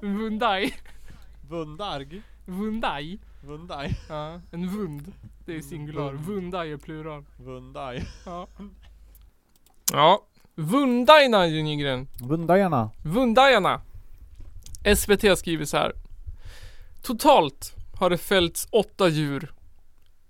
Vundai. 0.00 0.74
Vundarg. 1.48 2.22
Vundai. 2.46 3.18
Vundai. 3.42 3.96
Ja, 4.08 4.40
en 4.50 4.68
vund. 4.68 5.12
Det 5.46 5.56
är 5.56 5.60
singular. 5.60 6.12
Vund. 6.12 6.24
Vundai 6.24 6.72
är 6.72 6.76
plural. 6.76 7.24
Vundai. 7.36 8.04
Ja. 8.26 8.46
Ja. 9.92 10.22
Vundaina 10.54 11.42
Nygren. 11.46 12.08
Vundajarna. 12.22 12.90
Vundajarna. 13.04 13.80
SVT 14.96 15.38
skriver 15.38 15.64
så 15.64 15.76
här. 15.76 15.92
Totalt 17.02 17.72
har 17.98 18.10
det 18.10 18.18
fällts 18.18 18.68
åtta 18.72 19.08
djur. 19.08 19.52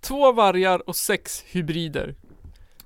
Två 0.05 0.33
vargar 0.33 0.89
och 0.89 0.97
sex 0.97 1.45
hybrider. 1.47 2.15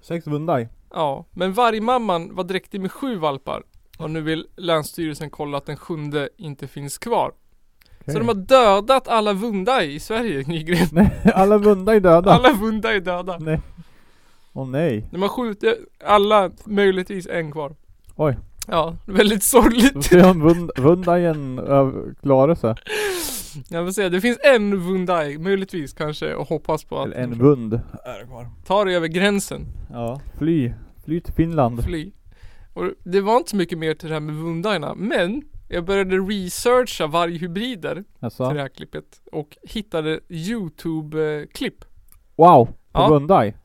Sex 0.00 0.26
vundaj. 0.26 0.68
Ja, 0.90 1.24
men 1.32 1.52
vargmamman 1.52 2.34
var 2.34 2.44
dräktig 2.44 2.80
med 2.80 2.92
sju 2.92 3.16
valpar. 3.16 3.62
Och 3.98 4.10
nu 4.10 4.20
vill 4.20 4.46
Länsstyrelsen 4.56 5.30
kolla 5.30 5.58
att 5.58 5.66
den 5.66 5.76
sjunde 5.76 6.28
inte 6.36 6.68
finns 6.68 6.98
kvar. 6.98 7.32
Så 8.06 8.18
de 8.18 8.28
har 8.28 8.34
dödat 8.34 9.08
alla 9.08 9.32
vundaj 9.32 9.94
i 9.94 10.00
Sverige, 10.00 10.44
Nygren. 10.46 10.88
Nej, 10.92 11.10
alla 11.34 11.58
vundaj 11.58 11.96
är 11.96 12.00
döda. 12.00 12.32
Alla 12.32 12.52
vundaj 12.52 12.96
är 12.96 13.00
döda. 13.00 13.38
Nej. 13.38 13.60
Åh 14.52 14.68
nej. 14.68 15.08
De 15.10 15.22
har 15.22 15.28
skjutit 15.28 15.74
alla, 16.04 16.50
möjligtvis 16.64 17.26
en 17.26 17.52
kvar. 17.52 17.76
Oj. 18.16 18.36
Ja, 18.70 18.96
väldigt 19.06 19.42
sorgligt. 19.42 20.04
ser 20.04 20.30
om 20.30 20.40
vund, 20.40 20.70
vundajen 20.76 21.58
ö, 21.58 21.92
klarar 22.22 22.54
sig. 22.54 22.74
Jag 23.68 23.82
vill 23.82 23.94
säga, 23.94 24.08
det 24.08 24.20
finns 24.20 24.38
en 24.44 24.80
Vundai, 24.86 25.38
möjligtvis 25.38 25.92
kanske, 25.92 26.34
och 26.34 26.48
hoppas 26.48 26.84
på 26.84 26.98
att 27.00 27.06
Eller 27.06 27.16
en 27.16 27.38
vund. 27.38 27.80
ta 28.66 28.84
det 28.84 28.92
över 28.94 29.08
gränsen, 29.08 29.66
Ja. 29.92 30.20
Fly. 30.38 30.72
Fly 31.04 31.20
till 31.20 31.34
Finland. 31.34 31.84
fly. 31.84 32.10
Och 32.74 32.84
det 33.04 33.20
var 33.20 33.36
inte 33.36 33.50
så 33.50 33.56
mycket 33.56 33.78
mer 33.78 33.94
till 33.94 34.08
det 34.08 34.14
här 34.14 34.20
med 34.20 34.34
Vundaina, 34.34 34.94
men 34.94 35.42
jag 35.68 35.84
började 35.84 36.16
researcha 36.16 37.06
varghybrider 37.06 38.04
Alltså. 38.20 38.48
till 38.48 38.56
det 38.56 38.62
här 38.62 38.68
klippet 38.68 39.20
och 39.32 39.56
hittade 39.62 40.20
YouTube-klipp. 40.28 41.84
Wow. 42.36 42.66
På 42.66 42.72
Ja. 42.92 43.08
vundaj. 43.08 43.56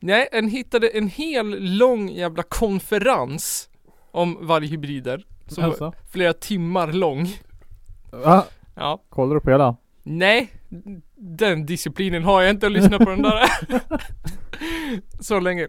Nej, 0.00 0.28
en 0.32 0.48
hittade 0.48 0.88
en 0.88 1.08
hel 1.08 1.56
lång 1.78 2.08
jävla 2.08 2.42
konferens 2.42 3.68
om 4.12 4.46
varghybrider. 4.46 5.26
Som 5.46 5.62
var 5.62 5.68
Alltså. 5.70 5.92
flera 6.12 6.32
timmar 6.32 6.92
lång. 6.92 7.28
Va? 8.10 8.44
Ja. 8.74 9.02
Kollar 9.08 9.34
du 9.34 9.40
på 9.40 9.50
hela? 9.50 9.76
Nej, 10.02 10.52
den 11.16 11.66
disciplinen 11.66 12.24
har 12.24 12.42
jag 12.42 12.50
inte 12.50 12.66
att 12.66 12.72
lyssna 12.72 12.98
på 12.98 13.10
den 13.10 13.22
där 13.22 13.40
så 15.22 15.40
länge. 15.40 15.68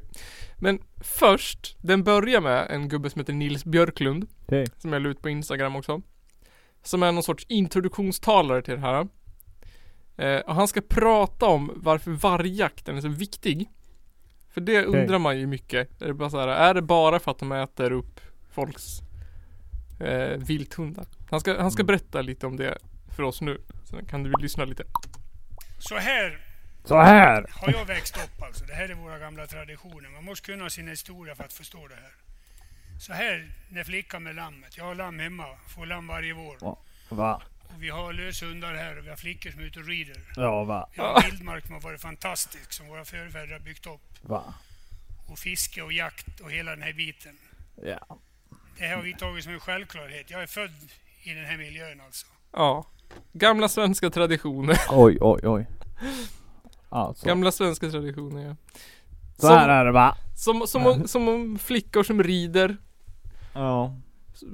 Men 0.59 0.79
först, 1.01 1.77
den 1.81 2.03
börjar 2.03 2.41
med 2.41 2.67
en 2.69 2.87
gubbe 2.89 3.09
som 3.09 3.19
heter 3.19 3.33
Nils 3.33 3.65
Björklund. 3.65 4.27
Okej. 4.45 4.65
Som 4.77 4.93
jag 4.93 5.01
la 5.01 5.09
ut 5.09 5.21
på 5.21 5.29
Instagram 5.29 5.75
också. 5.75 6.01
Som 6.83 7.03
är 7.03 7.11
någon 7.11 7.23
sorts 7.23 7.45
introduktionstalare 7.49 8.61
till 8.61 8.73
det 8.73 8.79
här. 8.79 9.07
Eh, 10.17 10.39
och 10.39 10.55
han 10.55 10.67
ska 10.67 10.81
prata 10.81 11.45
om 11.45 11.71
varför 11.75 12.11
vargjakten 12.11 12.97
är 12.97 13.01
så 13.01 13.07
viktig. 13.07 13.69
För 14.53 14.61
det 14.61 14.87
Okej. 14.87 15.01
undrar 15.01 15.19
man 15.19 15.39
ju 15.39 15.47
mycket. 15.47 16.01
Är 16.01 16.07
det, 16.07 16.13
bara 16.13 16.29
så 16.29 16.39
här, 16.39 16.47
är 16.47 16.73
det 16.73 16.81
bara 16.81 17.19
för 17.19 17.31
att 17.31 17.39
de 17.39 17.51
äter 17.51 17.91
upp 17.91 18.19
folks 18.53 18.99
eh, 19.99 20.37
vilthundar? 20.37 21.05
Han 21.29 21.39
ska, 21.39 21.61
han 21.61 21.71
ska 21.71 21.83
berätta 21.83 22.21
lite 22.21 22.47
om 22.47 22.57
det 22.57 22.77
för 23.15 23.23
oss 23.23 23.41
nu. 23.41 23.61
Sen 23.89 24.05
kan 24.05 24.23
du 24.23 24.33
lyssna 24.39 24.65
lite. 24.65 24.83
Så 25.79 25.97
här 25.97 26.39
Så 26.85 27.01
här. 27.01 27.45
har 27.51 27.71
jag 27.71 27.85
växt 27.85 28.17
upp 28.17 28.41
alltså. 28.43 28.65
Det 28.65 28.73
här 28.73 28.89
är 28.89 28.93
våra 28.93 29.19
gamla 29.19 29.47
traditioner. 29.47 30.09
Man 30.09 30.23
måste 30.25 30.45
kunna 30.51 30.69
sin 30.69 30.87
historia 30.87 31.35
för 31.35 31.43
att 31.43 31.53
förstå 31.53 31.87
det 31.87 31.95
här. 31.95 32.11
Så 32.99 33.13
här 33.13 33.49
när 33.69 33.83
flickan 33.83 34.23
med 34.23 34.35
lammet. 34.35 34.77
Jag 34.77 34.83
har 34.85 34.95
lamm 34.95 35.19
hemma. 35.19 35.45
Får 35.67 35.85
lamm 35.85 36.07
varje 36.07 36.33
vår. 36.33 36.57
Ja. 36.61 36.79
Va? 37.09 37.41
Och 37.61 37.83
vi 37.83 37.89
har 37.89 38.13
löshundar 38.13 38.73
här 38.73 38.97
och 38.97 39.05
vi 39.05 39.09
har 39.09 39.15
flickor 39.15 39.51
som 39.51 39.59
är 39.59 39.63
ute 39.63 39.79
och 39.79 39.85
rider. 39.87 40.17
Ja 40.35 40.63
va? 40.63 40.89
Vi 40.93 41.01
har 41.01 41.21
vildmark 41.31 41.65
som 41.65 41.73
har 41.73 41.81
varit 41.81 42.01
fantastisk 42.01 42.73
som 42.73 42.87
våra 42.87 43.05
förfäder 43.05 43.53
har 43.53 43.59
byggt 43.59 43.87
upp. 43.87 44.01
Va? 44.21 44.53
Och 45.31 45.39
fiske 45.39 45.81
och 45.81 45.93
jakt 45.93 46.39
och 46.39 46.51
hela 46.51 46.71
den 46.71 46.81
här 46.81 46.93
biten. 46.93 47.37
Ja. 47.85 48.17
Det 48.77 48.87
har 48.87 49.01
vi 49.01 49.13
tagit 49.13 49.43
som 49.43 49.53
en 49.53 49.59
självklarhet. 49.59 50.31
Jag 50.31 50.43
är 50.43 50.47
född 50.47 50.71
i 51.23 51.33
den 51.33 51.45
här 51.45 51.57
miljön 51.57 52.01
alltså. 52.05 52.25
Ja. 52.51 52.85
Gamla 53.33 53.67
svenska 53.67 54.09
traditioner. 54.09 54.77
Oj 54.91 55.17
oj 55.21 55.47
oj. 55.47 55.67
Alltså. 56.89 57.25
Gamla 57.25 57.51
svenska 57.51 57.89
traditioner 57.89 58.45
ja. 58.45 58.55
Så 59.37 59.47
här 59.47 59.69
är 59.69 59.85
det 59.85 59.91
va? 59.91 60.17
som, 60.35 60.67
som, 60.67 60.87
om, 60.87 61.07
som 61.07 61.27
om 61.27 61.59
flickor 61.59 62.03
som 62.03 62.23
rider. 62.23 62.77
Ja. 63.53 63.95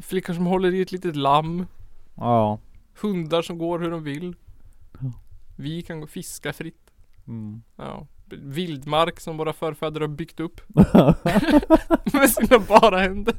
Flickor 0.02 0.34
som 0.34 0.46
håller 0.46 0.74
i 0.74 0.82
ett 0.82 0.92
litet 0.92 1.16
lamm. 1.16 1.68
Ja. 2.16 2.60
Hundar 3.02 3.42
som 3.42 3.58
går 3.58 3.80
hur 3.80 3.92
de 3.92 4.04
vill. 4.04 4.36
Vi 5.56 5.82
kan 5.82 6.00
gå 6.00 6.08
fiska 6.08 6.54
fritt. 6.54 6.92
Mm. 7.28 7.62
Ja. 7.76 8.08
Vildmark 8.30 9.20
som 9.20 9.38
våra 9.38 9.54
förfäder 9.54 10.02
har 10.02 10.08
byggt 10.08 10.40
upp. 10.40 10.62
Med 12.14 12.30
sina 12.30 12.60
bara 12.60 13.00
händer. 13.00 13.36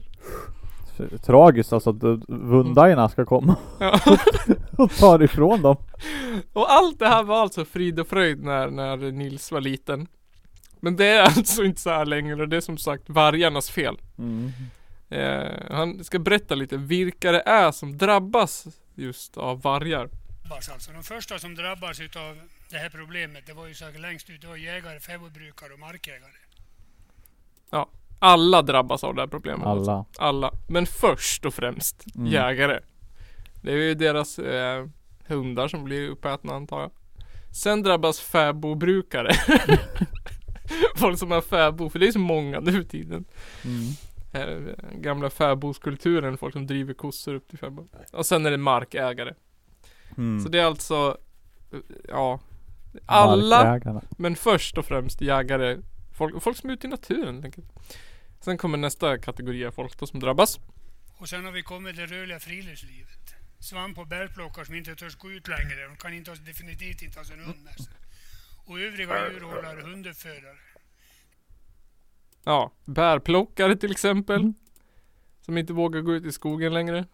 Tragiskt 1.22 1.72
alltså 1.72 1.90
att 1.90 2.02
vundajarna 2.28 3.08
ska 3.08 3.24
komma 3.24 3.56
Ja. 3.80 4.00
och 4.78 4.90
ta 4.96 5.24
ifrån 5.24 5.62
dem. 5.62 5.76
Och 6.52 6.72
allt 6.72 6.98
det 6.98 7.08
här 7.08 7.22
var 7.22 7.40
alltså 7.40 7.64
frid 7.64 8.00
och 8.00 8.08
fröjd 8.08 8.42
när, 8.44 8.70
när 8.70 8.96
Nils 8.96 9.52
var 9.52 9.60
liten. 9.60 10.06
Men 10.80 10.96
det 10.96 11.06
är 11.06 11.22
alltså 11.36 11.64
inte 11.64 11.80
så 11.80 11.90
här 11.90 12.04
längre. 12.06 12.46
Det 12.46 12.56
är 12.56 12.60
som 12.60 12.78
sagt 12.78 13.04
vargarnas 13.08 13.70
fel. 13.70 13.98
Mm. 14.18 14.52
Eh, 15.08 15.74
han 15.76 16.04
ska 16.04 16.18
berätta 16.18 16.54
lite 16.54 16.76
vilka 16.76 17.32
det 17.32 17.42
är 17.46 17.72
som 17.72 17.98
drabbas 17.98 18.66
just 18.94 19.36
av 19.36 19.62
vargar. 19.62 20.08
drabbas 20.42 20.68
alltså. 20.68 20.92
De 20.92 21.02
första 21.02 21.38
som 21.38 21.54
drabbas 21.54 22.00
utav 22.00 22.36
det 22.70 22.76
här 22.76 22.88
problemet, 22.88 23.46
det 23.46 23.52
var 23.52 23.66
ju 23.66 23.74
säkert 23.74 24.00
längst 24.00 24.30
ut, 24.30 24.40
det 24.40 24.46
var 24.46 24.56
jägare, 24.56 25.00
fäbodbrukare 25.00 25.72
och 25.72 25.78
markägare. 25.78 26.32
Alla 28.22 28.62
drabbas 28.62 29.04
av 29.04 29.14
det 29.14 29.20
här 29.22 29.26
problemet. 29.28 29.66
Alltså. 29.66 29.90
Alla. 29.90 30.04
Alla. 30.18 30.52
Men 30.68 30.86
först 30.86 31.46
och 31.46 31.54
främst 31.54 32.04
Mm. 32.16 32.26
jägare. 32.32 32.80
Det 33.62 33.72
är 33.72 33.76
ju 33.76 33.94
deras 33.94 34.38
eh, 34.38 34.86
hundar 35.26 35.68
som 35.68 35.84
blir 35.84 36.08
uppätna 36.08 36.54
antar 36.54 36.80
jag. 36.80 36.90
Sen 37.52 37.82
drabbas 37.82 38.20
fäbodbrukare. 38.20 39.32
Folk 40.96 41.18
som 41.18 41.30
har 41.30 41.40
fäbo, 41.40 41.90
för 41.90 41.98
det 41.98 42.08
är 42.08 42.12
så 42.12 42.18
många 42.18 42.60
nu 42.60 42.80
i 42.80 42.84
tiden. 42.84 43.24
Mm. 43.64 43.88
Eh, 44.32 44.74
gamla 44.94 45.30
fäbodskulturen, 45.30 46.38
folk 46.38 46.52
som 46.52 46.66
driver 46.66 46.94
kossor 46.94 47.34
upp 47.34 47.48
till 47.48 47.58
fäbod. 47.58 47.88
Och 48.12 48.26
sen 48.26 48.46
är 48.46 48.50
det 48.50 48.56
markägare. 48.56 49.34
Mm. 50.16 50.40
Så 50.40 50.48
det 50.48 50.58
är 50.60 50.64
alltså, 50.64 51.16
eh, 51.72 51.78
ja. 52.08 52.40
Alla, 53.06 53.56
Markägarna. 53.64 54.02
men 54.10 54.36
först 54.36 54.78
och 54.78 54.84
främst 54.84 55.20
jägare. 55.20 55.78
Folk, 56.16 56.42
folk 56.42 56.56
som 56.56 56.70
är 56.70 56.74
ute 56.74 56.86
i 56.86 56.90
naturen 56.90 57.34
helt 57.34 57.44
enkelt. 57.44 57.66
Sen 58.40 58.58
kommer 58.58 58.78
nästa 58.78 59.18
kategori 59.18 59.66
av 59.66 59.70
folk 59.72 59.98
då 59.98 60.06
som 60.06 60.20
drabbas. 60.20 60.60
Och 61.18 61.28
sen 61.28 61.44
har 61.44 61.52
vi 61.52 61.62
kommit 61.62 61.96
det 61.96 62.06
rörliga 62.06 62.40
friluftslivet. 62.40 63.34
Svamp 63.58 63.98
och 63.98 64.06
bärplockare 64.06 64.64
som 64.66 64.74
inte 64.74 64.94
törs 64.94 65.16
gå 65.16 65.30
ut 65.32 65.48
längre. 65.48 65.88
De 65.88 65.96
kan 65.96 66.14
inte, 66.14 66.30
ha- 66.30 66.36
definitivt 66.46 67.02
inte 67.02 67.18
ha 67.18 67.24
sin 67.24 67.40
hund 67.40 67.64
med 67.64 67.74
sig. 67.74 67.92
Och 68.66 68.80
övriga 68.80 69.30
djurhållare 69.32 69.80
hunduppfödare. 69.80 70.56
Ja, 72.44 72.70
bärplockare 72.84 73.76
till 73.76 73.90
exempel. 73.90 74.52
Som 75.40 75.58
inte 75.58 75.72
vågar 75.72 76.00
gå 76.00 76.14
ut 76.14 76.24
i 76.24 76.32
skogen 76.32 76.74
längre. 76.74 77.04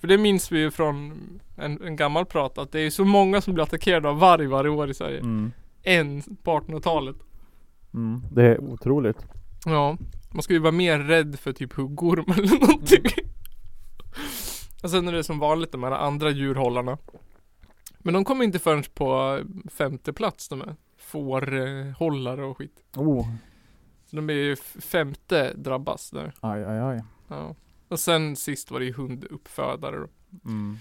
För 0.00 0.08
det 0.08 0.18
minns 0.18 0.52
vi 0.52 0.58
ju 0.58 0.70
från 0.70 1.12
en, 1.56 1.82
en 1.82 1.96
gammal 1.96 2.26
prat 2.26 2.58
att 2.58 2.72
det 2.72 2.80
är 2.80 2.90
så 2.90 3.04
många 3.04 3.40
som 3.40 3.54
blir 3.54 3.64
attackerade 3.64 4.08
av 4.08 4.18
varg 4.18 4.46
varje 4.46 4.70
år 4.70 4.90
i 4.90 4.94
Sverige. 4.94 5.18
Mm. 5.18 5.52
En 5.82 6.22
på 6.22 6.60
1800-talet. 6.60 7.16
Mm. 7.94 8.22
Det 8.32 8.42
är 8.42 8.58
otroligt. 8.60 9.26
Ja, 9.64 9.96
man 10.30 10.42
ska 10.42 10.52
ju 10.52 10.58
vara 10.58 10.72
mer 10.72 10.98
rädd 10.98 11.38
för 11.38 11.52
typ 11.52 11.72
huggorm 11.72 12.24
eller 12.38 12.60
någonting. 12.60 13.04
Och 14.82 14.90
sen 14.90 15.08
är 15.08 15.12
det 15.12 15.24
som 15.24 15.38
vanligt 15.38 15.72
de 15.72 15.82
här 15.82 15.90
andra 15.92 16.30
djurhållarna. 16.30 16.98
Men 17.98 18.14
de 18.14 18.24
kommer 18.24 18.44
inte 18.44 18.58
förrän 18.58 18.82
på 18.94 19.40
femte 19.70 20.12
plats 20.12 20.48
de 20.48 20.60
här 20.60 20.76
fårhållare 20.98 22.44
och 22.44 22.58
skit. 22.58 22.84
Oh. 22.96 23.26
Så 24.06 24.16
de 24.16 24.30
är 24.30 24.34
ju 24.34 24.56
femte 24.80 25.52
drabbas 25.54 26.10
där. 26.10 26.32
Aj, 26.40 26.64
aj, 26.64 26.78
aj. 26.78 27.02
Ja. 27.28 27.54
Och 27.88 28.00
sen 28.00 28.36
sist 28.36 28.70
var 28.70 28.78
det 28.80 28.86
ju 28.86 28.92
hunduppfödare 28.92 29.96
då. 29.98 30.06
Mm. 30.44 30.78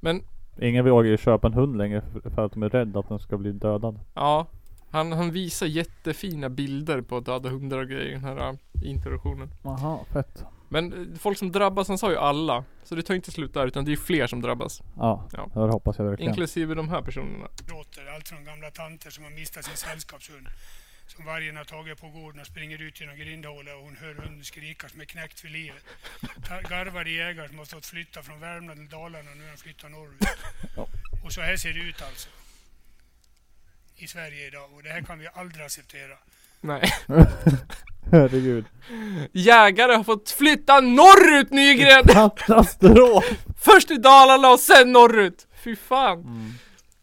Men 0.00 0.22
Ingen 0.60 0.84
vågar 0.84 1.10
ju 1.10 1.16
köpa 1.16 1.46
en 1.46 1.52
hund 1.54 1.76
längre 1.76 2.02
för- 2.12 2.30
för 2.30 2.44
att 2.44 2.52
de 2.52 2.62
är 2.62 2.68
rädda 2.68 3.00
att 3.00 3.08
den 3.08 3.18
ska 3.18 3.38
bli 3.38 3.52
dödad. 3.52 4.00
ja, 4.14 4.46
han, 4.92 5.12
han 5.12 5.30
visar 5.30 5.66
jättefina 5.66 6.48
bilder 6.48 7.00
på 7.02 7.20
döda 7.20 7.48
hundar 7.48 7.78
och 7.78 7.88
grejer 7.88 8.06
i 8.08 8.10
den 8.12 8.24
här 8.24 8.48
äh, 8.48 8.54
introduktionen. 8.82 9.50
Aha, 9.64 10.06
fett. 10.12 10.44
Men 10.68 10.92
eh, 11.12 11.18
folk 11.18 11.38
som 11.38 11.52
drabbas, 11.52 11.88
han 11.88 11.98
sa 11.98 12.10
ju 12.10 12.16
alla. 12.16 12.64
Så 12.84 12.94
det 12.94 13.02
tar 13.02 13.14
inte 13.14 13.30
slut 13.30 13.54
där 13.54 13.66
utan 13.66 13.84
det 13.84 13.92
är 13.92 13.96
fler 13.96 14.26
som 14.26 14.40
drabbas. 14.42 14.82
Ja, 14.96 15.28
Ja. 15.32 15.50
det 15.54 15.60
hoppas 15.72 15.98
jag 15.98 16.04
verkligen. 16.04 16.30
Inklusive 16.30 16.74
de 16.74 16.88
här 16.88 17.02
personerna. 17.02 17.46
Låter 17.68 18.14
allt 18.14 18.28
från 18.28 18.44
gamla 18.44 18.70
tanter 18.70 19.10
som 19.10 19.24
har 19.24 19.30
mistat 19.30 19.64
sin 19.64 19.76
sällskapshund. 19.76 20.46
Som 21.06 21.24
vargen 21.24 21.56
har 21.56 21.64
tagit 21.64 22.00
på 22.00 22.08
gården 22.08 22.40
och 22.40 22.46
springer 22.46 22.82
ut 22.82 23.00
genom 23.00 23.16
grindhålet 23.16 23.74
och 23.74 23.82
hon 23.84 23.96
hör 23.96 24.14
hunden 24.14 24.44
skrika 24.44 24.88
som 24.88 25.00
är 25.00 25.04
knäckt 25.04 25.40
för 25.40 25.48
livet. 25.48 25.84
Garvade 26.70 27.10
jägare 27.10 27.48
som 27.48 27.58
har 27.58 27.64
stått 27.64 27.86
flytta 27.86 28.22
från 28.22 28.40
Värmland 28.40 28.78
till 28.80 28.88
Dalarna 28.88 29.30
och 29.30 29.36
nu 29.36 29.44
har 29.44 29.50
de 29.50 29.56
flyttat 29.58 29.90
norrut. 29.90 30.28
Ja. 30.76 30.86
Och 31.24 31.32
så 31.32 31.40
här 31.40 31.56
ser 31.56 31.72
det 31.72 31.80
ut 31.80 32.02
alltså. 32.02 32.28
I 34.02 34.06
Sverige 34.06 34.46
idag 34.46 34.68
och 34.74 34.82
det 34.82 34.88
här 34.88 35.02
kan 35.02 35.18
vi 35.18 35.28
aldrig 35.34 35.64
acceptera. 35.64 36.14
Nej. 36.60 36.92
Herregud. 38.12 38.64
Jägare 39.32 39.92
har 39.92 40.04
fått 40.04 40.30
flytta 40.30 40.80
norrut 40.80 41.50
Nygren! 41.50 42.04
Katastrof! 42.06 43.24
Först 43.60 43.90
i 43.90 43.96
Dalarna 43.96 44.50
och 44.50 44.60
sen 44.60 44.92
norrut! 44.92 45.46
Fy 45.64 45.76
fan! 45.76 46.24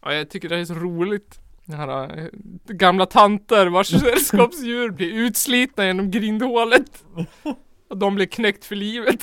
Ja, 0.02 0.14
jag 0.14 0.30
tycker 0.30 0.48
det 0.48 0.56
är 0.56 0.64
så 0.64 0.74
roligt. 0.74 1.40
Det 1.64 1.76
här, 1.76 2.18
äh, 2.18 2.26
gamla 2.66 3.06
tanter 3.06 3.66
vars 3.66 3.88
sällskapsdjur 4.00 4.90
blir 4.90 5.12
utslitna 5.12 5.86
genom 5.86 6.10
grindhålet. 6.10 7.04
Och 7.88 7.96
de 7.96 8.14
blir 8.14 8.26
knäckt 8.26 8.64
för 8.64 8.76
livet. 8.76 9.22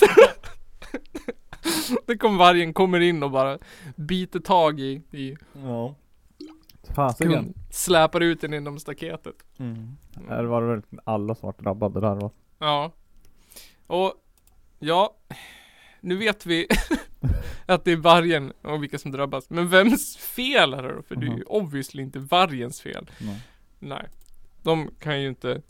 Det 2.05 2.17
kommer 2.17 2.37
vargen 2.37 2.73
kommer 2.73 2.99
in 2.99 3.23
och 3.23 3.31
bara 3.31 3.57
biter 3.95 4.39
tag 4.39 4.79
i, 4.79 5.01
i 5.11 5.37
Ja. 5.63 5.95
Fasiken. 6.95 7.53
släpar 7.69 8.21
ut 8.21 8.41
den 8.41 8.53
inom 8.53 8.79
staketet. 8.79 9.35
Mm. 9.59 9.97
Här 10.29 10.43
var 10.43 10.61
det 10.61 10.67
väl 10.67 10.81
alla 11.03 11.35
som 11.35 11.47
var 11.47 11.63
drabbade 11.63 11.99
där 11.99 12.15
va? 12.15 12.31
Ja. 12.59 12.91
Och 13.87 14.13
ja, 14.79 15.15
nu 16.01 16.17
vet 16.17 16.45
vi 16.45 16.67
att 17.65 17.83
det 17.85 17.91
är 17.91 17.95
vargen 17.95 18.53
och 18.61 18.83
vilka 18.83 18.97
som 18.99 19.11
drabbas. 19.11 19.49
Men 19.49 19.67
vems 19.69 20.17
fel 20.17 20.73
är 20.73 20.83
det 20.83 20.93
då? 20.95 21.01
För 21.01 21.15
det 21.15 21.25
är 21.25 21.29
ju 21.29 21.33
Mhm. 21.35 21.43
obviously 21.47 22.03
inte 22.03 22.19
vargens 22.19 22.81
fel. 22.81 23.09
Nej. 23.19 23.41
Nej. 23.79 24.07
De 24.63 24.91
kan 24.99 25.21
ju 25.21 25.27
inte 25.27 25.61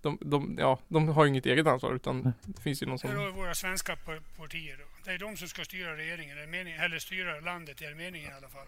de, 0.00 0.18
de, 0.20 0.56
ja, 0.60 0.78
de 0.88 1.08
har 1.08 1.24
ju 1.24 1.28
inget 1.30 1.46
eget 1.46 1.66
ansvar 1.66 1.94
utan 1.94 2.32
det 2.42 2.60
finns 2.60 2.82
ju 2.82 2.86
någon 2.86 2.98
som 2.98 3.10
vi 3.10 3.30
våra 3.30 3.54
svenska 3.54 3.96
pa- 3.96 4.20
partier. 4.42 4.76
Då. 4.78 4.84
Det 5.04 5.10
är 5.10 5.18
de 5.18 5.36
som 5.36 5.48
ska 5.48 5.64
styra 5.64 5.96
regeringen, 5.96 6.38
är 6.38 6.46
meningen, 6.46 6.80
eller 6.80 6.98
styra 6.98 7.40
landet, 7.40 7.80
är 7.82 7.94
meningen 7.94 8.30
i 8.30 8.34
alla 8.34 8.48
fall. 8.48 8.66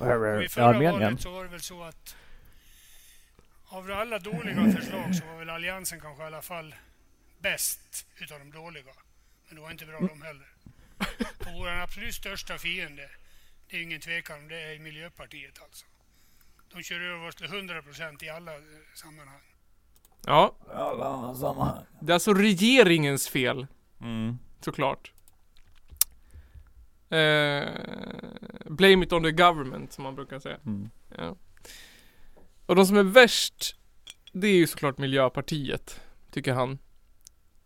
Och 0.00 0.50
förra 0.50 0.66
Armenien? 0.66 1.00
valet 1.00 1.20
så 1.20 1.30
var 1.32 1.42
det 1.44 1.50
väl 1.50 1.60
så 1.60 1.82
att 1.82 2.16
av 3.68 3.90
alla 3.90 4.18
dåliga 4.18 4.72
förslag 4.72 5.14
så 5.16 5.26
var 5.26 5.38
väl 5.38 5.50
Alliansen 5.50 6.00
kanske 6.00 6.22
i 6.22 6.26
alla 6.26 6.42
fall 6.42 6.74
bäst 7.38 8.06
utav 8.18 8.38
de 8.38 8.50
dåliga. 8.50 8.84
Men 9.46 9.54
det 9.56 9.62
var 9.62 9.70
inte 9.70 9.86
bra 9.86 10.00
de 10.00 10.22
heller. 10.22 10.46
Och 11.38 11.52
vår 11.58 11.68
absolut 11.68 12.14
största 12.14 12.58
fiende, 12.58 13.10
det 13.70 13.76
är 13.76 13.82
ingen 13.82 14.00
tvekan 14.00 14.38
om 14.38 14.48
det, 14.48 14.60
är 14.74 14.78
Miljöpartiet 14.78 15.62
alltså. 15.62 15.86
De 16.74 16.82
kör 16.82 17.00
över 17.00 17.28
oss 17.28 17.34
till 17.36 17.46
100% 17.46 18.24
i 18.24 18.28
alla 18.28 18.54
eh, 18.54 18.60
sammanhang. 18.94 19.40
Ja, 20.26 20.54
Alla 20.74 21.34
samma. 21.34 21.86
det 22.00 22.12
är 22.12 22.14
alltså 22.14 22.34
regeringens 22.34 23.28
fel 23.28 23.66
Mm. 24.00 24.38
såklart. 24.60 25.12
Eh, 27.10 27.68
blame 28.64 29.04
it 29.04 29.12
on 29.12 29.22
the 29.22 29.32
government 29.32 29.92
som 29.92 30.04
man 30.04 30.14
brukar 30.14 30.38
säga. 30.38 30.56
Mm. 30.66 30.90
Ja. 31.18 31.36
Och 32.66 32.76
de 32.76 32.86
som 32.86 32.96
är 32.96 33.02
värst, 33.02 33.76
det 34.32 34.46
är 34.46 34.56
ju 34.56 34.66
såklart 34.66 34.98
Miljöpartiet, 34.98 36.00
tycker 36.30 36.52
han. 36.52 36.78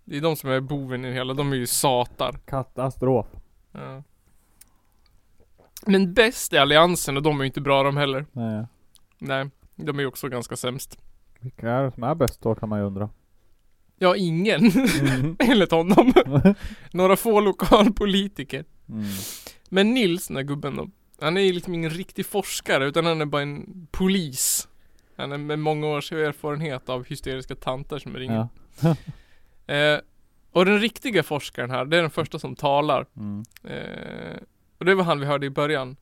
Det 0.04 0.16
är 0.16 0.20
de 0.20 0.36
som 0.36 0.50
är 0.50 0.60
boven 0.60 1.04
i 1.04 1.08
det 1.08 1.14
hela, 1.14 1.34
de 1.34 1.52
är 1.52 1.56
ju 1.56 1.66
satar. 1.66 2.38
Katastrof. 2.44 3.26
Ja. 3.72 4.02
Men 5.86 6.14
bäst 6.14 6.52
är 6.52 6.60
Alliansen 6.60 7.16
och 7.16 7.22
de 7.22 7.40
är 7.40 7.44
ju 7.44 7.46
inte 7.46 7.60
bra 7.60 7.82
de 7.82 7.96
heller. 7.96 8.26
Nej. 8.32 8.66
Nej, 9.18 9.50
de 9.76 9.98
är 9.98 10.02
ju 10.02 10.06
också 10.06 10.28
ganska 10.28 10.56
sämst. 10.56 10.98
Vilka 11.40 11.70
är 11.70 11.82
det 11.82 11.92
som 11.92 12.02
är 12.02 12.14
bäst 12.14 12.42
då 12.42 12.54
kan 12.54 12.68
man 12.68 12.78
ju 12.78 12.84
undra. 12.84 13.10
Ja, 13.98 14.16
ingen. 14.16 14.70
Mm. 14.70 15.36
Enligt 15.50 15.70
honom. 15.70 16.12
Några 16.92 17.16
få 17.16 17.40
lokalpolitiker. 17.40 18.64
Mm. 18.88 19.04
Men 19.68 19.94
Nils, 19.94 20.28
den 20.28 20.36
här 20.36 20.44
gubben 20.44 20.76
då. 20.76 20.90
Han 21.20 21.36
är 21.36 21.52
liksom 21.52 21.74
ingen 21.74 21.90
riktig 21.90 22.26
forskare 22.26 22.86
utan 22.86 23.06
han 23.06 23.20
är 23.20 23.26
bara 23.26 23.42
en 23.42 23.86
polis. 23.90 24.68
Han 25.16 25.32
är 25.32 25.38
med 25.38 25.58
många 25.58 25.86
års 25.86 26.12
erfarenhet 26.12 26.88
av 26.88 27.04
hysteriska 27.04 27.54
tanter 27.54 27.98
som 27.98 28.16
ringer. 28.16 28.48
Ja. 28.80 28.96
Eh, 29.66 30.00
och 30.52 30.64
den 30.64 30.80
riktiga 30.80 31.22
forskaren 31.22 31.70
här, 31.70 31.84
det 31.84 31.96
är 31.96 32.00
den 32.02 32.10
första 32.10 32.38
som 32.38 32.56
talar. 32.56 33.06
Mm. 33.16 33.44
Eh, 33.64 34.36
och 34.78 34.84
det 34.84 34.94
var 34.94 35.04
han 35.04 35.20
vi 35.20 35.26
hörde 35.26 35.46
i 35.46 35.50
början. 35.50 35.96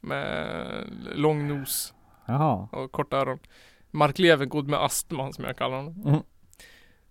Med 0.00 0.84
lång 1.14 1.48
nos 1.48 1.94
Jaha. 2.26 2.68
och 2.72 2.92
korta 2.92 3.16
öron. 3.16 3.38
Mark 3.90 4.18
Levengood 4.18 4.68
med 4.68 4.82
astma 4.82 5.32
som 5.32 5.44
jag 5.44 5.56
kallar 5.56 5.76
honom. 5.76 6.02
Mm. 6.06 6.22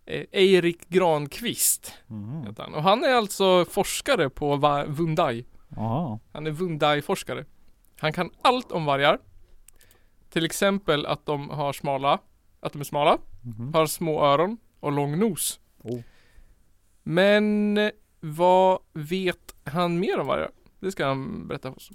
Eh, 0.06 0.26
Erik 0.32 0.90
Granqvist 0.90 1.94
Mm. 2.10 2.44
heter 2.48 2.64
han. 2.64 2.74
Och 2.74 2.84
han 2.84 3.04
är 3.04 3.14
alltså 3.14 3.66
forskare 3.66 4.30
på 4.30 4.56
Vundai. 4.88 5.46
Jaha. 5.76 6.20
Han 6.34 6.48
är 6.48 6.52
Vundai-forskare. 6.52 7.46
Han 8.00 8.14
kan 8.14 8.32
allt 8.42 8.72
om 8.72 8.86
vargar. 8.86 9.20
Till 10.30 10.46
exempel 10.46 11.06
att 11.06 11.26
de 11.26 11.50
har 11.50 11.74
smala, 11.74 12.20
att 12.60 12.74
de 12.74 12.80
är 12.80 12.86
smala, 12.86 13.18
Mhm. 13.44 13.74
har 13.74 13.86
små 13.88 14.26
öron 14.26 14.58
och 14.80 14.92
lång 14.92 15.20
nos. 15.20 15.60
Oh. 15.84 16.00
Men 17.04 17.78
eh, 17.78 17.92
vad 18.20 18.80
vet 18.94 19.56
han 19.64 20.00
mer 20.00 20.20
om 20.20 20.28
vargar? 20.28 20.52
Det 20.80 20.92
ska 20.92 21.06
han 21.06 21.48
berätta 21.48 21.70
för 21.72 21.78
oss. 21.78 21.92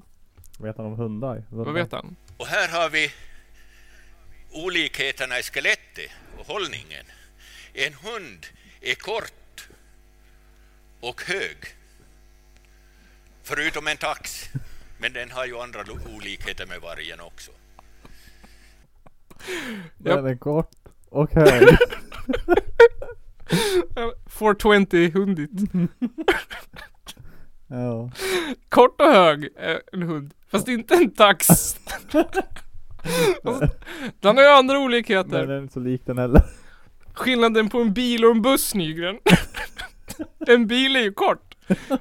Vet 0.59 0.77
han 0.77 0.87
om 0.87 0.93
hundar? 0.97 1.45
Vad 1.51 1.75
vet 1.75 1.93
han? 1.93 2.17
Och 2.39 2.47
här 2.47 2.69
har 2.81 2.91
vi 2.91 3.09
olikheterna 4.65 5.39
i 5.39 5.43
skelettet 5.43 6.11
och 6.39 6.47
hållningen. 6.47 7.07
En 7.79 7.93
hund 7.93 8.47
är 8.81 8.95
kort 8.95 9.69
och 11.01 11.23
hög. 11.23 11.57
Förutom 13.43 13.87
en 13.87 13.97
tax. 13.97 14.49
Men 14.99 15.13
den 15.13 15.31
har 15.31 15.47
ju 15.47 15.59
andra 15.59 15.81
olikheter 16.17 16.67
med 16.67 16.81
vargen 16.81 17.21
också. 17.21 17.51
Den 19.99 20.27
är 20.27 20.37
kort 20.37 20.71
och 21.09 21.31
hög. 21.33 21.69
420 24.27 25.11
hundigt. 25.15 25.53
ja. 27.67 28.11
Kort 28.69 29.01
och 29.01 29.13
hög, 29.13 29.49
eh, 29.57 29.77
en 29.93 30.03
hund. 30.03 30.35
Fast 30.49 30.69
inte 30.69 30.95
en 30.95 31.11
tax. 31.11 31.47
Den 34.21 34.37
har 34.37 34.43
ju 34.43 34.49
andra 34.49 34.75
Men 34.75 34.85
olikheter. 34.85 35.41
den 35.47 35.51
är 35.51 35.59
inte 35.59 35.73
så 35.75 35.81
lik 35.81 36.03
den 36.07 36.19
heller. 36.19 36.43
Skillnaden 37.17 37.69
på 37.69 37.81
en 37.81 37.95
bil 37.95 38.25
och 38.25 38.31
en 38.31 38.43
buss 38.43 38.75
Nygren. 38.75 39.19
en 40.47 40.67
bil 40.67 40.97
är 40.97 41.01
ju 41.01 41.13
kort 41.13 41.55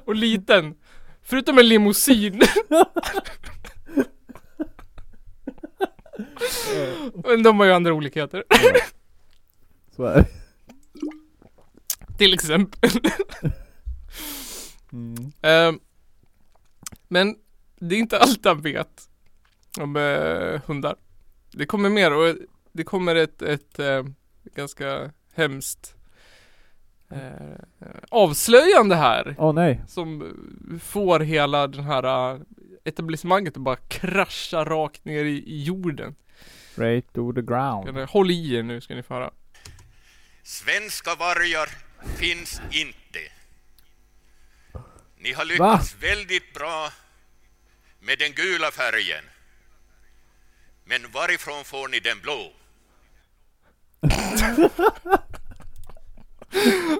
och 0.04 0.14
liten. 0.14 0.74
Förutom 1.22 1.58
en 1.58 1.68
limousin. 1.68 2.42
Men 7.24 7.42
de 7.42 7.58
har 7.58 7.66
ju 7.66 7.72
andra 7.72 7.92
olikheter. 7.92 8.44
Så 9.96 10.04
är 10.04 10.16
det. 10.16 10.26
Till 12.18 12.34
exempel. 12.34 12.90
Mm. 14.92 15.32
Ehm, 15.42 15.80
men 17.08 17.36
det 17.76 17.94
är 17.94 17.98
inte 17.98 18.18
allt 18.18 18.44
han 18.44 18.60
vet 18.60 19.08
om 19.78 19.96
eh, 19.96 20.60
hundar. 20.66 20.96
Det 21.50 21.66
kommer 21.66 21.88
mer 21.88 22.12
och 22.12 22.34
det 22.72 22.84
kommer 22.84 23.14
ett, 23.14 23.42
ett 23.42 23.78
eh, 23.78 24.04
ganska 24.54 25.10
hemskt 25.34 25.94
eh, 27.10 27.58
avslöjande 28.10 28.96
här. 28.96 29.34
Åh 29.38 29.52
nej. 29.52 29.82
Som 29.88 30.22
eh, 30.22 30.78
får 30.78 31.20
hela 31.20 31.66
den 31.66 31.84
här 31.84 32.34
eh, 32.34 32.40
etablissemanget 32.84 33.56
att 33.56 33.62
bara 33.62 33.76
krascha 33.76 34.64
rakt 34.64 35.04
ner 35.04 35.24
i, 35.24 35.38
i 35.38 35.62
jorden. 35.62 36.14
Straight 36.72 37.12
to 37.12 37.32
the 37.32 37.42
ground. 37.42 37.98
Håll 38.08 38.30
i 38.30 38.54
er 38.54 38.62
nu 38.62 38.80
ska 38.80 38.94
ni 38.94 39.02
få 39.02 39.14
höra. 39.14 39.30
Svenska 40.42 41.14
vargar 41.14 41.68
finns 42.16 42.60
inte. 42.70 43.18
Ni 45.18 45.32
har 45.32 45.44
lyckats 45.44 45.96
väldigt 46.00 46.54
bra 46.54 46.90
med 48.00 48.18
den 48.18 48.32
gula 48.32 48.70
färgen. 48.70 49.24
Men 50.84 51.10
varifrån 51.10 51.64
får 51.64 51.88
ni 51.88 52.00
den 52.00 52.20
blå? 52.20 52.52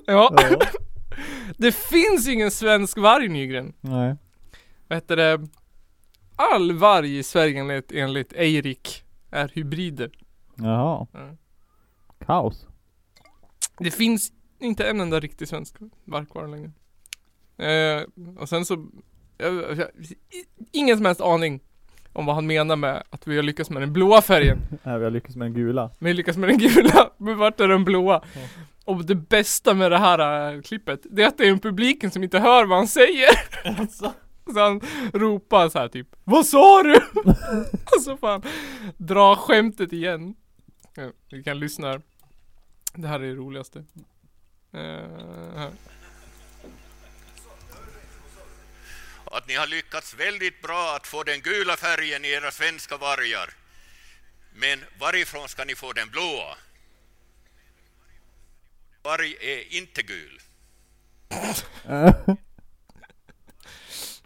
Ja. 0.07 0.37
det 1.57 1.73
finns 1.73 2.29
ingen 2.29 2.51
svensk 2.51 2.99
varg 2.99 3.29
Nygren. 3.29 3.73
Nej. 3.81 4.16
Vad 4.88 4.97
heter 4.97 5.16
det? 5.16 5.49
All 6.37 6.73
varg 6.73 7.19
i 7.19 7.23
Sverige 7.23 7.61
enligt, 7.61 7.92
enligt 7.92 8.33
Eirik 8.33 9.05
är 9.31 9.51
hybrider. 9.55 10.11
Jaha. 10.55 11.07
Ja. 11.12 11.37
Kaos. 12.27 12.66
Det 13.79 13.90
finns 13.90 14.33
inte 14.59 14.88
en 14.88 15.01
enda 15.01 15.21
riktig 15.21 15.49
svensk 15.49 15.77
varg 16.05 16.27
kvar 16.27 16.49
längre. 16.49 16.73
Eh, 17.59 18.03
och 18.37 18.49
sen 18.49 18.64
så, 18.64 18.87
jag, 19.38 19.79
jag, 19.79 19.88
ingen 20.73 20.97
som 20.97 21.07
helst 21.07 21.21
aning 21.21 21.61
om 22.16 22.26
vad 22.26 22.35
han 22.35 22.46
menar 22.46 22.76
med 22.76 23.02
att 23.11 23.26
vi 23.26 23.37
har 23.37 23.42
lyckats 23.42 23.70
med 23.70 23.83
den 23.83 23.92
blåa 23.92 24.22
färgen. 24.22 24.59
Nej, 24.83 24.98
vi 24.98 25.05
har 25.05 25.11
lyckats 25.11 25.37
med 25.37 25.46
den 25.46 25.55
gula. 25.55 25.90
Vi 25.98 26.14
lyckas 26.14 26.37
med 26.37 26.48
den 26.48 26.59
gula, 26.59 27.11
men 27.16 27.38
vart 27.38 27.61
är 27.61 27.68
den 27.68 27.85
blåa? 27.85 28.22
Och 28.85 29.05
det 29.05 29.14
bästa 29.14 29.74
med 29.74 29.90
det 29.90 29.98
här 29.98 30.55
äh, 30.55 30.62
klippet, 30.62 31.00
det 31.11 31.22
är 31.22 31.26
att 31.26 31.38
det 31.38 31.46
är 31.46 31.50
en 31.50 31.59
publiken 31.59 32.11
som 32.11 32.22
inte 32.22 32.38
hör 32.38 32.64
vad 32.64 32.79
han 32.79 32.88
säger. 32.88 33.29
Så 34.52 34.61
han 34.61 34.81
ropar 35.12 35.68
så 35.68 35.79
här 35.79 35.88
typ 35.88 36.09
Vad 36.24 36.46
sa 36.46 36.83
du? 36.83 36.96
Och 37.96 38.02
så 38.02 38.16
får 38.16 38.29
han 38.29 38.42
dra 38.96 39.37
skämtet 39.37 39.92
igen. 39.92 40.35
Ja, 40.94 41.11
vi 41.31 41.42
kan 41.42 41.59
lyssna 41.59 41.87
här. 41.87 42.00
Det 42.94 43.09
här 43.09 43.20
är 43.20 43.26
det 43.26 43.35
roligaste. 43.35 43.85
Eh, 44.72 44.81
här. 45.57 45.70
Att 49.31 49.49
ni 49.49 49.55
har 49.55 49.67
lyckats 49.67 50.15
väldigt 50.15 50.62
bra 50.62 50.97
att 50.97 51.07
få 51.07 51.23
den 51.23 51.41
gula 51.41 51.77
färgen 51.77 52.25
i 52.25 52.29
era 52.29 52.51
svenska 52.51 52.97
vargar. 52.97 53.51
Men 54.55 54.85
varifrån 55.01 55.49
ska 55.49 55.65
ni 55.65 55.75
få 55.75 55.93
den 55.93 56.11
blåa? 56.11 56.57
Varg 59.03 59.37
är 59.41 59.77
inte 59.77 60.03
gul. 60.03 60.41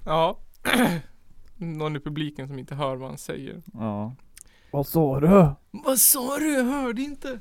Ja. 0.05 0.39
Någon 1.57 1.97
i 1.97 2.01
publiken 2.01 2.49
som 2.49 2.59
inte 2.59 2.75
hör 2.75 2.97
vad 2.97 3.09
han 3.09 3.19
säger. 3.19 3.63
Ja. 3.73 4.15
Vad 4.71 4.87
sa 4.87 5.21
du? 5.21 5.55
Vad 5.71 5.99
sa 5.99 6.39
du? 6.39 6.53
Jag 6.53 6.65
hörde 6.65 7.03
inte. 7.03 7.41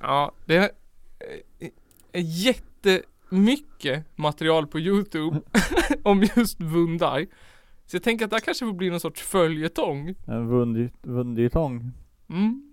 Ja, 0.00 0.32
det 0.44 0.56
är 0.56 0.70
eh, 1.58 1.70
är 2.12 2.20
jättemycket 3.32 4.04
material 4.18 4.66
på 4.66 4.80
Youtube 4.80 5.40
om 6.02 6.22
just 6.36 6.60
Vundai. 6.60 7.26
Så 7.86 7.96
jag 7.96 8.02
tänker 8.02 8.24
att 8.24 8.30
det 8.30 8.36
här 8.36 8.40
kanske 8.40 8.66
får 8.66 8.72
bli 8.72 8.90
någon 8.90 9.00
sorts 9.00 9.22
följetong. 9.22 10.08
En 10.26 10.50
vundi- 10.50 10.90
vunditång. 11.02 11.90
Mm. 12.28 12.72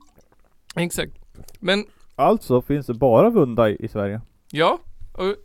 Exakt. 0.76 1.14
Men 1.60 1.86
Alltså 2.16 2.62
finns 2.62 2.86
det 2.88 2.94
bara 2.94 3.30
vundar 3.30 3.82
i 3.82 3.88
Sverige. 3.88 4.22
ja, 4.52 4.80
och, 5.14 5.36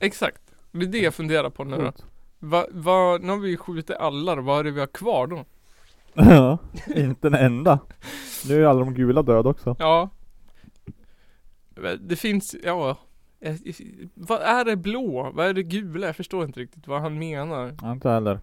exakt. 0.00 0.40
Det 0.72 0.84
är 0.84 0.86
det 0.86 0.98
jag 0.98 1.14
funderar 1.14 1.50
på 1.50 1.64
nu 1.64 1.76
då. 1.76 1.92
Va, 2.38 2.66
va, 2.70 3.18
nu 3.22 3.28
har 3.28 3.38
vi 3.38 3.56
skjutit 3.56 3.96
alla 3.96 4.34
då, 4.36 4.42
vad 4.42 4.58
är 4.60 4.64
det 4.64 4.70
vi 4.70 4.80
har 4.80 4.86
kvar 4.86 5.26
då? 5.26 5.44
Ja, 6.14 6.58
inte 6.96 7.26
en 7.28 7.34
enda. 7.34 7.78
Nu 8.48 8.62
är 8.62 8.66
alla 8.66 8.80
de 8.80 8.94
gula 8.94 9.22
döda 9.22 9.48
också. 9.50 9.76
Ja. 9.78 10.10
Det 12.00 12.16
finns, 12.16 12.56
ja. 12.64 12.96
Eh, 13.40 13.54
Vad 14.14 14.40
är 14.42 14.64
det 14.64 14.76
blå? 14.76 15.30
Vad 15.34 15.46
är 15.46 15.54
det 15.54 15.62
gula? 15.62 16.06
Jag 16.06 16.16
förstår 16.16 16.44
inte 16.44 16.60
riktigt 16.60 16.86
vad 16.86 17.00
han 17.00 17.18
menar. 17.18 17.74
Ja, 17.82 17.92
inte 17.92 18.10
heller. 18.10 18.40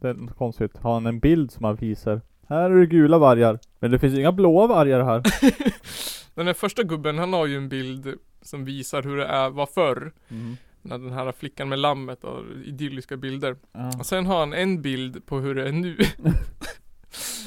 Det 0.00 0.08
är 0.08 0.34
konstigt. 0.34 0.76
Har 0.76 0.94
han 0.94 1.06
en 1.06 1.18
bild 1.18 1.50
som 1.50 1.64
han 1.64 1.76
visar? 1.76 2.20
Här 2.48 2.70
är 2.70 2.80
det 2.80 2.86
gula 2.86 3.18
vargar. 3.18 3.58
Men 3.78 3.90
det 3.90 3.98
finns 3.98 4.18
inga 4.18 4.32
blåa 4.32 4.66
vargar 4.66 5.04
här. 5.04 5.22
Den 6.34 6.46
här 6.46 6.54
första 6.54 6.82
gubben, 6.82 7.18
han 7.18 7.32
har 7.32 7.46
ju 7.46 7.56
en 7.56 7.68
bild 7.68 8.14
som 8.42 8.64
visar 8.64 9.02
hur 9.02 9.16
det 9.16 9.26
är, 9.26 9.50
var 9.50 9.66
förr. 9.66 10.12
Mm. 10.28 10.56
När 10.82 10.98
den 10.98 11.12
här 11.12 11.32
flickan 11.32 11.68
med 11.68 11.78
lammet 11.78 12.24
och 12.24 12.42
idylliska 12.64 13.16
bilder. 13.16 13.56
Ja. 13.72 13.90
Och 13.98 14.06
sen 14.06 14.26
har 14.26 14.38
han 14.38 14.52
en 14.52 14.82
bild 14.82 15.26
på 15.26 15.38
hur 15.38 15.54
det 15.54 15.68
är 15.68 15.72
nu. 15.72 15.96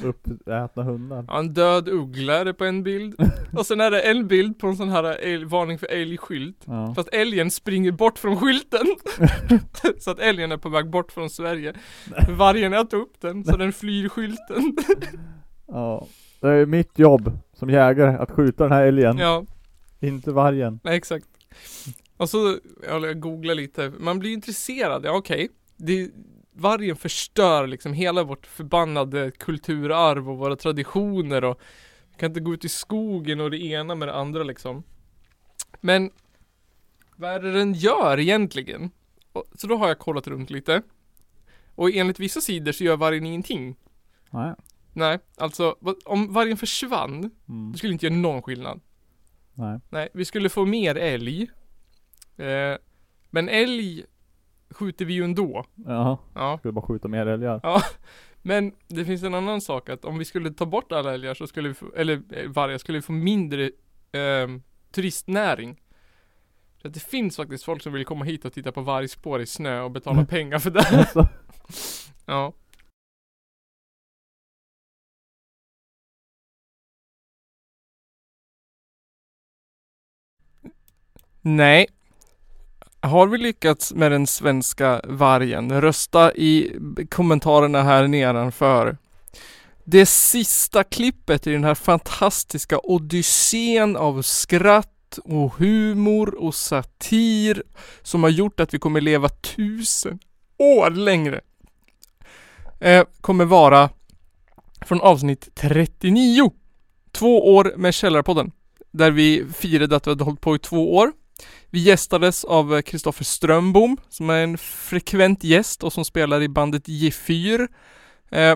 Uppätna 0.04 0.84
hundar. 0.84 1.26
Ja, 1.28 1.40
En 1.40 1.54
död 1.54 1.90
uggla 1.90 2.34
är 2.34 2.46
det 2.46 2.54
på 2.54 2.66
en 2.66 2.84
bild. 2.84 3.16
Och 3.58 3.66
sen 3.66 3.82
är 3.82 3.92
det 3.92 4.02
en 4.02 4.28
bild 4.28 4.60
på 4.60 4.68
en 4.68 4.76
sån 4.76 4.90
här 4.90 5.04
älg, 5.04 5.46
varning 5.46 5.78
för 5.80 5.88
älgskylt. 5.88 6.64
Ja. 6.66 6.94
Fast 6.96 7.10
älgen 7.14 7.52
springer 7.52 7.92
bort 7.92 8.20
från 8.20 8.38
skylten. 8.38 8.86
så 10.00 10.12
att 10.12 10.20
älgen 10.20 10.52
är 10.52 10.58
på 10.58 10.70
väg 10.70 10.90
bort 10.90 11.12
från 11.12 11.30
Sverige. 11.30 11.74
Vargen 12.30 12.74
äter 12.74 12.98
upp 12.98 13.22
den, 13.22 13.44
så 13.44 13.58
den 13.58 13.74
flyr 13.74 14.10
skylten. 14.10 14.76
ja. 15.68 16.08
Det 16.42 16.48
är 16.50 16.66
mitt 16.66 17.00
jobb 17.00 17.38
som 17.54 17.70
jägare 17.70 18.16
att 18.18 18.32
skjuta 18.32 18.64
den 18.64 18.72
här 18.74 18.84
älgen. 18.86 19.18
ja, 19.18 19.46
Inte 20.00 20.32
vargen. 20.32 20.80
nej, 20.84 20.98
exakt. 20.98 21.26
Och 22.18 22.30
så, 22.30 22.58
ja, 22.88 23.00
jag 23.08 23.20
googlar 23.20 23.56
lite. 23.56 23.92
Man 24.00 24.20
blir 24.20 24.34
intresserad, 24.34 25.06
ja 25.06 25.12
okej. 25.12 25.50
Det, 25.78 26.10
vargen 26.60 26.96
förstör 26.96 27.68
liksom 27.68 27.94
hela 27.94 28.24
vårt 28.24 28.46
förbannade 28.46 29.32
kulturarv 29.32 30.30
och 30.30 30.38
våra 30.38 30.56
traditioner 30.56 31.44
och 31.44 31.62
kan 32.18 32.30
inte 32.30 32.40
gå 32.40 32.54
ut 32.54 32.66
i 32.66 32.70
skogen 32.70 33.40
och 33.42 33.52
det 33.52 33.58
ena 33.64 33.96
med 33.96 34.08
det 34.08 34.14
andra 34.16 34.44
liksom. 34.44 34.84
Men 35.82 36.12
vad 37.16 37.32
är 37.32 37.40
det 37.40 37.52
den 37.54 37.74
gör 37.74 38.20
egentligen? 38.20 38.92
Så 39.56 39.68
då 39.68 39.78
har 39.78 39.88
jag 39.88 40.00
kollat 40.00 40.28
runt 40.28 40.50
lite. 40.50 40.82
Och 41.76 41.92
enligt 41.92 42.20
vissa 42.20 42.42
sidor 42.42 42.72
så 42.72 42.84
gör 42.84 42.98
vargen 42.98 43.26
ingenting. 43.26 43.76
Nej. 44.30 44.54
Nej, 44.94 45.20
alltså 45.38 45.76
om 46.06 46.34
vargen 46.34 46.58
försvann, 46.58 47.32
Mm. 47.50 47.72
det 47.72 47.78
skulle 47.78 47.94
inte 47.94 48.06
göra 48.06 48.16
någon 48.16 48.42
skillnad. 48.42 48.82
Nej. 49.54 49.80
Nej, 49.90 50.10
vi 50.14 50.26
skulle 50.26 50.50
få 50.50 50.66
mer 50.66 50.96
älg. 50.96 51.42
Eh, 52.38 52.78
men 53.30 53.50
älg 53.50 54.06
skjuter 54.72 55.06
vi 55.06 55.14
ju 55.14 55.24
ändå. 55.24 55.66
Jaha. 55.76 56.18
Ja. 56.36 56.58
Skulle 56.58 56.72
bara 56.72 56.86
skjuta 56.86 57.08
mer 57.08 57.26
älgar. 57.26 57.60
Ja. 57.64 57.84
Men 58.42 58.74
det 58.88 59.06
finns 59.06 59.24
en 59.24 59.34
annan 59.34 59.62
sak 59.62 59.90
att 59.90 60.06
om 60.06 60.18
vi 60.18 60.26
skulle 60.26 60.52
ta 60.52 60.66
bort 60.66 60.92
alla 60.92 61.14
älgar 61.14 61.34
så 61.34 61.48
skulle 61.48 61.70
vi 61.70 61.76
få, 61.76 61.94
eller 61.96 62.22
eh, 62.34 62.50
vargar 62.50 62.78
skulle 62.78 62.98
vi 62.98 63.02
få 63.02 63.12
mindre 63.12 63.72
ehm, 64.12 64.62
turistnäring. 64.92 65.82
Så 66.82 66.88
att 66.88 66.94
det 66.94 67.00
finns 67.00 67.36
faktiskt 67.36 67.64
folk 67.64 67.82
som 67.82 67.94
vill 67.94 68.06
komma 68.06 68.26
hit 68.26 68.46
och 68.46 68.54
titta 68.54 68.72
på 68.72 68.82
vargspår 68.82 69.42
i 69.42 69.46
snö 69.46 69.82
och 69.82 69.92
betala 69.92 70.26
pengar 70.26 70.60
för 70.60 70.70
det. 70.70 70.80
Alltså. 70.98 71.28
Ja. 72.26 72.54
Nej. 81.42 81.88
Har 83.02 83.28
vi 83.28 83.38
lyckats 83.38 83.94
med 83.94 84.12
den 84.12 84.28
svenska 84.28 85.02
vargen? 85.04 85.82
Rösta 85.82 86.34
i 86.34 86.76
kommentarerna 87.10 87.84
här 87.84 88.08
nedanför. 88.08 88.98
Det 89.84 90.06
sista 90.06 90.84
klippet 90.84 91.48
i 91.48 91.52
den 91.52 91.64
här 91.64 91.76
fantastiska 91.76 92.80
odyssén 92.80 93.96
av 93.96 94.22
skratt 94.22 95.20
och 95.24 95.54
humor 95.54 96.36
och 96.36 96.56
satir 96.56 97.64
som 98.02 98.24
har 98.24 98.30
gjort 98.30 98.60
att 98.60 98.74
vi 98.74 98.80
kommer 98.80 99.02
leva 99.02 99.30
tusen 99.30 100.20
år 100.58 100.90
längre. 100.90 101.42
Eh, 102.80 103.06
kommer 103.22 103.46
vara 103.46 103.90
från 104.82 105.02
avsnitt 105.02 105.50
39. 105.56 106.52
Två 107.12 107.56
år 107.56 107.74
med 107.78 107.94
Källarpodden. 107.94 108.52
Där 108.92 109.12
vi 109.12 109.46
firade 109.54 109.96
att 109.96 110.08
vi 110.08 110.12
hade 110.12 110.24
hållit 110.24 110.42
på 110.42 110.56
i 110.56 110.60
två 110.60 110.96
år. 110.96 111.12
Vi 111.70 111.80
gästades 111.80 112.44
av 112.44 112.76
eh, 112.76 112.82
Kristoffer 112.82 113.26
Strömbom 113.26 113.98
som 114.10 114.30
är 114.30 114.44
en 114.44 114.58
frekvent 114.58 115.44
gäst 115.44 115.84
och 115.84 115.94
som 115.94 116.06
spelar 116.06 116.42
i 116.42 116.50
bandet 116.50 116.88
G4. 116.88 117.68
Eh, 118.32 118.56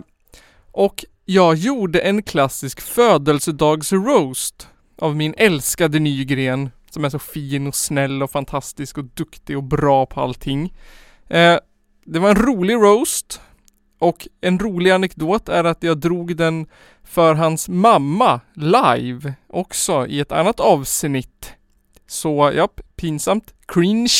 och 0.72 1.06
jag 1.26 1.56
gjorde 1.56 2.00
en 2.00 2.24
klassisk 2.24 2.82
födelsedagsroast 2.82 4.68
av 4.98 5.16
min 5.16 5.34
älskade 5.38 6.00
Nygren 6.00 6.70
som 6.90 7.06
är 7.06 7.10
så 7.10 7.20
fin 7.20 7.68
och 7.68 7.76
snäll 7.76 8.24
och 8.24 8.32
fantastisk 8.32 8.98
och 8.98 9.06
duktig 9.06 9.58
och 9.58 9.64
bra 9.64 10.06
på 10.06 10.22
allting. 10.22 10.74
Eh, 11.30 11.58
det 12.06 12.20
var 12.20 12.30
en 12.30 12.36
rolig 12.36 12.74
roast 12.76 13.42
Och 14.00 14.28
en 14.42 14.60
rolig 14.60 14.92
anekdot 14.92 15.50
är 15.50 15.64
att 15.64 15.84
jag 15.84 15.98
drog 15.98 16.36
den 16.38 16.68
för 17.04 17.34
hans 17.34 17.70
mamma 17.70 18.42
live 18.54 19.34
också 19.48 20.08
i 20.08 20.20
ett 20.20 20.32
annat 20.32 20.60
avsnitt. 20.60 21.54
Så 22.14 22.52
japp, 22.56 22.82
pinsamt, 22.96 23.54
cringe. 23.66 24.14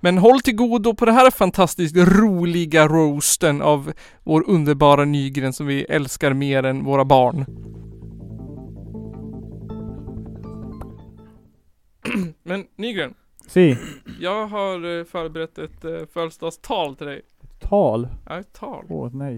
Men 0.00 0.18
håll 0.18 0.40
till 0.40 0.56
godo 0.56 0.94
på 0.94 1.04
det 1.04 1.12
här 1.12 1.30
fantastiskt 1.30 1.96
roliga 1.96 2.88
roasten 2.88 3.62
av 3.62 3.92
vår 4.24 4.44
underbara 4.50 5.04
Nygren 5.04 5.52
som 5.52 5.66
vi 5.66 5.82
älskar 5.84 6.32
mer 6.32 6.62
än 6.62 6.84
våra 6.84 7.04
barn. 7.04 7.44
Men 12.42 12.64
Nygren, 12.76 13.14
Si, 13.48 13.76
jag 14.20 14.46
har 14.46 14.98
eh, 14.98 15.04
förberett 15.04 15.58
ett 15.58 15.84
eh, 15.84 15.98
födelsedagstal 16.12 16.96
till 16.96 17.06
dig. 17.06 17.22
tal. 17.60 18.08
Ja, 18.28 18.38
ett 18.38 18.52
tal. 18.52 18.84
Åh 18.88 19.10
nej. 19.14 19.34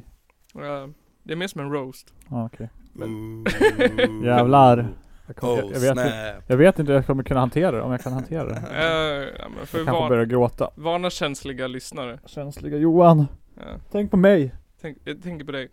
Eh, 0.55 0.89
Det 1.23 1.33
är 1.33 1.37
mer 1.37 1.47
som 1.49 1.61
en 1.61 1.73
roast. 1.73 2.15
Ja, 2.31 2.47
okej. 2.53 2.71
Men- 2.93 3.45
Jävlar. 4.25 4.89
Jag, 5.31 5.37
kommer, 5.37 5.57
jag, 5.57 5.65
Oh, 5.65 5.73
jag, 5.73 5.81
vet, 5.81 5.91
inte- 5.91 6.43
jag 6.47 6.57
vet 6.57 6.79
inte 6.79 6.93
hur 6.93 6.99
jag 6.99 7.07
kommer 7.07 7.23
kunna 7.23 7.41
hantera 7.41 7.71
det, 7.71 7.83
om 7.83 7.91
jag 7.93 8.01
kan 8.03 8.13
hantera 8.13 8.45
det. 8.45 8.63
Ja, 9.39 9.49
men 9.57 9.67
för 9.67 9.79
Jag 9.79 9.87
kanske 9.87 10.09
börjar 10.09 10.25
gråta. 10.25 10.71
varna 10.75 11.11
känsliga 11.11 11.67
lyssnare. 11.67 12.19
Känsliga 12.27 12.77
Johan. 12.77 13.27
Ja, 13.57 13.63
Tänk 13.93 14.11
på 14.11 14.17
mig. 14.17 14.55
tänk, 14.81 14.99
jag 15.05 15.23
tänker 15.23 15.45
på 15.47 15.53
dig. 15.53 15.69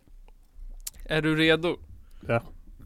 Är 1.06 1.22
du 1.22 1.36
redo? 1.36 1.78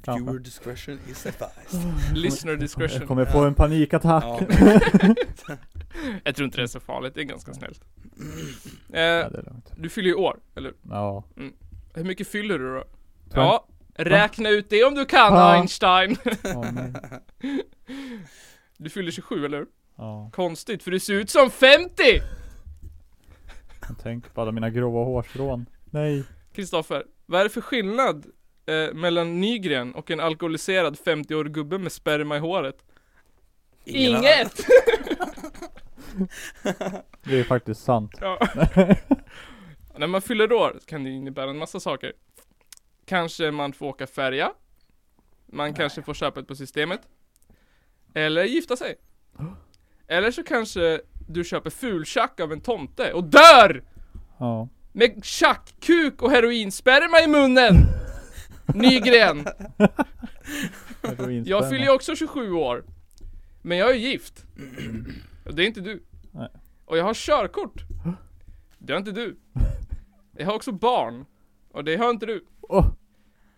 Kanske. 0.04 0.24
Viewer 0.26 0.40
discretion 0.40 1.00
is 1.10 1.26
advised. 1.26 1.94
Listener 2.18 2.54
Jag 2.54 2.60
discretion. 2.60 3.08
kommer 3.08 3.26
få 3.26 3.40
en 3.46 3.54
panikattack. 3.54 4.24
Ja. 4.24 4.40
Jag 6.24 6.36
tror 6.36 6.46
inte 6.46 6.58
det 6.58 6.64
är 6.64 6.68
så 6.68 6.80
farligt, 6.80 7.16
det 7.16 7.22
är 7.22 7.26
ganska 7.26 7.54
snällt. 7.54 7.82
Ja, 8.88 8.98
Eh, 9.00 9.30
det 9.32 9.38
är 9.38 9.54
du 9.78 9.90
fyller 9.90 10.08
ju 10.10 10.16
år, 10.16 10.40
eller 10.56 10.74
Ja. 10.90 11.24
Hur 11.94 12.04
mycket 12.04 12.28
fyller 12.28 12.60
du 12.60 12.74
då? 12.76 12.84
Ja, 13.34 13.68
räkna 14.06 14.50
ut 14.50 14.70
det 14.70 14.84
om 14.84 14.96
du 14.96 15.06
kan 15.06 15.34
Va? 15.34 15.54
Einstein. 15.54 16.18
Nej. 16.44 16.94
Du 18.78 18.90
fyller 18.90 19.12
27 19.12 19.46
eller? 19.46 19.66
Ja. 19.98 20.30
Konstigt, 20.34 20.84
för 20.84 20.92
du 20.92 21.00
ser 21.00 21.14
ut 21.14 21.30
som 21.30 21.52
50! 21.52 22.04
Jag 23.88 24.00
tänker 24.04 24.30
på 24.30 24.42
alla 24.42 24.52
mina 24.52 24.70
grova 24.70 25.04
hårstrån. 25.04 25.66
Nej. 25.90 26.24
Kristoffer, 26.54 27.06
vad 27.26 27.40
är 27.40 27.44
det 27.44 27.50
för 27.50 27.62
skillnad 27.62 28.26
eh, 28.66 28.94
mellan 28.94 29.42
Nygren 29.42 29.96
och 29.96 30.12
en 30.12 30.20
alkoholiserad 30.20 30.98
50-årig 31.06 31.54
gubbe 31.54 31.78
med 31.78 31.92
sperma 31.92 32.36
i 32.38 32.40
håret? 32.40 32.86
Ingen 33.86 34.18
Inget! 34.18 34.66
Det 37.24 37.40
är 37.40 37.44
faktiskt 37.44 37.84
sant. 37.84 38.12
ja. 38.22 38.40
När 39.98 40.08
man 40.08 40.22
fyller 40.22 40.52
år 40.54 40.80
kan 40.86 41.04
det 41.04 41.10
innebära 41.10 41.50
en 41.50 41.58
massa 41.58 41.80
saker. 41.80 42.14
Kanske 43.12 43.52
man 43.52 43.74
får 43.74 43.86
åka 43.86 44.08
färja. 44.08 44.52
Man 45.46 45.74
kanske 45.74 46.02
får 46.02 46.14
köpa 46.14 46.40
ett 46.40 46.48
på 46.48 46.56
systemet. 46.56 47.02
Eller 48.14 48.44
gifta 48.44 48.78
sig. 48.78 48.96
Eller 50.08 50.32
så 50.32 50.44
kanske 50.44 51.02
du 51.28 51.44
köper 51.44 51.70
fultjack 51.70 52.40
av 52.40 52.52
en 52.52 52.62
tomte 52.62 53.14
och 53.14 53.24
dör! 53.24 53.84
Ja. 54.38 54.70
Med 54.92 55.26
tjackkuk 55.26 56.22
och 56.22 56.32
heroinsperma 56.32 57.22
i 57.22 57.28
munnen! 57.28 57.74
Nygren! 58.66 59.48
Jag 61.46 61.70
fyller 61.70 61.86
ju 61.86 61.92
också 61.92 62.16
27 62.16 62.52
år. 62.52 62.86
Men 63.62 63.78
jag 63.78 63.90
är 63.90 63.96
gift. 63.96 64.46
Och 65.46 65.56
det 65.56 65.64
är 65.64 65.68
inte 65.68 65.82
du. 65.82 66.04
Nej. 66.32 66.50
Och 66.86 66.98
jag 66.98 67.04
har 67.04 67.14
körkort. 67.14 67.82
Det 68.80 68.94
har 68.94 68.98
inte 69.00 69.12
du. 69.12 69.40
Jag 70.38 70.46
har 70.46 70.54
också 70.54 70.72
barn. 70.72 71.26
Och 71.72 71.84
det 71.84 71.96
har 71.96 72.10
inte 72.10 72.26
du. 72.26 72.46
Åh. 72.62 72.88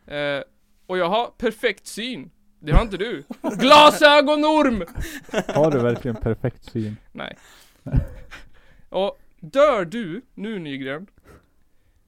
Eh, 0.08 0.44
och 0.88 0.98
jag 0.98 1.10
har 1.10 1.28
perfekt 1.38 1.88
syn. 1.88 2.32
Det 2.60 2.72
har 2.72 2.82
inte 2.82 2.98
du. 2.98 3.24
Glasögonorm! 3.42 4.84
Har 5.48 5.72
du 5.72 5.80
verkligen 5.80 6.16
perfekt 6.16 6.64
syn? 6.64 6.98
Nej. 7.12 7.38
Och 8.90 9.20
dör 9.40 9.86
du 9.86 10.22
nu 10.34 10.60
Nygren. 10.60 11.08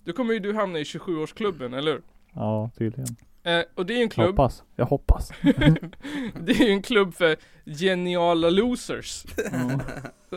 Då 0.04 0.14
kommer 0.14 0.34
ju 0.34 0.40
du 0.40 0.54
hamna 0.54 0.80
i 0.80 0.84
27-årsklubben, 0.84 1.78
eller 1.78 1.92
hur? 1.92 2.02
Ja, 2.34 2.70
tydligen. 2.78 3.16
Eh, 3.44 3.64
och 3.76 3.86
det 3.86 3.94
är 3.94 3.98
ju 3.98 4.04
en 4.04 4.10
klubb. 4.10 4.28
Hoppas. 4.28 4.64
Jag 4.76 4.86
hoppas. 4.86 5.32
Det 6.42 6.52
är 6.52 6.66
ju 6.66 6.72
en 6.72 6.82
klubb 6.82 7.14
för 7.14 7.36
geniala 7.66 8.50
losers. 8.50 9.26
Ja. 9.52 9.80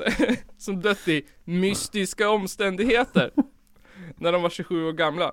Som 0.58 0.80
dött 0.80 1.08
i 1.08 1.22
mystiska 1.44 2.30
omständigheter. 2.30 3.30
När 4.16 4.32
de 4.32 4.42
var 4.42 4.50
27 4.50 4.84
år 4.88 4.92
gamla. 4.92 5.32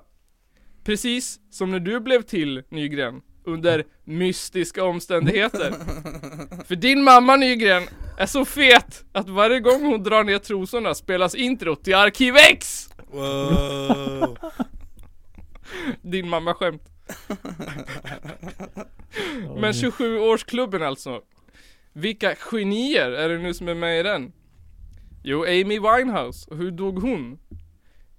Precis 0.86 1.40
som 1.50 1.70
när 1.70 1.80
du 1.80 2.00
blev 2.00 2.22
till 2.22 2.62
Nygren. 2.68 3.22
Under 3.44 3.84
mystiska 4.04 4.84
omständigheter. 4.84 5.70
För 6.64 6.76
din 6.76 7.04
mamma 7.04 7.36
Nygren 7.36 7.82
är 8.18 8.26
så 8.26 8.44
fet 8.44 9.04
att 9.12 9.28
varje 9.28 9.60
gång 9.60 9.84
hon 9.86 10.02
drar 10.02 10.24
ner 10.24 10.38
trosorna 10.38 10.94
spelas 10.94 11.34
introt 11.34 11.84
till 11.84 11.94
Arkiv 11.94 12.34
X! 12.36 12.88
Wow. 13.10 14.38
Din 16.02 16.28
mamma 16.28 16.54
skämt. 16.54 16.82
Men 19.60 19.72
27-årsklubben 19.72 20.82
alltså. 20.82 21.20
Vilka 21.92 22.34
genier 22.34 23.10
är 23.10 23.28
det 23.28 23.38
nu 23.38 23.54
som 23.54 23.68
är 23.68 23.74
med 23.74 24.00
i 24.00 24.02
den? 24.02 24.32
Jo, 25.24 25.42
Amy 25.42 25.78
Winehouse. 25.78 26.54
Hur 26.54 26.70
dog 26.70 26.98
hon? 26.98 27.38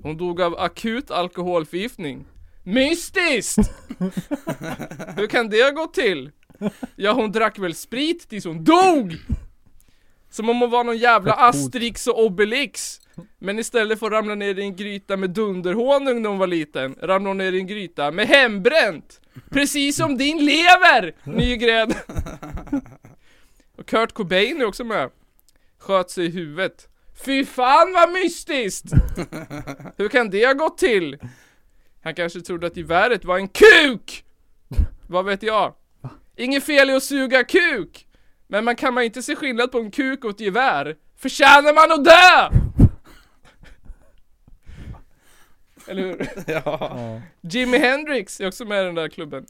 Hon 0.03 0.17
dog 0.17 0.41
av 0.41 0.59
akut 0.59 1.11
alkoholförgiftning. 1.11 2.25
Mystiskt! 2.67 3.57
hur 5.15 5.27
kan 5.27 5.49
det 5.49 5.63
ha 5.63 5.71
gått 5.71 5.93
till? 5.93 6.31
Ja, 6.95 7.11
hon 7.11 7.31
drack 7.31 7.59
väl 7.59 7.75
sprit 7.75 8.29
tills 8.29 8.45
hon 8.45 8.63
dog! 8.63 9.17
Som 10.29 10.49
om 10.49 10.61
hon 10.61 10.69
var 10.69 10.83
någon 10.83 10.97
jävla. 10.97 11.33
Asterix 11.33 12.07
och 12.07 12.25
Obelix. 12.25 12.99
Men 13.39 13.59
istället 13.59 13.99
för 13.99 14.05
att 14.05 14.11
ramla 14.11 14.35
ner 14.35 14.59
i 14.59 14.61
en 14.61 14.75
gryta 14.75 15.17
med 15.17 15.29
dunderhonung 15.29 16.21
när 16.21 16.29
hon 16.29 16.37
var 16.37 16.47
liten, 16.47 16.95
ramlade 17.01 17.29
hon 17.29 17.37
ner 17.37 17.53
i 17.53 17.59
en 17.59 17.67
gryta 17.67 18.11
med 18.11 18.27
hembränt! 18.27 19.21
Precis 19.49 19.97
som 19.97 20.17
din 20.17 20.45
lever! 20.45 21.15
Nygren! 21.23 21.93
Och 23.77 23.85
Kurt 23.85 24.13
Cobain 24.13 24.61
är 24.61 24.65
också 24.65 24.83
med. 24.83 25.09
Sköt 25.79 26.09
sig 26.09 26.25
i 26.25 26.29
huvudet. 26.29 26.87
Fy 27.25 27.45
fan 27.45 27.93
vad 27.93 28.11
mystiskt! 28.11 28.91
Hur 29.97 30.09
kan 30.09 30.29
det 30.29 30.45
ha 30.45 30.53
gått 30.53 30.77
till? 30.77 31.17
Han 32.07 32.15
kanske 32.15 32.41
trodde 32.41 32.67
att 32.67 32.77
geväret 32.77 33.25
var 33.25 33.37
en 33.37 33.47
KUK! 33.47 34.23
Vad 35.07 35.25
vet 35.25 35.43
jag? 35.43 35.73
Inget 36.35 36.63
fel 36.63 36.89
i 36.89 36.93
att 36.93 37.03
suga 37.03 37.43
kuk! 37.43 38.07
Men 38.47 38.65
man 38.65 38.75
kan 38.75 38.93
man 38.93 39.03
inte 39.03 39.23
se 39.23 39.35
skillnad 39.35 39.71
på 39.71 39.77
en 39.77 39.91
kuk 39.91 40.23
och 40.23 40.29
ett 40.29 40.39
gevär? 40.39 40.95
Förtjänar 41.17 41.73
man 41.73 41.99
att 41.99 42.05
dö! 42.05 42.49
Eller 45.87 46.01
hur? 46.01 46.29
ja. 46.47 47.21
Jimi 47.41 47.77
Hendrix 47.77 48.41
är 48.41 48.47
också 48.47 48.65
med 48.65 48.81
i 48.81 48.85
den 48.85 48.95
där 48.95 49.09
klubben. 49.09 49.45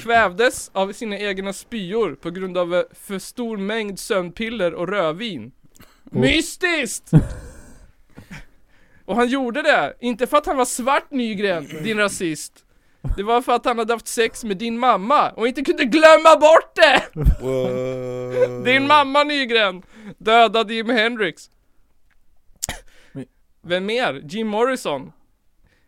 Kvävdes 0.00 0.70
av 0.72 0.92
sina 0.92 1.18
egna 1.18 1.52
spyor 1.52 2.14
på 2.14 2.30
grund 2.30 2.58
av 2.58 2.74
eh, 2.74 2.82
för 2.92 3.18
stor 3.18 3.56
mängd 3.56 3.98
sömnpiller 3.98 4.74
och 4.74 4.88
rödvin. 4.88 5.52
Mystiskt! 6.04 7.10
Och 9.06 9.16
han 9.16 9.28
gjorde 9.28 9.62
det, 9.62 9.96
inte 10.00 10.26
för 10.26 10.36
att 10.36 10.46
han 10.46 10.56
var 10.56 10.64
svart 10.64 11.10
Nygren, 11.10 11.68
din 11.82 11.98
rasist. 11.98 12.64
Det 13.16 13.22
var 13.22 13.42
för 13.42 13.52
att 13.52 13.64
han 13.64 13.78
hade 13.78 13.92
haft 13.92 14.06
sex 14.06 14.44
med 14.44 14.56
din 14.56 14.78
mamma 14.78 15.30
och 15.30 15.48
inte 15.48 15.62
kunde 15.62 15.84
glömma 15.84 16.36
bort 16.36 16.74
det! 16.74 17.02
Wow. 17.40 18.64
Din 18.64 18.86
mamma 18.86 19.24
Nygren 19.24 19.82
dödade 20.18 20.74
Jimi 20.74 20.92
Hendrix. 20.92 21.50
Vem 23.62 23.86
mer? 23.86 24.22
Jim 24.24 24.46
Morrison. 24.48 25.12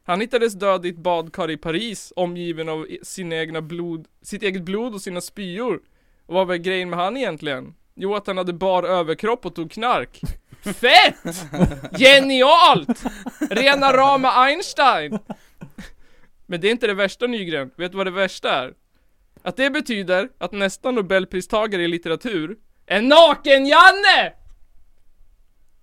Han 0.05 0.21
hittades 0.21 0.55
död 0.55 0.87
i 0.87 0.89
ett 0.89 0.97
badkar 0.99 1.51
i 1.51 1.57
Paris, 1.57 2.13
omgiven 2.17 2.69
av 2.69 2.87
sina 3.03 3.37
egna 3.37 3.63
blod, 3.63 4.07
sitt 4.23 4.43
eget 4.43 4.63
blod 4.63 4.95
och 4.95 5.01
sina 5.01 5.21
spyor. 5.21 5.81
Och 6.27 6.35
vad 6.35 6.47
var 6.47 6.57
grejen 6.57 6.91
med 6.91 6.99
han 6.99 7.17
egentligen? 7.17 7.75
Jo, 7.95 8.15
att 8.15 8.27
han 8.27 8.39
hade 8.39 8.53
bar 8.53 8.83
överkropp 8.83 9.47
och 9.47 9.55
tog 9.55 9.71
knark. 9.71 10.21
Fett! 10.63 11.17
Genialt! 11.99 13.03
Rena 13.51 13.93
rama 13.93 14.29
Einstein! 14.45 15.19
Men 16.47 16.61
det 16.61 16.69
är 16.69 16.71
inte 16.71 16.87
det 16.87 16.95
värsta 16.95 17.27
Nygren. 17.27 17.71
Vet 17.77 17.93
du 17.93 17.97
vad 17.97 18.07
det 18.07 18.11
värsta 18.11 18.51
är? 18.51 18.75
Att 19.43 19.57
det 19.57 19.71
betyder 19.71 20.29
att 20.39 20.53
nästa 20.53 20.91
nobelpristagare 20.91 21.83
i 21.83 21.89
litteratur 21.89 22.57
är 22.87 23.01
Naken-Janne! 23.03 24.33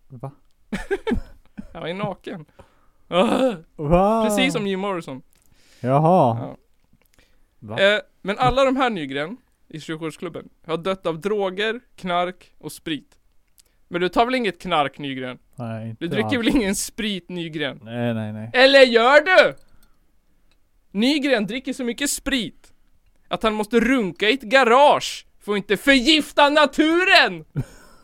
Va? 0.08 0.32
Han 1.74 1.88
ju 1.88 1.94
naken. 1.94 2.46
Ah, 3.08 3.54
Va? 3.76 4.26
Precis 4.26 4.54
som 4.54 4.68
Jim 4.68 4.80
Morrison. 4.80 5.22
Jaha. 5.80 6.38
Ja. 6.40 6.58
Va? 7.60 7.80
Eh, 7.80 8.00
men 8.22 8.38
alla 8.38 8.64
de 8.66 8.76
här 8.76 8.90
Nygren 8.90 9.38
i 9.68 9.78
27-årsklubben 9.78 10.50
har 10.66 10.78
dött 10.78 11.06
av 11.06 11.22
droger, 11.22 11.80
knark 11.96 12.54
och 12.58 12.72
sprit. 12.72 13.18
Men 13.88 14.02
du 14.02 14.10
tar 14.10 14.26
väl 14.26 14.36
inget 14.36 14.62
knark 14.62 14.98
Nygren? 14.98 15.38
Nej, 15.56 15.90
inte 15.90 16.06
Du 16.06 16.08
dricker 16.08 16.26
alls. 16.26 16.38
väl 16.38 16.48
ingen 16.48 16.76
sprit 16.76 17.30
Nygren? 17.30 17.80
Nej, 17.84 18.14
nej, 18.14 18.34
nej. 18.34 18.50
Eller 18.54 18.82
gör 18.82 19.22
du? 19.22 19.56
Nygren 20.92 21.48
dricker 21.48 21.74
så 21.74 21.84
mycket 21.84 22.10
sprit 22.10 22.74
att 23.28 23.44
han 23.44 23.54
måste 23.54 23.80
runka 23.80 24.30
i 24.30 24.34
ett 24.34 24.42
garage 24.42 25.26
för 25.40 25.52
att 25.52 25.58
inte 25.58 25.78
förgifta 25.78 26.50
naturen! 26.50 27.46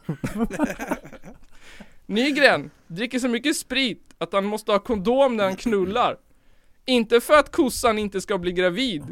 Nygren 2.06 2.72
dricker 2.88 3.20
så 3.20 3.28
mycket 3.28 3.56
sprit 3.56 4.16
att 4.18 4.34
han 4.34 4.46
måste 4.46 4.72
ha 4.72 4.80
kondom 4.80 5.38
när 5.38 5.44
han 5.44 5.56
knullar. 5.56 6.18
Inte 6.86 7.22
för 7.22 7.34
att 7.34 7.52
kossan 7.52 8.00
inte 8.00 8.22
ska 8.22 8.38
bli 8.38 8.52
gravid, 8.52 9.04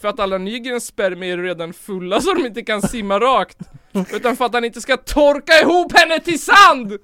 för 0.00 0.08
att 0.08 0.20
alla 0.20 0.38
Nygrens 0.38 0.86
spermier 0.86 1.38
är 1.38 1.42
redan 1.42 1.72
fulla 1.72 2.20
så 2.20 2.34
de 2.34 2.46
inte 2.46 2.62
kan 2.62 2.82
simma 2.82 3.20
rakt. 3.20 3.58
Utan 4.12 4.36
för 4.36 4.44
att 4.44 4.54
han 4.54 4.64
inte 4.64 4.80
ska 4.80 4.96
torka 4.96 5.52
ihop 5.62 5.92
henne 5.98 6.20
till 6.20 6.40
sand! 6.40 6.98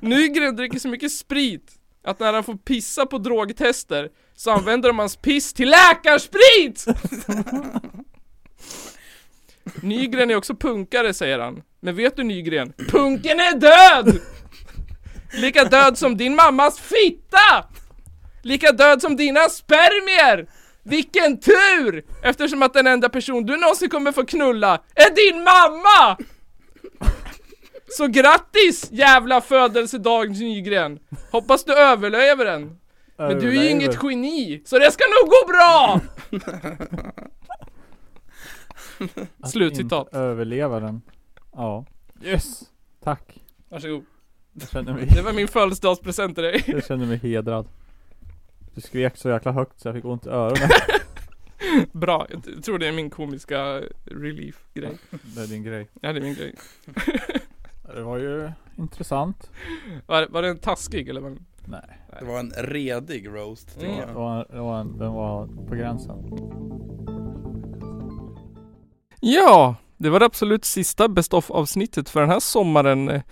Nygren 0.00 0.56
dricker 0.56 0.78
så 0.78 0.88
mycket 0.88 1.12
sprit 1.12 1.72
att 2.04 2.20
när 2.20 2.32
han 2.32 2.44
får 2.44 2.54
pissa 2.54 3.06
på 3.06 3.18
drogtester 3.18 4.08
så 4.36 4.50
använder 4.50 4.88
de 4.88 4.98
hans 4.98 5.16
piss 5.16 5.52
till 5.52 5.70
läkarsprit! 5.70 6.86
Nygren 9.82 10.30
är 10.30 10.36
också 10.36 10.54
punkare 10.54 11.14
säger 11.14 11.38
han. 11.38 11.62
Men 11.80 11.96
vet 11.96 12.16
du 12.16 12.22
Nygren? 12.22 12.72
Punken 12.88 13.40
är 13.40 13.58
död! 13.58 14.20
Lika 15.32 15.64
död 15.64 15.98
som 15.98 16.16
din 16.16 16.36
mammas 16.36 16.78
fitta! 16.78 17.64
Lika 18.42 18.72
död 18.72 19.02
som 19.02 19.16
dina 19.16 19.40
spermier! 19.48 20.46
Vilken 20.82 21.40
tur! 21.40 22.04
Eftersom 22.22 22.62
att 22.62 22.74
den 22.74 22.86
enda 22.86 23.08
person 23.08 23.46
du 23.46 23.56
någonsin 23.56 23.88
kommer 23.88 24.12
få 24.12 24.24
knulla 24.26 24.82
är 24.94 25.14
din 25.14 25.44
mamma! 25.44 26.16
Så 27.88 28.06
grattis 28.06 28.88
jävla 28.92 29.40
födelsedag 29.40 30.30
Nygren! 30.30 30.98
Hoppas 31.32 31.64
du 31.64 31.72
överlever 31.74 32.44
den. 32.44 32.76
Men 33.16 33.38
du 33.38 33.48
är 33.48 33.62
ju 33.62 33.70
inget 33.70 33.98
geni, 34.02 34.62
så 34.64 34.78
det 34.78 34.90
ska 34.90 35.04
nog 35.04 35.30
gå 35.30 35.46
bra! 35.52 36.00
Slutcitat. 39.48 40.08
överleva 40.14 40.80
den. 40.80 41.02
Ja. 41.52 41.84
Yes! 42.22 42.62
Tack. 43.04 43.40
Varsågod. 43.68 44.04
Jag 44.52 44.68
känner 44.68 44.92
mig, 44.94 45.06
Det 45.06 45.22
var 45.22 45.32
min 45.32 45.48
födelsedagspresent 45.48 46.34
till 46.34 46.44
dig. 46.44 46.64
jag 46.66 46.84
känner 46.86 47.06
mig 47.06 47.16
hedrad. 47.16 47.68
Du 48.74 48.80
skrek 48.80 49.16
så 49.16 49.28
jäkla 49.28 49.52
högt 49.52 49.80
så 49.80 49.88
jag 49.88 49.94
fick 49.94 50.04
ont 50.04 50.26
i 50.26 50.28
öronen. 50.28 50.68
Bra, 51.92 52.26
jag 52.30 52.64
tror 52.64 52.78
det 52.78 52.88
är 52.88 52.92
min 52.92 53.10
komiska 53.10 53.80
relief-grej. 54.04 54.98
Det 55.34 55.40
är 55.42 55.46
din 55.46 55.62
grej. 55.62 55.88
Ja, 56.00 56.12
det 56.12 56.18
är 56.18 56.22
min 56.22 56.34
grej. 56.34 56.54
Det 57.94 58.02
var 58.02 58.18
ju 58.18 58.50
intressant. 58.78 59.50
Var, 60.06 60.26
var 60.30 60.42
den 60.42 60.58
taskig 60.58 61.08
eller? 61.08 61.20
Var 61.20 61.30
den... 61.30 61.44
Nej. 61.64 61.98
Det 62.18 62.24
var 62.24 62.38
en 62.40 62.50
redig 62.56 63.28
roast 63.28 63.76
Mm. 63.82 63.96
Det 63.96 64.12
var, 64.12 64.46
det 64.50 64.60
var, 64.60 64.80
en- 64.80 64.98
den 64.98 65.12
var 65.12 65.46
på 65.68 65.74
gränsen. 65.74 66.16
Ja, 69.20 69.74
det 69.96 70.10
var 70.10 70.20
det 70.20 70.26
absolut 70.26 70.64
sista 70.64 71.08
Best 71.08 71.34
of 71.34 71.50
avsnittet 71.50 72.08
för 72.08 72.20
den 72.20 72.30
här 72.30 72.40
sommaren. 72.40 73.22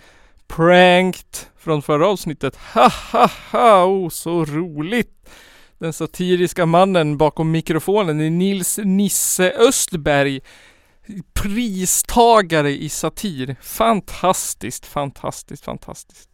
Pranked 0.49 1.37
från 1.57 1.81
förra 1.81 2.07
avsnittet. 2.07 2.55
Ha 2.73 2.91
ha 3.11 3.29
ha, 3.51 3.85
oh 3.85 4.09
så 4.09 4.45
roligt! 4.45 5.29
Den 5.77 5.93
satiriska 5.93 6.65
mannen 6.65 7.17
bakom 7.17 7.51
mikrofonen 7.51 8.19
är 8.19 8.29
Nils 8.29 8.79
Nisse 8.83 9.51
Östberg. 9.51 10.39
Pristagare 11.33 12.71
i 12.71 12.89
satir. 12.89 13.55
Fantastiskt, 13.61 14.85
fantastiskt, 14.85 15.65
fantastiskt. 15.65 16.28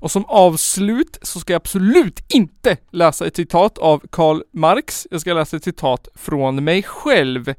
Och 0.00 0.10
som 0.10 0.24
avslut 0.24 1.18
så 1.22 1.40
ska 1.40 1.52
jag 1.52 1.60
absolut 1.60 2.20
inte 2.28 2.76
läsa 2.90 3.26
ett 3.26 3.36
citat 3.36 3.78
av 3.78 4.02
Karl 4.10 4.42
Marx. 4.52 5.06
Jag 5.10 5.20
ska 5.20 5.34
läsa 5.34 5.56
ett 5.56 5.64
citat 5.64 6.08
från 6.14 6.64
mig 6.64 6.82
själv. 6.82 7.54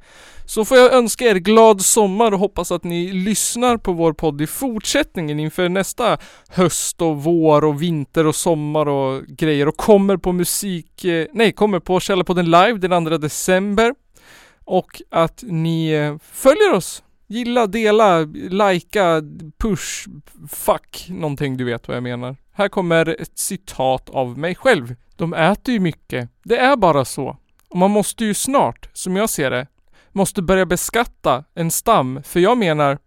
Så 0.45 0.65
får 0.65 0.77
jag 0.77 0.93
önska 0.93 1.25
er 1.25 1.35
glad 1.35 1.81
sommar 1.81 2.31
och 2.31 2.39
hoppas 2.39 2.71
att 2.71 2.83
ni 2.83 3.11
lyssnar 3.11 3.77
på 3.77 3.93
vår 3.93 4.13
podd 4.13 4.41
i 4.41 4.47
fortsättningen 4.47 5.39
inför 5.39 5.69
nästa 5.69 6.17
höst 6.49 7.01
och 7.01 7.23
vår 7.23 7.65
och 7.65 7.81
vinter 7.81 8.27
och 8.27 8.35
sommar 8.35 8.87
och 8.87 9.23
grejer 9.27 9.67
och 9.67 9.77
kommer 9.77 10.17
på 10.17 10.31
musik, 10.31 11.05
eh, 11.05 11.27
nej 11.33 11.51
kommer 11.51 11.79
på 11.79 11.99
Källarpodden 11.99 12.45
live 12.45 12.77
den 12.77 13.05
2 13.05 13.17
december. 13.17 13.93
Och 14.65 15.01
att 15.09 15.43
ni 15.47 15.91
eh, 15.91 16.15
följer 16.31 16.73
oss. 16.73 17.03
Gilla, 17.31 17.67
dela, 17.67 18.19
likea, 18.49 19.21
push, 19.57 20.07
fuck 20.49 21.07
någonting 21.09 21.57
du 21.57 21.63
vet 21.63 21.87
vad 21.87 21.97
jag 21.97 22.03
menar. 22.03 22.35
Här 22.53 22.69
kommer 22.69 23.21
ett 23.21 23.37
citat 23.37 24.09
av 24.09 24.37
mig 24.37 24.55
själv. 24.55 24.95
De 25.15 25.33
äter 25.33 25.73
ju 25.73 25.79
mycket. 25.79 26.29
Det 26.43 26.57
är 26.57 26.75
bara 26.75 27.05
så. 27.05 27.37
Och 27.69 27.77
man 27.77 27.91
måste 27.91 28.25
ju 28.25 28.33
snart, 28.33 28.89
som 28.93 29.15
jag 29.15 29.29
ser 29.29 29.51
det, 29.51 29.67
måste 30.11 30.41
börja 30.41 30.65
beskatta 30.65 31.43
en 31.53 31.71
stam. 31.71 32.23
För 32.23 32.39
jag 32.39 32.57
menar, 32.57 32.97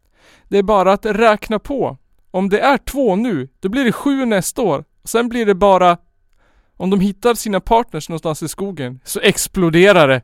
det 0.49 0.59
är 0.59 0.63
bara 0.63 0.93
att 0.93 1.07
räkna 1.07 1.59
på. 1.59 1.99
Om 2.31 2.49
det 2.49 2.61
är 2.61 2.79
två 2.79 3.17
nu, 3.17 3.49
då 3.61 3.69
blir 3.69 3.85
det 3.85 3.93
sju 3.93 4.25
nästa 4.25 4.63
år. 4.63 4.85
Sen 5.05 5.29
blir 5.29 5.47
det 5.47 5.55
bara... 5.55 5.97
Om 6.77 6.91
de 6.91 7.01
hittar 7.01 7.35
sina 7.35 7.61
partners 7.61 8.09
någonstans 8.09 8.43
i 8.43 8.49
skogen, 8.49 9.01
så 9.05 9.21
exploderar 9.21 10.09
det. 10.09 10.23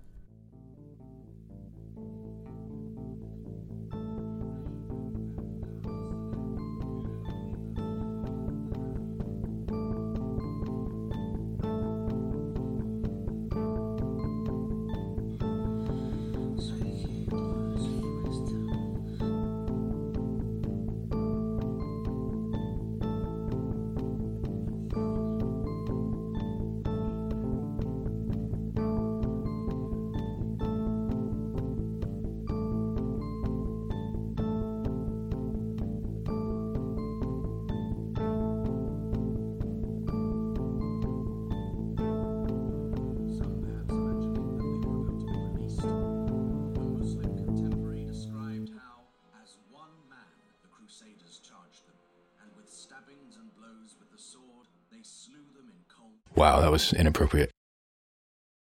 Was 56.79 56.93
inappropriate. 56.93 57.58